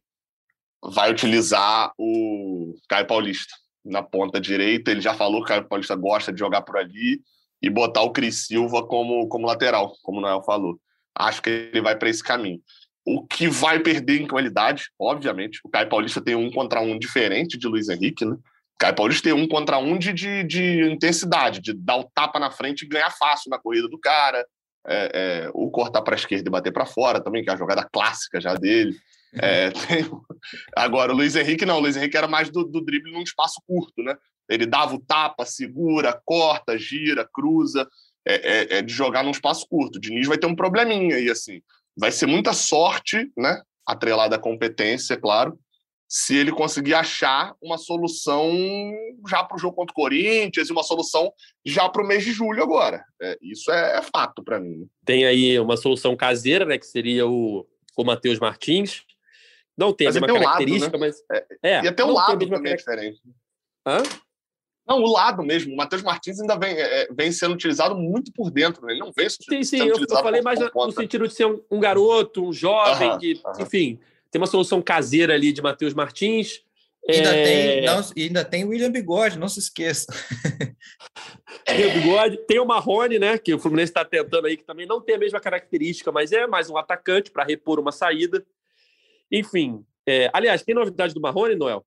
vai 0.81 1.11
utilizar 1.11 1.91
o 1.97 2.75
Caio 2.87 3.07
Paulista. 3.07 3.53
na 3.83 4.01
ponta 4.01 4.41
direita. 4.41 4.91
Ele 4.91 5.01
já 5.01 5.13
falou 5.13 5.41
que 5.41 5.45
o 5.45 5.47
Caio 5.47 5.67
Paulista 5.67 5.95
gosta 5.95 6.33
de 6.33 6.39
jogar 6.39 6.61
por 6.63 6.77
ali 6.77 7.21
e 7.61 7.69
botar 7.69 8.01
o 8.01 8.11
Cris 8.11 8.47
Silva 8.47 8.85
como, 8.85 9.27
como 9.27 9.45
lateral, 9.45 9.93
como 10.01 10.17
o 10.17 10.21
Noel 10.21 10.41
falou. 10.41 10.79
Acho 11.15 11.41
que 11.41 11.49
ele 11.49 11.81
vai 11.81 11.95
para 11.95 12.09
esse 12.09 12.23
caminho. 12.23 12.59
O 13.05 13.25
que 13.25 13.47
vai 13.47 13.79
perder 13.79 14.21
em 14.21 14.27
qualidade, 14.27 14.89
obviamente, 14.99 15.59
o 15.63 15.69
Caio 15.69 15.87
Paulista 15.87 16.19
tem 16.19 16.35
um 16.35 16.51
contra 16.51 16.81
um 16.81 16.97
diferente 16.97 17.57
de 17.57 17.67
Luiz 17.67 17.87
Henrique, 17.87 18.25
né? 18.25 18.35
Caio 18.77 18.95
Paulista 18.95 19.23
tem 19.23 19.33
um 19.33 19.47
contra 19.47 19.77
um 19.77 19.97
de, 19.97 20.11
de, 20.11 20.43
de 20.43 20.91
intensidade, 20.91 21.61
de 21.61 21.73
dar 21.73 21.97
o 21.97 22.09
tapa 22.13 22.39
na 22.39 22.51
frente 22.51 22.81
e 22.81 22.87
ganhar 22.87 23.09
fácil 23.11 23.49
na 23.49 23.57
corrida 23.57 23.87
do 23.87 23.97
cara, 23.97 24.45
é, 24.87 25.11
é, 25.45 25.51
ou 25.53 25.71
cortar 25.71 26.01
para 26.01 26.15
a 26.15 26.17
esquerda 26.17 26.47
e 26.47 26.51
bater 26.51 26.71
para 26.71 26.85
fora 26.85 27.21
também, 27.21 27.43
que 27.43 27.49
é 27.49 27.53
a 27.53 27.57
jogada 27.57 27.87
clássica 27.91 28.39
já 28.39 28.53
dele. 28.53 28.95
É, 29.33 29.71
tem... 29.87 30.09
Agora, 30.75 31.13
o 31.13 31.15
Luiz 31.15 31.35
Henrique 31.35 31.65
não, 31.65 31.77
o 31.77 31.79
Luiz 31.79 31.95
Henrique 31.95 32.17
era 32.17 32.27
mais 32.27 32.49
do, 32.49 32.63
do 32.63 32.81
drible 32.81 33.11
num 33.11 33.23
espaço 33.23 33.61
curto, 33.65 34.03
né? 34.03 34.15
Ele 34.47 34.65
dava 34.65 34.93
o 34.93 35.01
tapa, 35.01 35.45
segura, 35.45 36.21
corta, 36.23 36.77
gira, 36.77 37.27
cruza, 37.33 37.87
é, 38.27 38.75
é, 38.75 38.77
é 38.77 38.81
de 38.81 38.93
jogar 38.93 39.23
num 39.23 39.31
espaço 39.31 39.65
curto. 39.67 39.95
O 39.95 40.01
Diniz 40.01 40.27
vai 40.27 40.37
ter 40.37 40.47
um 40.47 40.55
probleminha 40.55 41.15
aí, 41.15 41.29
assim. 41.29 41.61
Vai 41.97 42.11
ser 42.11 42.27
muita 42.27 42.53
sorte, 42.53 43.31
né? 43.37 43.61
Atrelada 43.87 44.35
à 44.35 44.39
competência, 44.39 45.13
é 45.13 45.17
claro, 45.17 45.57
se 46.07 46.35
ele 46.35 46.51
conseguir 46.51 46.93
achar 46.93 47.55
uma 47.61 47.77
solução 47.77 48.51
já 49.27 49.43
para 49.43 49.55
o 49.55 49.59
jogo 49.59 49.75
contra 49.75 49.91
o 49.91 49.95
Corinthians 49.95 50.69
e 50.69 50.71
uma 50.71 50.83
solução 50.83 51.31
já 51.65 51.89
para 51.89 52.03
o 52.03 52.07
mês 52.07 52.23
de 52.23 52.31
julho 52.31 52.61
agora. 52.61 53.03
É, 53.21 53.37
isso 53.41 53.71
é, 53.71 53.97
é 53.97 54.01
fato 54.01 54.43
para 54.43 54.59
mim. 54.59 54.87
Tem 55.03 55.25
aí 55.25 55.59
uma 55.59 55.77
solução 55.77 56.15
caseira, 56.15 56.65
né? 56.65 56.77
Que 56.77 56.85
seria 56.85 57.27
o, 57.27 57.65
o 57.97 58.03
Matheus 58.03 58.39
Martins. 58.39 59.03
Não 59.77 59.91
tem 59.91 60.07
mas 60.07 60.17
a 60.17 60.21
mesma 60.21 60.39
característica, 60.39 60.97
lado, 60.97 60.99
né? 60.99 61.07
mas. 61.07 61.23
É, 61.63 61.77
é, 61.77 61.83
e 61.83 61.87
até 61.87 62.03
o 62.03 62.11
lado 62.11 62.47
também 62.47 62.73
é 62.73 62.75
diferente. 62.75 63.21
Hã? 63.85 64.01
Não, 64.87 65.01
o 65.01 65.11
lado 65.11 65.43
mesmo. 65.43 65.73
O 65.73 65.75
Matheus 65.75 66.03
Martins 66.03 66.39
ainda 66.39 66.55
vem, 66.55 66.75
é, 66.77 67.07
vem 67.11 67.31
sendo 67.31 67.55
utilizado 67.55 67.95
muito 67.95 68.31
por 68.31 68.51
dentro. 68.51 68.85
Né? 68.85 68.93
Ele 68.93 68.99
não 68.99 69.11
vem 69.11 69.27
sim, 69.27 69.63
sim, 69.63 69.79
eu, 69.79 69.97
eu 69.97 70.17
falei 70.21 70.41
mais 70.43 70.59
no 70.59 70.91
sentido 70.91 71.27
de 71.27 71.33
ser 71.33 71.47
um, 71.47 71.59
um 71.71 71.79
garoto, 71.79 72.45
um 72.45 72.53
jovem, 72.53 73.09
uh 73.09 73.13
-huh, 73.13 73.19
que, 73.19 73.33
uh 73.33 73.51
-huh. 73.51 73.61
enfim, 73.61 73.99
tem 74.35 74.41
uma 74.41 74.47
solução 74.47 74.81
caseira 74.81 75.33
ali 75.33 75.53
de 75.53 75.61
Matheus 75.61 75.93
Martins. 75.93 76.61
Ainda, 77.09 77.33
é... 77.33 77.43
tem, 77.45 77.85
não, 77.85 78.01
ainda 78.17 78.43
tem 78.43 78.65
William 78.65 78.91
Bigode, 78.91 79.39
não 79.39 79.47
se 79.47 79.59
esqueça. 79.59 80.07
tem 81.65 81.85
o 81.85 81.93
Bigode, 81.93 82.45
tem 82.45 82.59
o 82.59 82.65
Marrone, 82.65 83.17
né? 83.17 83.37
Que 83.37 83.53
o 83.53 83.59
Fluminense 83.59 83.91
está 83.91 84.03
tentando 84.03 84.45
aí, 84.45 84.57
que 84.57 84.65
também 84.65 84.85
não 84.85 84.99
tem 84.99 85.15
a 85.15 85.19
mesma 85.19 85.39
característica, 85.39 86.11
mas 86.11 86.33
é 86.33 86.45
mais 86.45 86.69
um 86.69 86.75
atacante 86.75 87.31
para 87.31 87.45
repor 87.45 87.79
uma 87.79 87.93
saída. 87.93 88.45
Enfim. 89.31 89.85
É... 90.05 90.29
aliás, 90.33 90.63
tem 90.63 90.75
novidade 90.75 91.13
do 91.13 91.21
Marrone, 91.21 91.55
Noel? 91.55 91.85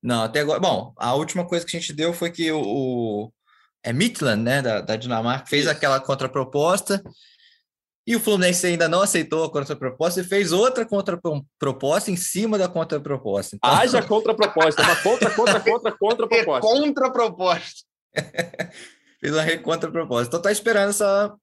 Não, 0.00 0.22
até 0.22 0.40
agora. 0.40 0.60
Bom, 0.60 0.94
a 0.96 1.12
última 1.16 1.44
coisa 1.44 1.66
que 1.66 1.76
a 1.76 1.80
gente 1.80 1.92
deu 1.92 2.12
foi 2.12 2.30
que 2.30 2.52
o, 2.52 2.62
o 2.62 3.32
é 3.82 3.92
Midland, 3.92 4.44
né, 4.44 4.62
da, 4.62 4.80
da 4.80 4.94
Dinamarca, 4.94 5.48
fez 5.48 5.62
Isso. 5.62 5.72
aquela 5.72 5.98
contraproposta 5.98 7.02
e 8.06 8.14
o 8.14 8.20
Fluminense 8.20 8.66
ainda 8.66 8.88
não 8.88 9.00
aceitou 9.00 9.44
a 9.44 9.50
contraproposta 9.50 10.20
e 10.20 10.24
fez 10.24 10.52
outra 10.52 10.84
contraproposta 10.84 12.10
em 12.10 12.16
cima 12.16 12.58
da 12.58 12.68
contraproposta. 12.68 13.56
Então... 13.56 13.70
Haja 13.70 14.02
contraproposta, 14.02 14.82
uma 14.82 14.96
contra, 14.96 15.30
contra, 15.30 15.60
contra, 15.60 15.92
contraproposta. 15.92 16.60
Contraproposta. 16.60 17.82
fez 19.20 19.32
uma 19.32 19.58
contraproposta. 19.58 20.28
Então 20.28 20.42
tá 20.42 20.52
esperando 20.52 20.90
essa, 20.90 21.34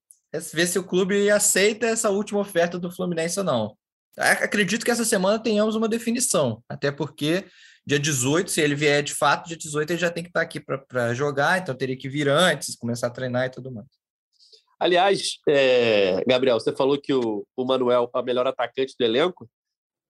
ver 0.54 0.68
se 0.68 0.78
o 0.78 0.84
clube 0.84 1.32
aceita 1.32 1.88
essa 1.88 2.12
última 2.12 2.40
oferta 2.40 2.78
do 2.78 2.92
Fluminense 2.92 3.40
ou 3.40 3.46
não. 3.46 3.76
Acredito 4.18 4.86
que 4.86 4.92
essa 4.92 5.06
semana 5.06 5.40
tenhamos 5.40 5.76
uma 5.76 5.88
definição, 5.90 6.62
até 6.70 6.92
porque 6.92 7.46
dia 7.88 7.98
18, 7.98 8.52
se 8.52 8.62
ele 8.62 8.76
vier 8.76 9.02
de 9.02 9.16
fato, 9.16 9.48
dia 9.48 9.58
18 9.58 9.92
ele 9.92 10.00
já 10.00 10.12
tem 10.12 10.22
que 10.22 10.30
estar 10.30 10.42
aqui 10.42 10.60
para 10.60 11.14
jogar, 11.14 11.60
então 11.60 11.74
teria 11.74 11.98
que 11.98 12.10
vir 12.10 12.30
antes, 12.30 12.76
começar 12.76 13.08
a 13.08 13.12
treinar 13.12 13.46
e 13.46 13.50
tudo 13.50 13.72
mais. 13.72 14.01
Aliás, 14.82 15.38
é, 15.48 16.24
Gabriel, 16.26 16.60
você 16.60 16.76
falou 16.76 17.00
que 17.00 17.14
o, 17.14 17.46
o 17.56 17.64
Manuel 17.64 18.10
é 18.12 18.18
o 18.18 18.24
melhor 18.24 18.48
atacante 18.48 18.96
do 18.98 19.06
elenco. 19.06 19.48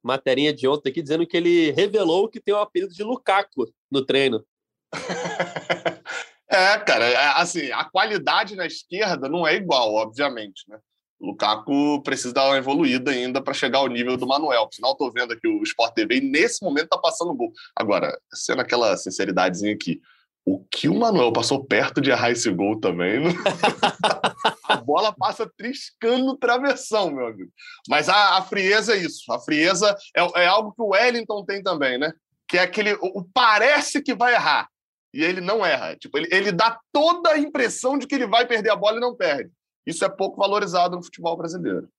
Materinha 0.01 0.53
de 0.53 0.65
ontem 0.65 0.89
aqui 0.89 1.01
dizendo 1.01 1.27
que 1.27 1.35
ele 1.35 1.71
revelou 1.71 2.29
que 2.29 2.39
tem 2.39 2.53
o 2.53 2.57
apelido 2.57 2.93
de 2.93 3.03
Lukaku 3.03 3.69
no 3.91 4.05
treino. 4.05 4.45
é, 6.47 6.77
cara, 6.77 7.03
é, 7.03 7.17
assim, 7.41 7.69
a 7.73 7.83
qualidade 7.83 8.55
na 8.55 8.65
esquerda 8.65 9.27
não 9.27 9.45
é 9.45 9.55
igual, 9.55 9.93
obviamente, 9.93 10.63
né? 10.69 10.79
O 11.19 11.27
Lukaku 11.27 12.01
precisa 12.01 12.33
dar 12.33 12.47
uma 12.47 12.57
evoluída 12.57 13.11
ainda 13.11 13.41
para 13.41 13.53
chegar 13.53 13.79
ao 13.79 13.89
nível 13.89 14.15
do 14.15 14.25
Manuel. 14.25 14.69
Sinal, 14.71 14.93
estou 14.93 15.11
vendo 15.11 15.33
aqui 15.33 15.49
o 15.49 15.61
Sport 15.63 15.93
TV 15.93 16.15
e 16.15 16.21
nesse 16.21 16.63
momento 16.63 16.85
está 16.85 16.97
passando 16.97 17.35
gol. 17.35 17.51
Agora, 17.75 18.17
sendo 18.33 18.61
aquela 18.61 18.95
sinceridadezinha 18.95 19.73
aqui, 19.73 19.99
o 20.45 20.63
que 20.65 20.89
o 20.89 20.97
Manuel 20.97 21.31
passou 21.31 21.63
perto 21.63 22.01
de 22.01 22.09
errar 22.09 22.31
esse 22.31 22.49
gol 22.51 22.79
também. 22.79 23.19
Não... 23.19 23.31
a 24.67 24.77
bola 24.77 25.13
passa 25.13 25.49
triscando 25.55 26.37
travessão, 26.37 27.11
meu 27.11 27.27
amigo. 27.27 27.51
Mas 27.87 28.09
a, 28.09 28.37
a 28.37 28.41
frieza 28.41 28.95
é 28.95 28.97
isso. 28.97 29.31
A 29.31 29.39
frieza 29.39 29.95
é, 30.15 30.41
é, 30.41 30.47
algo 30.47 30.73
que 30.73 30.81
o 30.81 30.89
Wellington 30.89 31.45
tem 31.45 31.61
também, 31.61 31.97
né? 31.97 32.11
Que 32.47 32.57
é 32.57 32.61
aquele. 32.61 32.93
O, 32.93 33.19
o, 33.19 33.23
parece 33.33 34.01
que 34.01 34.15
vai 34.15 34.33
errar. 34.33 34.67
E 35.13 35.23
ele 35.23 35.41
não 35.41 35.65
erra. 35.65 35.95
Tipo, 35.95 36.17
ele, 36.17 36.29
ele 36.31 36.51
dá 36.51 36.79
toda 36.91 37.31
a 37.31 37.37
impressão 37.37 37.97
de 37.97 38.07
que 38.07 38.15
ele 38.15 38.27
vai 38.27 38.47
perder 38.47 38.71
a 38.71 38.75
bola 38.75 38.97
e 38.97 39.01
não 39.01 39.15
perde. 39.15 39.51
Isso 39.85 40.03
é 40.05 40.09
pouco 40.09 40.37
valorizado 40.37 40.95
no 40.95 41.03
futebol 41.03 41.37
brasileiro. 41.37 41.89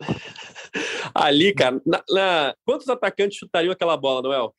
Ali, 1.14 1.52
cara, 1.52 1.80
na, 1.84 2.02
na... 2.08 2.54
quantos 2.64 2.88
atacantes 2.88 3.38
chutariam 3.38 3.72
aquela 3.72 3.96
bola, 3.96 4.22
Noel? 4.22 4.54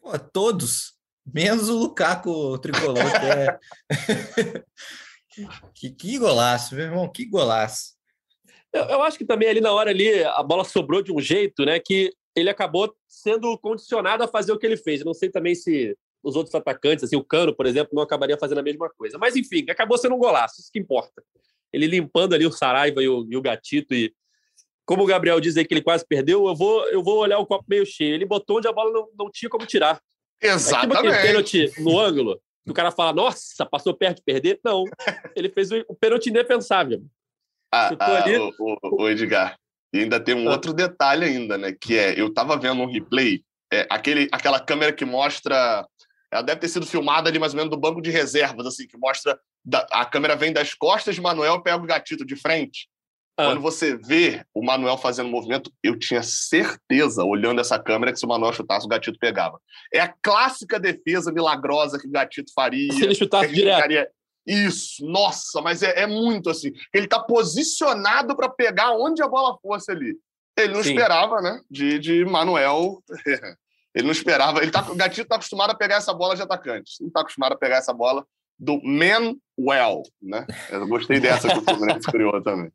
Pô, 0.00 0.18
todos. 0.18 0.97
Menos 1.32 1.68
o 1.68 1.78
Lukaku 1.78 2.58
tricolor, 2.58 2.94
que 2.94 3.26
é. 3.26 3.58
que, 5.74 5.90
que 5.90 6.18
golaço, 6.18 6.74
meu 6.74 6.84
irmão, 6.84 7.10
que 7.10 7.24
golaço. 7.24 7.96
Eu, 8.72 8.84
eu, 8.84 9.02
acho 9.02 9.18
que 9.18 9.24
também 9.24 9.48
ali 9.48 9.60
na 9.60 9.72
hora 9.72 9.90
ali 9.90 10.22
a 10.24 10.42
bola 10.42 10.64
sobrou 10.64 11.02
de 11.02 11.12
um 11.12 11.20
jeito, 11.20 11.64
né? 11.64 11.78
Que 11.78 12.12
ele 12.34 12.50
acabou 12.50 12.94
sendo 13.06 13.58
condicionado 13.58 14.22
a 14.22 14.28
fazer 14.28 14.52
o 14.52 14.58
que 14.58 14.66
ele 14.66 14.76
fez. 14.76 15.00
Eu 15.00 15.06
não 15.06 15.14
sei 15.14 15.30
também 15.30 15.54
se 15.54 15.96
os 16.22 16.36
outros 16.36 16.54
atacantes, 16.54 17.04
assim, 17.04 17.16
o 17.16 17.24
Cano, 17.24 17.54
por 17.54 17.66
exemplo, 17.66 17.90
não 17.94 18.02
acabaria 18.02 18.36
fazendo 18.38 18.58
a 18.58 18.62
mesma 18.62 18.90
coisa. 18.90 19.18
Mas 19.18 19.36
enfim, 19.36 19.64
acabou 19.68 19.96
sendo 19.96 20.14
um 20.14 20.18
golaço, 20.18 20.60
isso 20.60 20.70
que 20.72 20.78
importa. 20.78 21.22
Ele 21.72 21.86
limpando 21.86 22.34
ali 22.34 22.46
o 22.46 22.52
Saraiva 22.52 23.02
e 23.02 23.08
o, 23.08 23.26
e 23.30 23.36
o 23.36 23.42
Gatito 23.42 23.94
e 23.94 24.12
como 24.84 25.02
o 25.02 25.06
Gabriel 25.06 25.38
diz 25.38 25.54
aí 25.56 25.66
que 25.66 25.74
ele 25.74 25.82
quase 25.82 26.02
perdeu, 26.06 26.48
eu 26.48 26.56
vou, 26.56 26.88
eu 26.88 27.02
vou 27.02 27.18
olhar 27.18 27.38
o 27.38 27.44
copo 27.44 27.66
meio 27.68 27.84
cheio. 27.84 28.14
Ele 28.14 28.24
botou 28.24 28.56
onde 28.56 28.66
a 28.66 28.72
bola 28.72 28.90
não, 28.90 29.08
não 29.18 29.30
tinha 29.30 29.50
como 29.50 29.66
tirar. 29.66 30.00
Exatamente. 30.40 30.98
Aquele 30.98 31.22
pênalti 31.22 31.72
no 31.80 31.98
ângulo, 31.98 32.40
o 32.66 32.74
cara 32.74 32.90
fala, 32.90 33.12
nossa, 33.12 33.66
passou 33.66 33.94
perto 33.94 34.18
de 34.18 34.22
perder. 34.22 34.60
Não, 34.64 34.84
ele 35.34 35.48
fez 35.48 35.70
o, 35.70 35.94
pênalti 35.94 36.30
indefensável. 36.30 37.02
Ah, 37.72 37.90
ah 37.98 38.22
ali... 38.22 38.36
o, 38.38 38.52
o, 38.58 39.02
o, 39.02 39.08
Edgar, 39.08 39.58
e 39.92 40.00
ainda 40.00 40.20
tem 40.20 40.34
um 40.34 40.48
ah. 40.48 40.52
outro 40.52 40.72
detalhe 40.72 41.24
ainda, 41.24 41.58
né? 41.58 41.72
Que 41.72 41.98
é, 41.98 42.20
eu 42.20 42.32
tava 42.32 42.56
vendo 42.56 42.82
um 42.82 42.90
replay, 42.90 43.42
é, 43.72 43.86
aquele, 43.90 44.28
aquela 44.32 44.60
câmera 44.60 44.92
que 44.92 45.04
mostra... 45.04 45.86
Ela 46.30 46.42
deve 46.42 46.60
ter 46.60 46.68
sido 46.68 46.86
filmada 46.86 47.30
ali 47.30 47.38
mais 47.38 47.54
ou 47.54 47.56
menos 47.56 47.70
do 47.70 47.80
banco 47.80 48.02
de 48.02 48.10
reservas, 48.10 48.66
assim, 48.66 48.86
que 48.86 48.98
mostra... 48.98 49.38
Da, 49.64 49.86
a 49.90 50.04
câmera 50.04 50.36
vem 50.36 50.52
das 50.52 50.72
costas 50.72 51.14
de 51.14 51.20
Manuel 51.20 51.62
pega 51.62 51.82
o 51.82 51.86
gatito 51.86 52.24
de 52.24 52.36
frente. 52.36 52.88
Ah. 53.38 53.44
Quando 53.44 53.60
você 53.60 53.96
vê 53.96 54.44
o 54.52 54.64
Manuel 54.64 54.98
fazendo 54.98 55.28
movimento, 55.28 55.72
eu 55.80 55.96
tinha 55.96 56.24
certeza, 56.24 57.22
olhando 57.22 57.60
essa 57.60 57.78
câmera, 57.78 58.12
que 58.12 58.18
se 58.18 58.24
o 58.24 58.28
Manuel 58.28 58.52
chutasse, 58.52 58.84
o 58.84 58.88
Gatito 58.88 59.16
pegava. 59.16 59.60
É 59.94 60.00
a 60.00 60.12
clássica 60.20 60.80
defesa 60.80 61.30
milagrosa 61.30 62.00
que 62.00 62.08
o 62.08 62.10
Gatito 62.10 62.52
faria. 62.52 62.92
Se 62.92 63.04
ele 63.04 63.14
chutasse 63.14 63.52
direto. 63.52 63.76
Ficaria... 63.76 64.10
Isso, 64.44 65.06
nossa, 65.06 65.60
mas 65.60 65.84
é, 65.84 66.00
é 66.00 66.06
muito 66.06 66.50
assim. 66.50 66.72
Ele 66.92 67.04
está 67.04 67.20
posicionado 67.20 68.34
para 68.34 68.48
pegar 68.48 68.96
onde 68.96 69.22
a 69.22 69.28
bola 69.28 69.56
fosse 69.62 69.92
ali. 69.92 70.16
Ele 70.56 70.72
não 70.72 70.82
Sim. 70.82 70.90
esperava, 70.90 71.40
né? 71.40 71.60
De, 71.70 71.98
de 72.00 72.24
Manuel. 72.24 73.00
ele 73.94 74.04
não 74.04 74.10
esperava. 74.10 74.60
Ele 74.62 74.72
tá, 74.72 74.90
o 74.90 74.96
Gatito 74.96 75.22
está 75.22 75.36
acostumado 75.36 75.70
a 75.70 75.76
pegar 75.76 75.96
essa 75.96 76.12
bola 76.12 76.34
de 76.34 76.42
atacante. 76.42 76.94
Não 77.00 77.06
está 77.06 77.20
acostumado 77.20 77.52
a 77.52 77.58
pegar 77.58 77.76
essa 77.76 77.92
bola 77.92 78.26
do 78.58 78.80
Manuel, 78.82 80.02
né? 80.20 80.44
Eu 80.70 80.88
gostei 80.88 81.20
dessa 81.20 81.48
que 81.48 81.58
o 81.58 81.62
Fluminense 81.62 82.10
criou 82.10 82.42
também. 82.42 82.72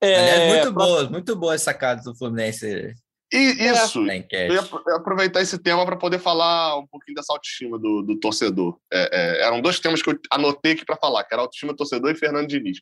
É, 0.00 0.14
Aliás, 0.16 0.52
muito 0.52 0.74
pra... 0.74 0.84
boa, 0.84 1.10
muito 1.10 1.36
boa 1.36 1.54
essa 1.54 1.64
sacada 1.64 2.02
do 2.02 2.16
Fluminense. 2.16 2.94
E 3.32 3.36
isso, 3.38 4.04
é, 4.10 4.48
eu 4.48 4.54
ia 4.54 4.96
aproveitar 4.96 5.40
esse 5.40 5.56
tema 5.56 5.86
para 5.86 5.96
poder 5.96 6.18
falar 6.18 6.76
um 6.78 6.86
pouquinho 6.86 7.14
dessa 7.14 7.32
autoestima 7.32 7.78
do, 7.78 8.02
do 8.02 8.18
torcedor. 8.18 8.76
É, 8.92 9.08
é, 9.12 9.46
eram 9.46 9.60
dois 9.60 9.78
temas 9.78 10.02
que 10.02 10.10
eu 10.10 10.18
anotei 10.32 10.72
aqui 10.72 10.84
para 10.84 10.96
falar, 10.96 11.22
que 11.22 11.32
era 11.32 11.42
autoestima 11.42 11.72
do 11.72 11.76
torcedor 11.76 12.10
e 12.10 12.16
Fernando 12.16 12.48
Diniz. 12.48 12.78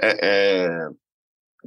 É, 0.00 0.18
é, 0.22 0.88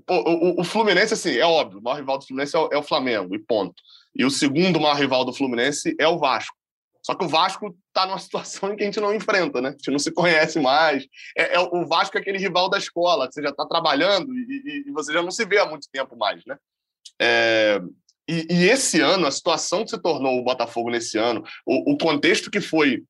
pô, 0.05 0.15
o, 0.21 0.61
o, 0.61 0.63
Fluminense, 0.63 1.13
assim, 1.13 1.35
é 1.35 1.45
óbvio, 1.45 1.79
o 1.79 1.83
maior 1.83 1.97
rival 1.97 2.17
do 2.19 2.25
Fluminense 2.25 2.55
é 2.55 2.59
o, 2.59 2.69
é 2.71 2.77
o 2.77 2.83
Flamengo, 2.83 3.35
e 3.35 3.39
ponto. 3.39 3.75
E 4.15 4.23
o 4.23 4.31
segundo 4.31 4.79
maior 4.79 4.95
rival 4.95 5.25
do 5.25 5.33
Fluminense 5.33 5.93
é 5.99 6.07
o 6.07 6.17
Vasco. 6.17 6.55
Só 7.03 7.15
que 7.15 7.25
o 7.25 7.27
Vasco 7.27 7.75
está 7.87 8.05
numa 8.05 8.19
situação 8.19 8.71
em 8.71 8.75
que 8.75 8.83
a 8.83 8.85
gente 8.85 8.99
não 8.99 9.13
enfrenta, 9.13 9.61
né? 9.61 9.69
A 9.69 9.71
gente 9.71 9.91
não 9.91 9.99
se 9.99 10.11
conhece 10.11 10.59
mais. 10.59 11.05
É, 11.37 11.55
é 11.55 11.59
o 11.59 11.85
Vasco 11.85 12.17
é 12.17 12.21
aquele 12.21 12.37
rival 12.37 12.69
da 12.69 12.77
escola, 12.77 13.29
você 13.29 13.41
já 13.41 13.49
está 13.49 13.65
trabalhando 13.65 14.33
e, 14.33 14.85
e, 14.87 14.91
você 14.91 15.11
já 15.11 15.21
não 15.21 15.31
se 15.31 15.45
vê 15.45 15.59
há 15.59 15.65
muito 15.65 15.87
tempo 15.91 16.15
mais, 16.15 16.45
né? 16.45 16.57
É, 17.19 17.81
E, 18.27 18.47
e, 18.49 18.69
esse 18.69 19.01
ano, 19.01 19.27
a 19.27 19.31
situação 19.31 19.83
que 19.83 19.89
se 19.89 20.01
tornou 20.01 20.37
o 20.37 20.43
Botafogo 20.43 20.89
nesse 20.89 21.17
ano, 21.17 21.43
o, 21.65 21.93
o 21.93 21.97
contexto 21.97 22.51
que 22.51 22.61
foi 22.61 23.03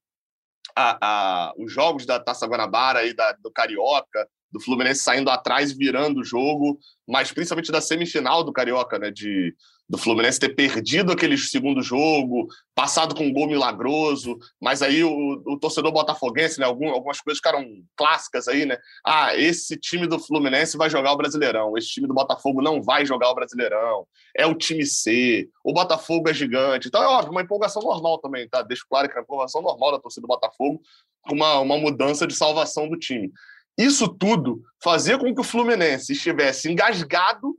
a, 0.75 0.97
a, 1.01 1.53
os 1.57 1.71
jogos 1.71 2.05
da 2.05 2.19
Taça 2.19 2.47
Guanabara 2.47 3.05
e 3.05 3.13
da, 3.13 3.33
do 3.33 3.51
Carioca, 3.51 4.27
do 4.51 4.59
Fluminense 4.59 5.01
saindo 5.01 5.29
atrás 5.29 5.71
virando 5.71 6.19
o 6.19 6.25
jogo, 6.25 6.77
mas 7.07 7.31
principalmente 7.31 7.71
da 7.71 7.81
semifinal 7.81 8.43
do 8.43 8.53
Carioca, 8.53 8.99
né? 8.99 9.11
De, 9.11 9.55
do 9.91 9.97
Fluminense 9.97 10.39
ter 10.39 10.55
perdido 10.55 11.11
aquele 11.11 11.37
segundo 11.37 11.81
jogo, 11.81 12.47
passado 12.73 13.13
com 13.13 13.25
um 13.25 13.33
gol 13.33 13.45
milagroso, 13.45 14.39
mas 14.57 14.81
aí 14.81 15.03
o, 15.03 15.43
o 15.45 15.59
torcedor 15.59 15.91
botafoguense, 15.91 16.61
né? 16.61 16.65
Algum, 16.65 16.87
algumas 16.91 17.19
coisas 17.19 17.39
ficaram 17.39 17.65
clássicas 17.97 18.47
aí, 18.47 18.65
né? 18.65 18.77
Ah, 19.05 19.35
esse 19.35 19.75
time 19.75 20.07
do 20.07 20.17
Fluminense 20.17 20.77
vai 20.77 20.89
jogar 20.89 21.11
o 21.11 21.17
Brasileirão, 21.17 21.77
esse 21.77 21.89
time 21.89 22.07
do 22.07 22.13
Botafogo 22.13 22.61
não 22.61 22.81
vai 22.81 23.05
jogar 23.05 23.29
o 23.31 23.35
Brasileirão, 23.35 24.07
é 24.33 24.47
o 24.47 24.55
time 24.55 24.85
C, 24.85 25.49
o 25.61 25.73
Botafogo 25.73 26.29
é 26.29 26.33
gigante. 26.33 26.87
Então 26.87 27.03
é 27.03 27.07
óbvio, 27.07 27.33
uma 27.33 27.41
empolgação 27.41 27.81
normal 27.81 28.17
também, 28.19 28.47
tá? 28.47 28.61
Deixo 28.61 28.85
claro 28.89 29.09
que 29.09 29.15
é 29.15 29.17
uma 29.17 29.23
empolgação 29.23 29.61
normal 29.61 29.91
da 29.91 29.99
torcida 29.99 30.21
do 30.21 30.29
Botafogo, 30.29 30.81
com 31.23 31.35
uma, 31.35 31.59
uma 31.59 31.77
mudança 31.77 32.25
de 32.25 32.33
salvação 32.33 32.87
do 32.87 32.97
time. 32.97 33.29
Isso 33.77 34.07
tudo 34.07 34.61
fazia 34.81 35.17
com 35.17 35.35
que 35.35 35.41
o 35.41 35.43
Fluminense 35.43 36.13
estivesse 36.13 36.71
engasgado 36.71 37.57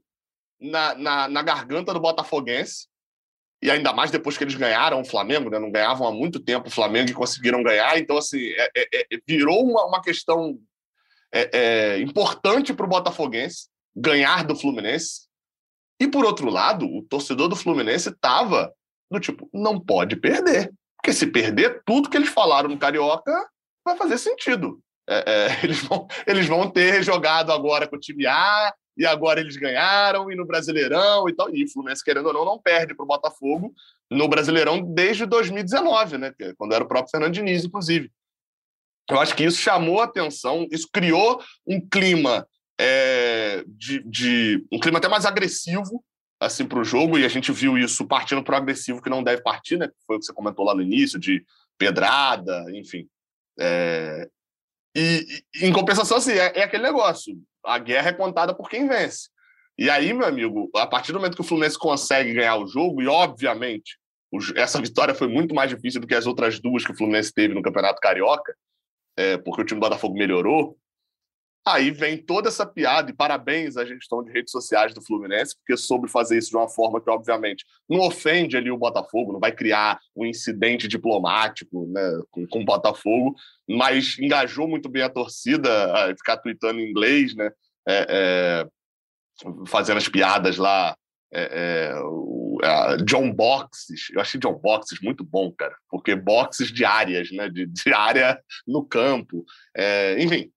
na, 0.62 0.94
na, 0.94 1.28
na, 1.28 1.42
garganta 1.42 1.92
do 1.92 2.00
Botafoguense, 2.00 2.86
e 3.62 3.70
ainda 3.70 3.92
mais 3.92 4.10
depois 4.10 4.36
que 4.36 4.44
eles 4.44 4.54
ganharam 4.54 5.00
o 5.00 5.04
Flamengo, 5.04 5.50
né? 5.50 5.58
não 5.58 5.70
ganhavam 5.70 6.06
há 6.06 6.12
muito 6.12 6.40
tempo 6.40 6.68
o 6.68 6.72
Flamengo 6.72 7.10
e 7.10 7.14
conseguiram 7.14 7.62
ganhar, 7.62 7.98
então 7.98 8.16
assim, 8.16 8.40
é, 8.40 8.70
é, 8.76 8.88
é 9.12 9.18
virou 9.26 9.64
uma, 9.64 9.86
uma 9.86 10.02
questão 10.02 10.58
é, 11.32 11.50
é, 11.52 11.98
importante 12.00 12.74
para 12.74 12.86
o 12.86 12.88
Botafoguense 12.88 13.68
ganhar 13.94 14.44
do 14.44 14.56
Fluminense. 14.56 15.28
E 16.00 16.08
por 16.08 16.24
outro 16.24 16.50
lado, 16.50 16.86
o 16.86 17.02
torcedor 17.02 17.48
do 17.48 17.56
Fluminense 17.56 18.08
estava 18.08 18.72
do 19.10 19.20
tipo, 19.20 19.48
não 19.52 19.78
pode 19.78 20.16
perder. 20.16 20.72
Porque 20.96 21.12
se 21.12 21.26
perder, 21.26 21.82
tudo 21.84 22.08
que 22.08 22.16
eles 22.16 22.30
falaram 22.30 22.68
no 22.68 22.78
Carioca 22.78 23.32
vai 23.84 23.96
fazer 23.96 24.18
sentido. 24.18 24.80
É, 25.08 25.24
é, 25.26 25.60
eles, 25.64 25.80
vão, 25.80 26.06
eles 26.26 26.46
vão 26.46 26.70
ter 26.70 27.02
jogado 27.02 27.52
agora 27.52 27.86
com 27.86 27.96
o 27.96 28.00
time 28.00 28.26
A, 28.26 28.74
e 28.96 29.06
agora 29.06 29.40
eles 29.40 29.56
ganharam, 29.56 30.30
e 30.30 30.36
no 30.36 30.46
Brasileirão 30.46 31.28
e 31.28 31.34
tal. 31.34 31.54
E 31.54 31.64
o 31.64 31.70
Fluminense, 31.70 32.04
querendo 32.04 32.26
ou 32.26 32.32
não, 32.32 32.44
não 32.44 32.58
perde 32.58 32.94
para 32.94 33.04
o 33.04 33.06
Botafogo 33.06 33.74
no 34.10 34.28
Brasileirão 34.28 34.82
desde 34.82 35.26
2019, 35.26 36.18
né? 36.18 36.34
É 36.40 36.52
quando 36.54 36.74
era 36.74 36.84
o 36.84 36.88
próprio 36.88 37.10
Fernando 37.10 37.32
Diniz, 37.32 37.64
inclusive. 37.64 38.10
Eu 39.10 39.20
acho 39.20 39.34
que 39.34 39.44
isso 39.44 39.58
chamou 39.58 40.00
atenção, 40.00 40.66
isso 40.70 40.88
criou 40.92 41.42
um 41.66 41.80
clima 41.80 42.46
é, 42.80 43.64
de, 43.66 44.02
de, 44.04 44.64
um 44.72 44.78
clima 44.78 44.98
até 44.98 45.08
mais 45.08 45.26
agressivo 45.26 46.02
assim 46.40 46.66
para 46.66 46.80
o 46.80 46.84
jogo, 46.84 47.16
e 47.16 47.24
a 47.24 47.28
gente 47.28 47.52
viu 47.52 47.78
isso 47.78 48.04
partindo 48.04 48.42
para 48.42 48.54
o 48.54 48.56
agressivo 48.56 49.00
que 49.00 49.08
não 49.08 49.22
deve 49.22 49.42
partir, 49.42 49.76
né? 49.76 49.88
Foi 50.04 50.16
o 50.16 50.18
que 50.18 50.24
você 50.24 50.32
comentou 50.32 50.64
lá 50.64 50.74
no 50.74 50.82
início, 50.82 51.18
de 51.18 51.44
pedrada, 51.78 52.64
enfim. 52.72 53.06
É, 53.58 54.28
e, 54.94 55.44
e, 55.54 55.66
em 55.66 55.72
compensação, 55.72 56.16
assim, 56.16 56.32
é, 56.32 56.58
é, 56.58 56.62
aquele 56.64 56.82
negócio. 56.82 57.34
A 57.64 57.78
guerra 57.78 58.10
é 58.10 58.12
contada 58.12 58.54
por 58.54 58.68
quem 58.68 58.88
vence. 58.88 59.28
E 59.78 59.88
aí, 59.88 60.12
meu 60.12 60.26
amigo, 60.26 60.70
a 60.76 60.86
partir 60.86 61.12
do 61.12 61.18
momento 61.18 61.34
que 61.34 61.40
o 61.40 61.44
Fluminense 61.44 61.78
consegue 61.78 62.34
ganhar 62.34 62.56
o 62.56 62.66
jogo, 62.66 63.02
e 63.02 63.08
obviamente 63.08 63.98
essa 64.56 64.80
vitória 64.80 65.14
foi 65.14 65.28
muito 65.28 65.54
mais 65.54 65.68
difícil 65.70 66.00
do 66.00 66.06
que 66.06 66.14
as 66.14 66.26
outras 66.26 66.58
duas 66.58 66.84
que 66.84 66.92
o 66.92 66.96
Fluminense 66.96 67.32
teve 67.32 67.54
no 67.54 67.62
Campeonato 67.62 68.00
Carioca, 68.00 68.54
é, 69.16 69.36
porque 69.36 69.60
o 69.60 69.64
time 69.64 69.78
do 69.78 69.84
Botafogo 69.84 70.14
melhorou, 70.14 70.76
Aí 71.64 71.92
vem 71.92 72.18
toda 72.18 72.48
essa 72.48 72.66
piada, 72.66 73.10
e 73.10 73.14
parabéns 73.14 73.76
à 73.76 73.84
gestão 73.84 74.22
de 74.22 74.32
redes 74.32 74.50
sociais 74.50 74.92
do 74.92 75.00
Fluminense, 75.00 75.56
porque 75.56 75.76
soube 75.76 76.08
fazer 76.08 76.36
isso 76.36 76.50
de 76.50 76.56
uma 76.56 76.68
forma 76.68 77.00
que, 77.00 77.08
obviamente, 77.08 77.64
não 77.88 78.00
ofende 78.00 78.56
ali 78.56 78.68
o 78.68 78.76
Botafogo, 78.76 79.32
não 79.32 79.38
vai 79.38 79.52
criar 79.52 80.00
um 80.16 80.26
incidente 80.26 80.88
diplomático 80.88 81.86
né, 81.86 82.20
com, 82.32 82.46
com 82.48 82.62
o 82.62 82.64
Botafogo, 82.64 83.36
mas 83.68 84.18
engajou 84.18 84.66
muito 84.66 84.88
bem 84.88 85.02
a 85.02 85.08
torcida 85.08 85.70
a 85.94 86.16
ficar 86.16 86.38
tweetando 86.38 86.80
em 86.80 86.90
inglês, 86.90 87.32
né, 87.36 87.48
é, 87.88 88.06
é, 88.08 88.68
fazendo 89.66 89.98
as 89.98 90.08
piadas 90.08 90.56
lá. 90.56 90.96
É, 91.34 91.94
é 91.94 92.96
John 93.04 93.32
Boxes, 93.32 94.10
eu 94.12 94.20
achei 94.20 94.38
John 94.38 94.54
Boxes 94.58 95.00
muito 95.00 95.24
bom, 95.24 95.50
cara, 95.50 95.74
porque 95.88 96.14
boxes 96.14 96.70
diárias, 96.70 97.30
né, 97.32 97.48
de, 97.48 97.66
de 97.66 97.92
área 97.94 98.38
no 98.66 98.84
campo, 98.84 99.42
é, 99.74 100.22
enfim, 100.22 100.52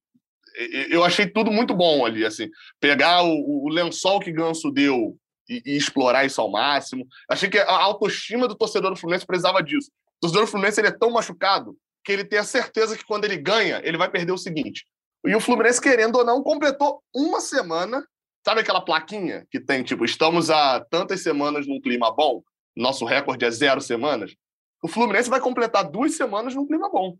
eu 0.90 1.04
achei 1.04 1.28
tudo 1.28 1.52
muito 1.52 1.74
bom 1.74 2.06
ali, 2.06 2.26
assim, 2.26 2.50
pegar 2.80 3.24
o, 3.24 3.66
o 3.66 3.70
lençol 3.70 4.20
que 4.20 4.32
Ganso 4.32 4.72
deu 4.72 5.18
e, 5.50 5.62
e, 5.66 5.78
explorar 5.78 6.26
isso 6.26 6.42
ao 6.42 6.52
máximo. 6.52 7.06
Achei 7.30 7.50
que 7.50 7.60
a 7.60 7.72
autoestima 7.72 8.48
do 8.48 8.56
torcedor 8.56 8.92
do 8.92 9.00
Fluminense 9.00 9.26
precisava 9.26 9.62
disso. 9.62 9.92
O 10.18 10.22
torcedor 10.22 10.46
do 10.46 10.52
Fluminense 10.52 10.80
ele 10.80 10.88
é 10.88 10.98
tão 10.98 11.12
machucado 11.12 11.78
que 12.04 12.12
ele 12.12 12.24
tem 12.24 12.40
a 12.40 12.44
certeza 12.44 12.98
que 12.98 13.06
quando 13.06 13.26
ele 13.26 13.38
ganha, 13.38 13.82
ele 13.84 13.98
vai 13.98 14.10
perder 14.10 14.32
o 14.32 14.38
seguinte. 14.38 14.86
E 15.26 15.36
o 15.36 15.40
Fluminense, 15.40 15.82
querendo 15.82 16.18
ou 16.18 16.26
não, 16.26 16.44
completou 16.44 17.02
uma 17.14 17.42
semana. 17.42 18.06
Sabe 18.46 18.62
aquela 18.62 18.80
plaquinha 18.80 19.46
que 19.50 19.60
tem, 19.60 19.84
tipo, 19.84 20.06
estamos 20.06 20.52
há 20.52 20.80
tantas 20.80 21.24
semanas 21.24 21.66
num 21.66 21.82
clima 21.82 22.16
bom? 22.16 22.44
Nosso 22.76 23.06
recorde 23.06 23.44
é 23.44 23.50
zero 23.50 23.82
semanas. 23.82 24.36
O 24.84 24.88
Fluminense 24.88 25.30
vai 25.30 25.40
completar 25.40 25.90
duas 25.90 26.16
semanas 26.16 26.54
num 26.54 26.68
clima 26.68 26.90
bom. 26.92 27.18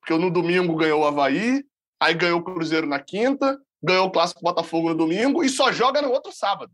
Porque 0.00 0.16
no 0.16 0.30
domingo 0.30 0.74
ganhou 0.76 1.02
o 1.02 1.06
Havaí, 1.06 1.62
aí 2.02 2.14
ganhou 2.14 2.40
o 2.40 2.44
Cruzeiro 2.44 2.86
na 2.86 2.98
quinta, 2.98 3.60
ganhou 3.82 4.06
o 4.06 4.10
Clássico 4.10 4.42
Botafogo 4.42 4.88
no 4.88 4.94
domingo 4.96 5.44
e 5.44 5.48
só 5.48 5.70
joga 5.70 6.02
no 6.02 6.10
outro 6.10 6.32
sábado. 6.32 6.72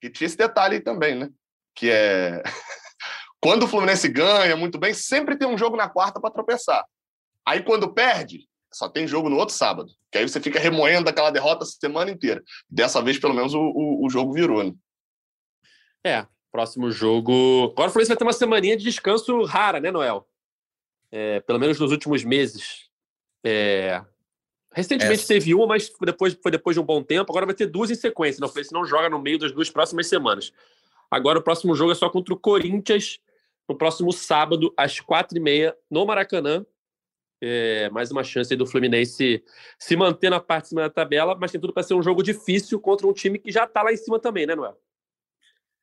Que 0.00 0.10
tinha 0.10 0.26
esse 0.26 0.36
detalhe 0.36 0.80
também, 0.80 1.14
né? 1.14 1.30
Que 1.74 1.90
é. 1.90 2.42
quando 3.40 3.62
o 3.62 3.68
Fluminense 3.68 4.08
ganha 4.08 4.56
muito 4.56 4.78
bem, 4.78 4.92
sempre 4.92 5.36
tem 5.36 5.46
um 5.46 5.56
jogo 5.56 5.76
na 5.76 5.88
quarta 5.88 6.20
para 6.20 6.32
tropeçar. 6.32 6.84
Aí 7.46 7.62
quando 7.62 7.94
perde, 7.94 8.48
só 8.72 8.88
tem 8.88 9.06
jogo 9.06 9.28
no 9.28 9.36
outro 9.36 9.54
sábado. 9.54 9.88
Que 10.10 10.18
aí 10.18 10.28
você 10.28 10.40
fica 10.40 10.58
remoendo 10.58 11.08
aquela 11.08 11.30
derrota 11.30 11.64
a 11.64 11.66
semana 11.66 12.10
inteira. 12.10 12.42
Dessa 12.68 13.00
vez, 13.00 13.18
pelo 13.18 13.34
menos, 13.34 13.54
o, 13.54 13.60
o, 13.60 14.04
o 14.04 14.10
jogo 14.10 14.32
virou, 14.32 14.64
né? 14.64 14.72
É, 16.04 16.26
próximo 16.50 16.90
jogo. 16.90 17.70
Agora 17.72 17.88
o 17.88 17.92
Fluminense 17.92 18.08
vai 18.08 18.16
ter 18.16 18.24
uma 18.24 18.32
semaninha 18.32 18.76
de 18.76 18.84
descanso 18.84 19.44
rara, 19.44 19.78
né, 19.80 19.90
Noel? 19.90 20.28
É, 21.12 21.40
pelo 21.40 21.58
menos 21.58 21.78
nos 21.78 21.92
últimos 21.92 22.24
meses. 22.24 22.90
É, 23.44 24.04
Recentemente 24.76 25.20
Essa. 25.20 25.28
teve 25.28 25.54
uma, 25.54 25.66
mas 25.66 25.90
depois, 26.02 26.36
foi 26.42 26.50
depois 26.50 26.76
de 26.76 26.80
um 26.80 26.84
bom 26.84 27.02
tempo. 27.02 27.32
Agora 27.32 27.46
vai 27.46 27.54
ter 27.54 27.64
duas 27.64 27.90
em 27.90 27.94
sequência. 27.94 28.42
Não, 28.42 28.48
se 28.48 28.72
não 28.74 28.84
joga 28.84 29.08
no 29.08 29.18
meio 29.18 29.38
das 29.38 29.50
duas 29.50 29.70
próximas 29.70 30.06
semanas. 30.06 30.52
Agora 31.10 31.38
o 31.38 31.42
próximo 31.42 31.74
jogo 31.74 31.92
é 31.92 31.94
só 31.94 32.10
contra 32.10 32.34
o 32.34 32.36
Corinthians, 32.36 33.18
no 33.66 33.74
próximo 33.74 34.12
sábado, 34.12 34.74
às 34.76 35.00
quatro 35.00 35.38
e 35.38 35.40
meia, 35.40 35.74
no 35.90 36.04
Maracanã. 36.04 36.66
É, 37.40 37.88
mais 37.88 38.10
uma 38.10 38.22
chance 38.22 38.54
do 38.54 38.66
Fluminense 38.66 39.42
se 39.78 39.96
manter 39.96 40.28
na 40.28 40.40
parte 40.40 40.64
de 40.64 40.68
cima 40.70 40.82
da 40.82 40.90
tabela, 40.90 41.34
mas 41.34 41.50
tem 41.50 41.60
tudo 41.60 41.72
para 41.72 41.82
ser 41.82 41.94
um 41.94 42.02
jogo 42.02 42.22
difícil 42.22 42.78
contra 42.78 43.06
um 43.06 43.14
time 43.14 43.38
que 43.38 43.50
já 43.50 43.64
está 43.64 43.82
lá 43.82 43.94
em 43.94 43.96
cima 43.96 44.18
também, 44.18 44.46
né, 44.46 44.54
Noel? 44.54 44.78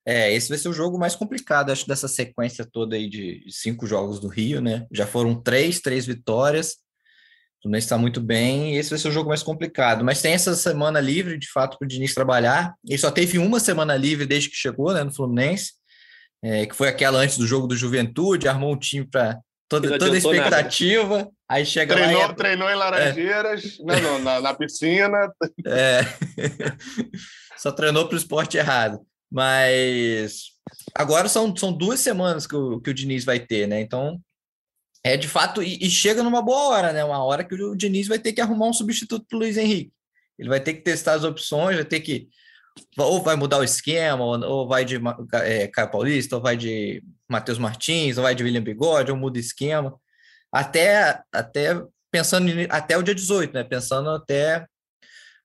É, 0.06 0.32
esse 0.32 0.50
vai 0.50 0.58
ser 0.60 0.70
o 0.70 0.74
jogo 0.74 1.00
mais 1.00 1.16
complicado, 1.16 1.72
acho, 1.72 1.88
dessa 1.88 2.08
sequência 2.08 2.64
toda 2.64 2.96
aí 2.96 3.10
de 3.10 3.44
cinco 3.50 3.88
jogos 3.88 4.20
do 4.20 4.28
Rio, 4.28 4.62
né? 4.62 4.86
Já 4.92 5.08
foram 5.08 5.34
três, 5.42 5.80
três 5.80 6.06
vitórias. 6.06 6.78
Fluminense 7.64 7.86
está 7.86 7.98
muito 7.98 8.20
bem 8.20 8.76
e 8.76 8.78
esse 8.78 8.90
vai 8.90 9.00
ser 9.00 9.08
o 9.08 9.12
jogo 9.12 9.30
mais 9.30 9.42
complicado. 9.42 10.04
Mas 10.04 10.22
tem 10.22 10.34
essa 10.34 10.54
semana 10.54 11.00
livre, 11.00 11.38
de 11.38 11.50
fato, 11.50 11.78
para 11.80 11.86
o 11.86 11.88
Diniz 11.88 12.14
trabalhar. 12.14 12.76
Ele 12.86 12.98
só 12.98 13.10
teve 13.10 13.38
uma 13.38 13.58
semana 13.58 13.96
livre 13.96 14.26
desde 14.26 14.50
que 14.50 14.56
chegou 14.56 14.94
né, 14.94 15.02
no 15.02 15.14
Fluminense, 15.14 15.72
é, 16.44 16.66
que 16.66 16.76
foi 16.76 16.90
aquela 16.90 17.20
antes 17.20 17.38
do 17.38 17.48
jogo 17.48 17.66
do 17.66 17.76
Juventude, 17.76 18.50
armou 18.50 18.74
um 18.74 18.78
time 18.78 19.08
para 19.08 19.40
toda, 19.70 19.98
toda 19.98 20.14
a 20.14 20.18
expectativa. 20.18 21.18
Nada. 21.20 21.32
Aí 21.50 21.66
chega 21.66 21.96
treinou, 21.96 22.22
lá. 22.22 22.30
E... 22.32 22.36
Treinou 22.36 22.70
em 22.70 22.76
Laranjeiras, 22.76 23.80
é. 23.80 23.84
não, 23.86 24.02
não, 24.02 24.20
na, 24.20 24.42
na 24.42 24.54
piscina. 24.54 25.32
É. 25.66 26.02
só 27.58 27.72
treinou 27.72 28.08
para 28.08 28.16
o 28.16 28.18
esporte 28.18 28.58
errado. 28.58 29.00
Mas 29.32 30.48
agora 30.94 31.30
são, 31.30 31.56
são 31.56 31.72
duas 31.72 32.02
semanas 32.02 32.46
que 32.46 32.56
o, 32.58 32.82
que 32.82 32.90
o 32.90 32.94
Diniz 32.94 33.24
vai 33.24 33.40
ter, 33.40 33.68
né? 33.68 33.80
Então 33.80 34.20
é 35.04 35.18
de 35.18 35.28
fato, 35.28 35.62
e, 35.62 35.78
e, 35.82 35.90
chega 35.90 36.24
numa 36.24 36.42
boa 36.42 36.70
hora, 36.70 36.94
né? 36.94 37.04
Uma 37.04 37.24
hora 37.24 37.44
que 37.44 37.54
o 37.54 37.76
Diniz 37.76 38.08
vai 38.08 38.18
ter 38.18 38.32
que 38.32 38.40
arrumar 38.40 38.68
um 38.68 38.74
substituto 38.74 39.26
para 39.28 39.36
o 39.36 39.40
Luiz 39.40 39.58
Henrique. 39.58 39.92
Ele 40.40 40.50
vai 40.50 40.62
ter 40.62 40.74
que 40.74 40.82
testar 40.82 41.14
as 41.14 41.24
opções, 41.24 41.76
vai 41.76 41.86
ter 41.86 42.00
que. 42.00 42.30
Ou 42.98 43.22
vai 43.22 43.36
mudar 43.36 43.60
o 43.60 43.64
esquema, 43.64 44.24
ou, 44.24 44.42
ou 44.44 44.68
vai 44.68 44.86
de 44.86 45.00
é, 45.34 45.68
Caio 45.68 45.92
Paulista, 45.92 46.38
ou 46.38 46.42
vai 46.42 46.56
de 46.56 47.04
Matheus 47.30 47.58
Martins, 47.58 48.18
ou 48.18 48.24
vai 48.24 48.34
de 48.34 48.44
William 48.44 48.64
Bigode, 48.64 49.12
ou 49.12 49.18
muda 49.18 49.38
o 49.38 49.42
esquema. 49.42 49.94
Até, 50.52 51.22
até 51.32 51.82
pensando 52.10 52.50
em, 52.50 52.68
até 52.70 52.98
o 52.98 53.04
dia 53.04 53.14
18, 53.14 53.54
né? 53.54 53.64
Pensando 53.64 54.10
até 54.10 54.66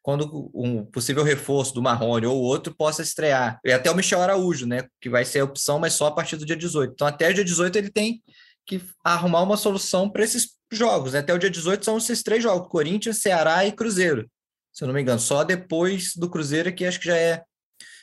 quando 0.02 0.50
um 0.54 0.86
possível 0.86 1.22
reforço 1.22 1.74
do 1.74 1.82
Marrone 1.82 2.26
ou 2.26 2.40
outro 2.40 2.74
possa 2.74 3.02
estrear. 3.02 3.61
E 3.64 3.72
até 3.72 3.90
o 3.90 3.94
Michel 3.94 4.22
Araújo, 4.22 4.66
né? 4.66 4.86
Que 5.00 5.11
vai 5.11 5.24
ser 5.24 5.40
a 5.40 5.44
opção, 5.44 5.78
mas 5.78 5.94
só 5.94 6.06
a 6.06 6.12
partir 6.12 6.36
do 6.36 6.46
dia 6.46 6.56
18. 6.56 6.92
Então, 6.92 7.06
até 7.06 7.28
o 7.28 7.34
dia 7.34 7.44
18 7.44 7.76
ele 7.76 7.90
tem 7.90 8.22
que 8.68 8.84
arrumar 9.02 9.42
uma 9.42 9.56
solução 9.56 10.10
para 10.10 10.22
esses 10.22 10.54
jogos. 10.70 11.14
Né? 11.14 11.20
Até 11.20 11.32
o 11.32 11.38
dia 11.38 11.50
18 11.50 11.84
são 11.84 11.96
esses 11.96 12.22
três 12.22 12.42
jogos: 12.42 12.68
Corinthians, 12.68 13.18
Ceará 13.18 13.64
e 13.64 13.72
Cruzeiro. 13.72 14.30
Se 14.72 14.84
eu 14.84 14.86
não 14.86 14.94
me 14.94 15.00
engano, 15.00 15.18
só 15.18 15.42
depois 15.42 16.14
do 16.14 16.28
Cruzeiro, 16.28 16.72
que 16.72 16.84
acho 16.84 17.00
que 17.00 17.06
já 17.06 17.16
é 17.16 17.42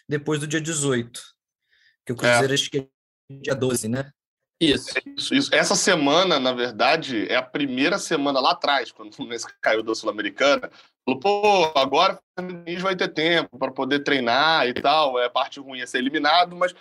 depois 0.10 0.40
do 0.40 0.48
dia 0.48 0.60
18. 0.60 1.22
Que 2.06 2.12
o 2.12 2.16
Cruzeiro 2.16 2.52
é. 2.52 2.56
acho 2.56 2.70
que 2.70 2.80
é 2.80 2.88
dia 3.30 3.56
12, 3.56 3.88
né? 3.88 4.12
Isso. 4.60 4.90
isso. 5.06 5.36
isso, 5.36 5.54
Essa 5.54 5.76
semana, 5.76 6.40
na 6.40 6.54
verdade, 6.54 7.28
é 7.30 7.36
a 7.36 7.44
primeira 7.44 8.00
semana 8.00 8.40
lá 8.40 8.52
atrás, 8.52 8.92
quando 8.92 9.12
o 9.12 9.16
Fluminense 9.16 9.46
caiu 9.62 9.84
da 9.84 9.94
Sul-Americana. 9.94 10.72
Falou, 11.06 11.20
pô, 11.20 11.80
agora 11.80 12.16
o 12.16 12.42
Fluminense 12.42 12.82
vai 12.82 12.96
ter 12.96 13.10
tempo 13.10 13.60
para 13.60 13.72
poder 13.72 14.00
treinar 14.00 14.68
e 14.68 14.74
tal. 14.74 15.20
É 15.20 15.30
parte 15.30 15.60
ruim 15.60 15.82
é 15.82 15.86
ser 15.86 16.00
eliminado, 16.00 16.56
mas 16.56 16.74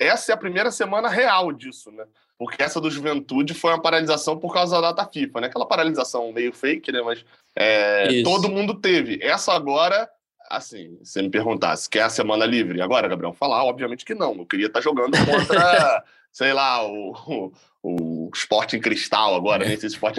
essa 0.00 0.32
é 0.32 0.34
a 0.34 0.38
primeira 0.38 0.70
semana 0.70 1.08
real 1.08 1.52
disso, 1.52 1.90
né? 1.90 2.04
Porque 2.40 2.62
essa 2.62 2.80
do 2.80 2.90
Juventude 2.90 3.52
foi 3.52 3.70
uma 3.70 3.82
paralisação 3.82 4.38
por 4.38 4.54
causa 4.54 4.80
da 4.80 4.92
data 4.92 5.10
FIFA, 5.12 5.42
né? 5.42 5.46
Aquela 5.48 5.68
paralisação 5.68 6.32
meio 6.32 6.54
fake, 6.54 6.90
né? 6.90 7.02
Mas 7.02 7.22
é, 7.54 8.22
todo 8.22 8.48
mundo 8.48 8.80
teve. 8.80 9.18
Essa 9.20 9.52
agora 9.52 10.08
assim, 10.48 10.98
se 11.04 11.20
me 11.20 11.28
perguntasse, 11.28 11.88
quer 11.88 12.00
a 12.00 12.08
semana 12.08 12.46
livre? 12.46 12.80
Agora, 12.80 13.06
Gabriel, 13.06 13.34
falar, 13.34 13.62
obviamente 13.62 14.06
que 14.06 14.14
não. 14.14 14.34
Eu 14.34 14.46
queria 14.46 14.68
estar 14.68 14.80
jogando 14.80 15.18
contra, 15.18 16.02
sei 16.32 16.54
lá, 16.54 16.82
o, 16.82 17.12
o, 17.28 17.52
o 17.82 18.30
esporte 18.34 18.74
em 18.74 18.80
cristal 18.80 19.34
agora, 19.34 19.64
né? 19.64 19.74
esporte 19.74 20.18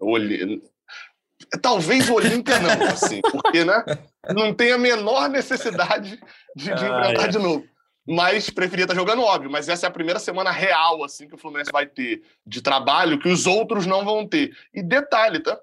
Olímpia. 0.00 0.50
Talvez 1.60 2.08
o 2.08 2.14
Olímpia 2.14 2.58
não, 2.58 2.86
assim, 2.86 3.20
porque, 3.20 3.66
né? 3.66 3.84
Não 4.34 4.54
tem 4.54 4.72
a 4.72 4.78
menor 4.78 5.28
necessidade 5.28 6.18
de, 6.56 6.64
de 6.64 6.72
enfrentar 6.72 7.26
de 7.28 7.38
novo. 7.38 7.64
Mas 8.06 8.50
preferia 8.50 8.84
estar 8.84 8.94
jogando, 8.94 9.22
óbvio. 9.22 9.50
Mas 9.50 9.68
essa 9.68 9.86
é 9.86 9.88
a 9.88 9.92
primeira 9.92 10.20
semana 10.20 10.50
real, 10.50 11.02
assim, 11.02 11.26
que 11.26 11.34
o 11.34 11.38
Fluminense 11.38 11.72
vai 11.72 11.86
ter 11.86 12.22
de 12.46 12.60
trabalho 12.60 13.18
que 13.18 13.28
os 13.28 13.46
outros 13.46 13.86
não 13.86 14.04
vão 14.04 14.26
ter. 14.26 14.56
E 14.72 14.82
detalhe, 14.82 15.40
tá? 15.40 15.58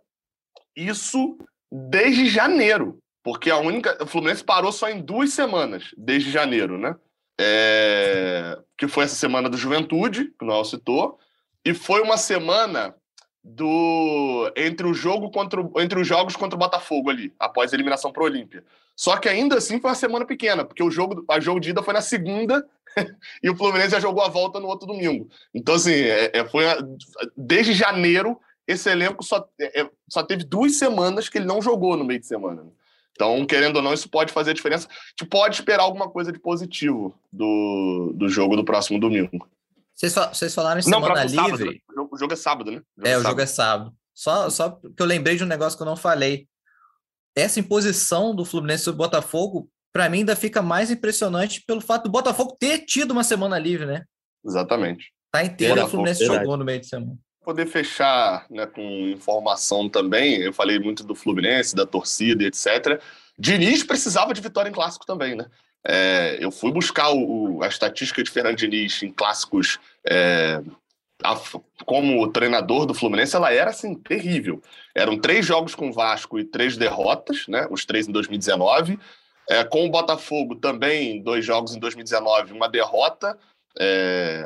Isso 0.75 1.37
desde 1.71 2.27
janeiro. 2.27 2.97
Porque 3.23 3.51
a 3.51 3.57
única. 3.57 4.03
O 4.03 4.07
Fluminense 4.07 4.43
parou 4.43 4.71
só 4.71 4.89
em 4.89 5.01
duas 5.01 5.31
semanas, 5.31 5.93
desde 5.95 6.31
janeiro, 6.31 6.77
né? 6.77 6.95
É, 7.39 8.57
que 8.77 8.87
foi 8.87 9.05
essa 9.05 9.15
semana 9.15 9.49
do 9.49 9.57
Juventude, 9.57 10.25
que 10.37 10.43
o 10.43 10.47
Noel 10.47 10.65
citou, 10.65 11.19
e 11.65 11.73
foi 11.73 12.01
uma 12.01 12.17
semana 12.17 12.95
do 13.43 14.51
entre 14.55 14.85
o 14.85 14.93
jogo 14.93 15.31
contra 15.31 15.61
o, 15.61 15.81
entre 15.81 15.99
os 15.99 16.07
jogos 16.07 16.35
contra 16.35 16.55
o 16.55 16.59
Botafogo 16.59 17.09
ali, 17.09 17.33
após 17.39 17.71
a 17.71 17.75
eliminação 17.75 18.11
para 18.11 18.21
o 18.21 18.25
Olímpia. 18.25 18.63
Só 18.95 19.17
que 19.17 19.27
ainda 19.27 19.57
assim 19.57 19.79
foi 19.79 19.89
uma 19.89 19.95
semana 19.95 20.25
pequena, 20.25 20.63
porque 20.63 20.83
o 20.83 20.91
jogo, 20.91 21.25
a 21.27 21.39
jogo 21.39 21.59
de 21.59 21.71
ida 21.71 21.81
foi 21.81 21.93
na 21.93 22.01
segunda 22.01 22.63
e 23.41 23.49
o 23.49 23.55
Fluminense 23.55 23.91
já 23.91 23.99
jogou 23.99 24.23
a 24.23 24.29
volta 24.29 24.59
no 24.59 24.67
outro 24.67 24.87
domingo. 24.87 25.27
Então, 25.53 25.75
assim, 25.75 25.93
é, 25.93 26.31
é, 26.33 26.45
foi 26.45 26.65
desde 27.35 27.73
janeiro 27.73 28.39
esse 28.67 28.89
elenco 28.89 29.23
só, 29.23 29.47
é, 29.59 29.81
é, 29.81 29.89
só 30.07 30.23
teve 30.23 30.43
duas 30.43 30.75
semanas 30.75 31.27
que 31.27 31.37
ele 31.37 31.45
não 31.45 31.61
jogou 31.61 31.97
no 31.97 32.05
meio 32.05 32.19
de 32.19 32.27
semana. 32.27 32.63
Então, 33.13 33.45
querendo 33.45 33.77
ou 33.77 33.81
não, 33.81 33.93
isso 33.93 34.09
pode 34.09 34.31
fazer 34.31 34.51
a 34.51 34.53
diferença. 34.53 34.87
A 34.87 34.93
gente 35.09 35.29
pode 35.29 35.55
esperar 35.55 35.83
alguma 35.83 36.09
coisa 36.09 36.31
de 36.31 36.39
positivo 36.39 37.13
do, 37.31 38.13
do 38.15 38.29
jogo 38.29 38.55
do 38.55 38.63
próximo 38.63 38.99
domingo. 38.99 39.47
Vocês, 40.01 40.15
vocês 40.15 40.55
falaram 40.55 40.79
em 40.79 40.81
semana 40.81 41.13
não, 41.13 41.23
livre. 41.23 41.35
Sábado, 41.35 41.65
né? 41.65 41.77
o, 42.11 42.17
jogo, 42.17 42.33
é 42.33 42.35
sábado, 42.35 42.71
né? 42.71 42.81
O 42.97 43.07
é, 43.07 43.17
o 43.19 43.21
jogo 43.21 43.39
é 43.39 43.45
sábado. 43.45 43.93
Só, 44.15 44.49
só 44.49 44.71
que 44.71 44.99
eu 44.99 45.05
lembrei 45.05 45.35
de 45.35 45.43
um 45.43 45.47
negócio 45.47 45.77
que 45.77 45.83
eu 45.83 45.87
não 45.87 45.95
falei. 45.95 46.47
Essa 47.35 47.59
imposição 47.59 48.33
do 48.33 48.43
Fluminense 48.43 48.83
sobre 48.83 48.95
o 48.95 49.05
Botafogo, 49.05 49.69
para 49.93 50.09
mim, 50.09 50.19
ainda 50.19 50.35
fica 50.35 50.59
mais 50.59 50.89
impressionante 50.89 51.63
pelo 51.67 51.81
fato 51.81 52.05
do 52.05 52.09
Botafogo 52.09 52.57
ter 52.59 52.79
tido 52.79 53.11
uma 53.11 53.23
semana 53.23 53.59
livre, 53.59 53.85
né? 53.85 54.03
Exatamente. 54.43 55.13
Tá 55.31 55.43
inteira, 55.43 55.85
o 55.85 55.87
Fluminense 55.87 56.25
jogou 56.25 56.57
no 56.57 56.65
meio 56.65 56.79
de 56.79 56.87
semana 56.87 57.15
poder 57.43 57.65
fechar 57.65 58.45
né, 58.51 58.67
com 58.67 58.81
informação 59.09 59.89
também, 59.89 60.37
eu 60.37 60.53
falei 60.53 60.77
muito 60.77 61.03
do 61.03 61.15
Fluminense, 61.15 61.75
da 61.75 61.87
torcida, 61.87 62.43
etc. 62.43 63.01
Diniz 63.35 63.83
precisava 63.83 64.31
de 64.31 64.41
vitória 64.41 64.69
em 64.69 64.71
clássico 64.71 65.07
também, 65.07 65.35
né? 65.35 65.47
É, 65.85 66.37
eu 66.39 66.51
fui 66.51 66.71
buscar 66.71 67.11
o, 67.11 67.61
a 67.63 67.67
estatística 67.67 68.23
de 68.23 68.29
Fernando 68.29 68.61
em 68.63 69.11
clássicos 69.11 69.79
é, 70.07 70.61
a, 71.23 71.39
como 71.85 72.27
treinador 72.31 72.85
do 72.85 72.93
Fluminense, 72.93 73.35
ela 73.35 73.51
era 73.53 73.69
assim 73.69 73.95
terrível. 73.95 74.61
Eram 74.93 75.17
três 75.17 75.45
jogos 75.45 75.75
com 75.75 75.89
o 75.89 75.93
Vasco 75.93 76.39
e 76.39 76.43
três 76.43 76.77
derrotas, 76.77 77.47
né? 77.47 77.67
Os 77.69 77.85
três 77.85 78.07
em 78.07 78.11
2019. 78.11 78.99
É, 79.49 79.63
com 79.63 79.85
o 79.85 79.89
Botafogo 79.89 80.55
também, 80.55 81.21
dois 81.21 81.45
jogos 81.45 81.75
em 81.75 81.79
2019, 81.79 82.53
uma 82.53 82.69
derrota. 82.69 83.37
É, 83.79 84.45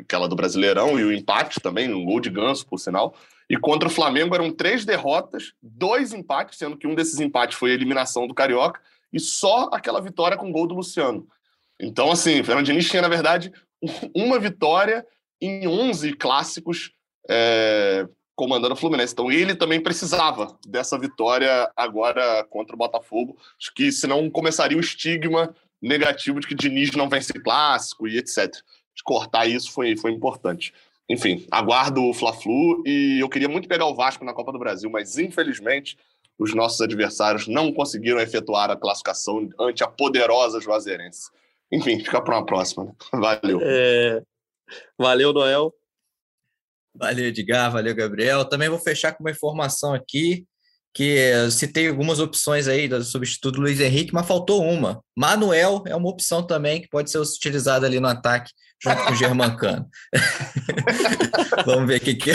aquela 0.00 0.28
do 0.28 0.36
Brasileirão, 0.36 0.98
e 0.98 1.04
o 1.04 1.12
empate 1.12 1.60
também, 1.60 1.92
um 1.92 2.04
gol 2.04 2.20
de 2.20 2.30
ganso, 2.30 2.66
por 2.66 2.78
sinal. 2.78 3.14
E 3.48 3.56
contra 3.56 3.88
o 3.88 3.92
Flamengo 3.92 4.34
eram 4.34 4.50
três 4.50 4.84
derrotas, 4.84 5.52
dois 5.62 6.12
empates, 6.12 6.58
sendo 6.58 6.76
que 6.76 6.86
um 6.86 6.94
desses 6.94 7.20
empates 7.20 7.56
foi 7.56 7.70
a 7.70 7.74
eliminação 7.74 8.26
do 8.26 8.34
Carioca, 8.34 8.80
e 9.12 9.20
só 9.20 9.68
aquela 9.72 10.00
vitória 10.00 10.36
com 10.36 10.52
gol 10.52 10.66
do 10.66 10.74
Luciano. 10.74 11.26
Então, 11.80 12.10
assim, 12.10 12.40
o 12.40 12.44
Fernando 12.44 12.66
Diniz 12.66 12.88
tinha, 12.88 13.02
na 13.02 13.08
verdade, 13.08 13.52
uma 14.14 14.38
vitória 14.38 15.06
em 15.40 15.66
11 15.66 16.14
clássicos 16.14 16.92
é, 17.28 18.06
comandando 18.34 18.74
o 18.74 18.76
Fluminense. 18.76 19.12
Então, 19.12 19.30
ele 19.30 19.54
também 19.54 19.80
precisava 19.80 20.58
dessa 20.66 20.98
vitória 20.98 21.70
agora 21.76 22.44
contra 22.44 22.74
o 22.74 22.78
Botafogo. 22.78 23.36
Acho 23.60 23.72
que 23.74 23.92
senão 23.92 24.30
começaria 24.30 24.76
o 24.76 24.80
estigma 24.80 25.54
negativo 25.80 26.40
de 26.40 26.46
que 26.46 26.54
Diniz 26.54 26.92
não 26.92 27.08
vence 27.08 27.32
clássico 27.34 28.08
e 28.08 28.16
etc 28.16 28.54
de 28.96 29.02
cortar 29.04 29.46
isso 29.46 29.70
foi, 29.70 29.94
foi 29.96 30.10
importante. 30.10 30.72
Enfim, 31.08 31.46
aguardo 31.50 32.02
o 32.02 32.14
Fla-Flu 32.14 32.82
e 32.86 33.18
eu 33.20 33.28
queria 33.28 33.48
muito 33.48 33.68
pegar 33.68 33.86
o 33.86 33.94
Vasco 33.94 34.24
na 34.24 34.32
Copa 34.32 34.50
do 34.50 34.58
Brasil, 34.58 34.90
mas 34.90 35.18
infelizmente 35.18 35.96
os 36.38 36.54
nossos 36.54 36.80
adversários 36.80 37.46
não 37.46 37.72
conseguiram 37.72 38.20
efetuar 38.20 38.70
a 38.70 38.76
classificação 38.76 39.48
ante 39.58 39.82
a 39.82 39.88
poderosa 39.88 40.60
Juazeirense. 40.60 41.30
Enfim, 41.72 41.98
fica 41.98 42.20
para 42.20 42.36
uma 42.36 42.46
próxima. 42.46 42.84
Né? 42.84 42.92
Valeu. 43.12 43.60
É... 43.62 44.22
Valeu, 44.98 45.32
Noel. 45.32 45.72
Valeu, 46.94 47.26
Edgar. 47.26 47.70
Valeu, 47.70 47.94
Gabriel. 47.94 48.44
Também 48.44 48.68
vou 48.68 48.78
fechar 48.78 49.12
com 49.12 49.24
uma 49.24 49.30
informação 49.30 49.94
aqui 49.94 50.46
que 50.94 51.02
eu 51.02 51.50
citei 51.50 51.88
algumas 51.88 52.20
opções 52.20 52.66
aí 52.66 52.88
do 52.88 53.04
substituto 53.04 53.60
Luiz 53.60 53.80
Henrique, 53.80 54.14
mas 54.14 54.26
faltou 54.26 54.62
uma. 54.62 55.04
Manuel 55.14 55.84
é 55.86 55.94
uma 55.94 56.08
opção 56.08 56.42
também 56.42 56.80
que 56.80 56.88
pode 56.88 57.10
ser 57.10 57.18
utilizada 57.18 57.86
ali 57.86 58.00
no 58.00 58.08
ataque 58.08 58.50
junto 58.82 59.04
com 59.04 59.12
o 59.12 59.16
Germancano. 59.16 59.88
Vamos 61.64 61.86
ver 61.86 61.96
o 61.96 62.00
que, 62.00 62.14
que 62.14 62.30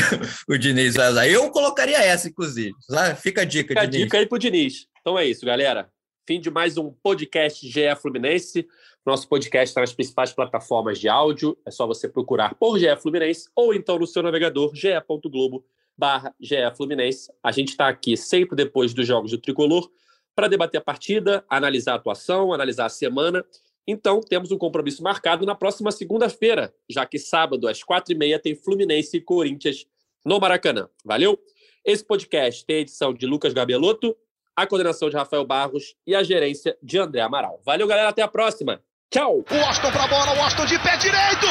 o 0.47 0.57
Diniz 0.57 0.95
vai 0.95 1.09
usar. 1.09 1.27
Eu 1.27 1.49
colocaria 1.51 1.97
essa, 1.97 2.27
inclusive. 2.27 2.73
Fica 3.17 3.41
a 3.41 3.45
dica, 3.45 3.69
Fica 3.69 3.87
Diniz. 3.87 4.01
a 4.01 4.03
dica 4.05 4.17
aí 4.17 4.25
pro 4.25 4.39
Diniz. 4.39 4.87
Então 4.99 5.17
é 5.17 5.25
isso, 5.25 5.45
galera. 5.45 5.89
Fim 6.27 6.39
de 6.39 6.49
mais 6.51 6.77
um 6.77 6.91
podcast 6.91 7.67
GE 7.67 7.95
Fluminense. 8.01 8.67
Nosso 9.05 9.27
podcast 9.27 9.71
está 9.71 9.81
nas 9.81 9.93
principais 9.93 10.31
plataformas 10.31 10.99
de 10.99 11.09
áudio. 11.09 11.57
É 11.65 11.71
só 11.71 11.87
você 11.87 12.07
procurar 12.07 12.55
por 12.55 12.77
GE 12.77 12.95
Fluminense 13.01 13.49
ou 13.55 13.73
então 13.73 13.97
no 13.97 14.05
seu 14.05 14.21
navegador 14.21 14.71
ge.globo 14.75 15.65
barra 15.97 16.33
GE 16.39 16.55
Fluminense. 16.75 17.31
A 17.43 17.51
gente 17.51 17.69
está 17.69 17.87
aqui 17.87 18.15
sempre 18.15 18.55
depois 18.55 18.93
dos 18.93 19.07
jogos 19.07 19.31
do 19.31 19.37
Tricolor 19.37 19.89
para 20.35 20.47
debater 20.47 20.79
a 20.79 20.83
partida, 20.83 21.43
analisar 21.49 21.93
a 21.93 21.95
atuação, 21.95 22.53
analisar 22.53 22.85
a 22.85 22.89
semana. 22.89 23.43
Então, 23.87 24.21
temos 24.21 24.51
um 24.51 24.57
compromisso 24.57 25.01
marcado 25.01 25.45
na 25.45 25.55
próxima 25.55 25.91
segunda-feira, 25.91 26.73
já 26.89 27.05
que 27.05 27.17
sábado, 27.17 27.67
às 27.67 27.83
quatro 27.83 28.13
e 28.13 28.17
meia, 28.17 28.39
tem 28.39 28.55
Fluminense 28.55 29.17
e 29.17 29.21
Corinthians 29.21 29.85
no 30.25 30.39
Maracanã. 30.39 30.87
Valeu? 31.03 31.39
Esse 31.83 32.05
podcast 32.05 32.65
tem 32.65 32.77
a 32.77 32.79
edição 32.79 33.13
de 33.13 33.25
Lucas 33.25 33.53
Gabelotto, 33.53 34.15
a 34.55 34.67
coordenação 34.67 35.09
de 35.09 35.15
Rafael 35.15 35.45
Barros 35.45 35.95
e 36.05 36.13
a 36.13 36.21
gerência 36.21 36.77
de 36.81 36.99
André 36.99 37.21
Amaral. 37.21 37.59
Valeu, 37.65 37.87
galera. 37.87 38.09
Até 38.09 38.21
a 38.21 38.27
próxima. 38.27 38.81
Tchau. 39.09 39.43
O 39.49 39.65
Austin 39.65 39.91
pra 39.91 40.07
bola, 40.07 40.37
o 40.37 40.41
Austin 40.41 40.65
de 40.65 40.79
pé 40.79 40.97
direito. 40.97 41.47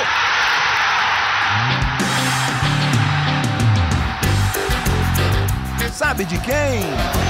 Sabe 5.93 6.25
de 6.25 6.41
quem? 6.41 7.30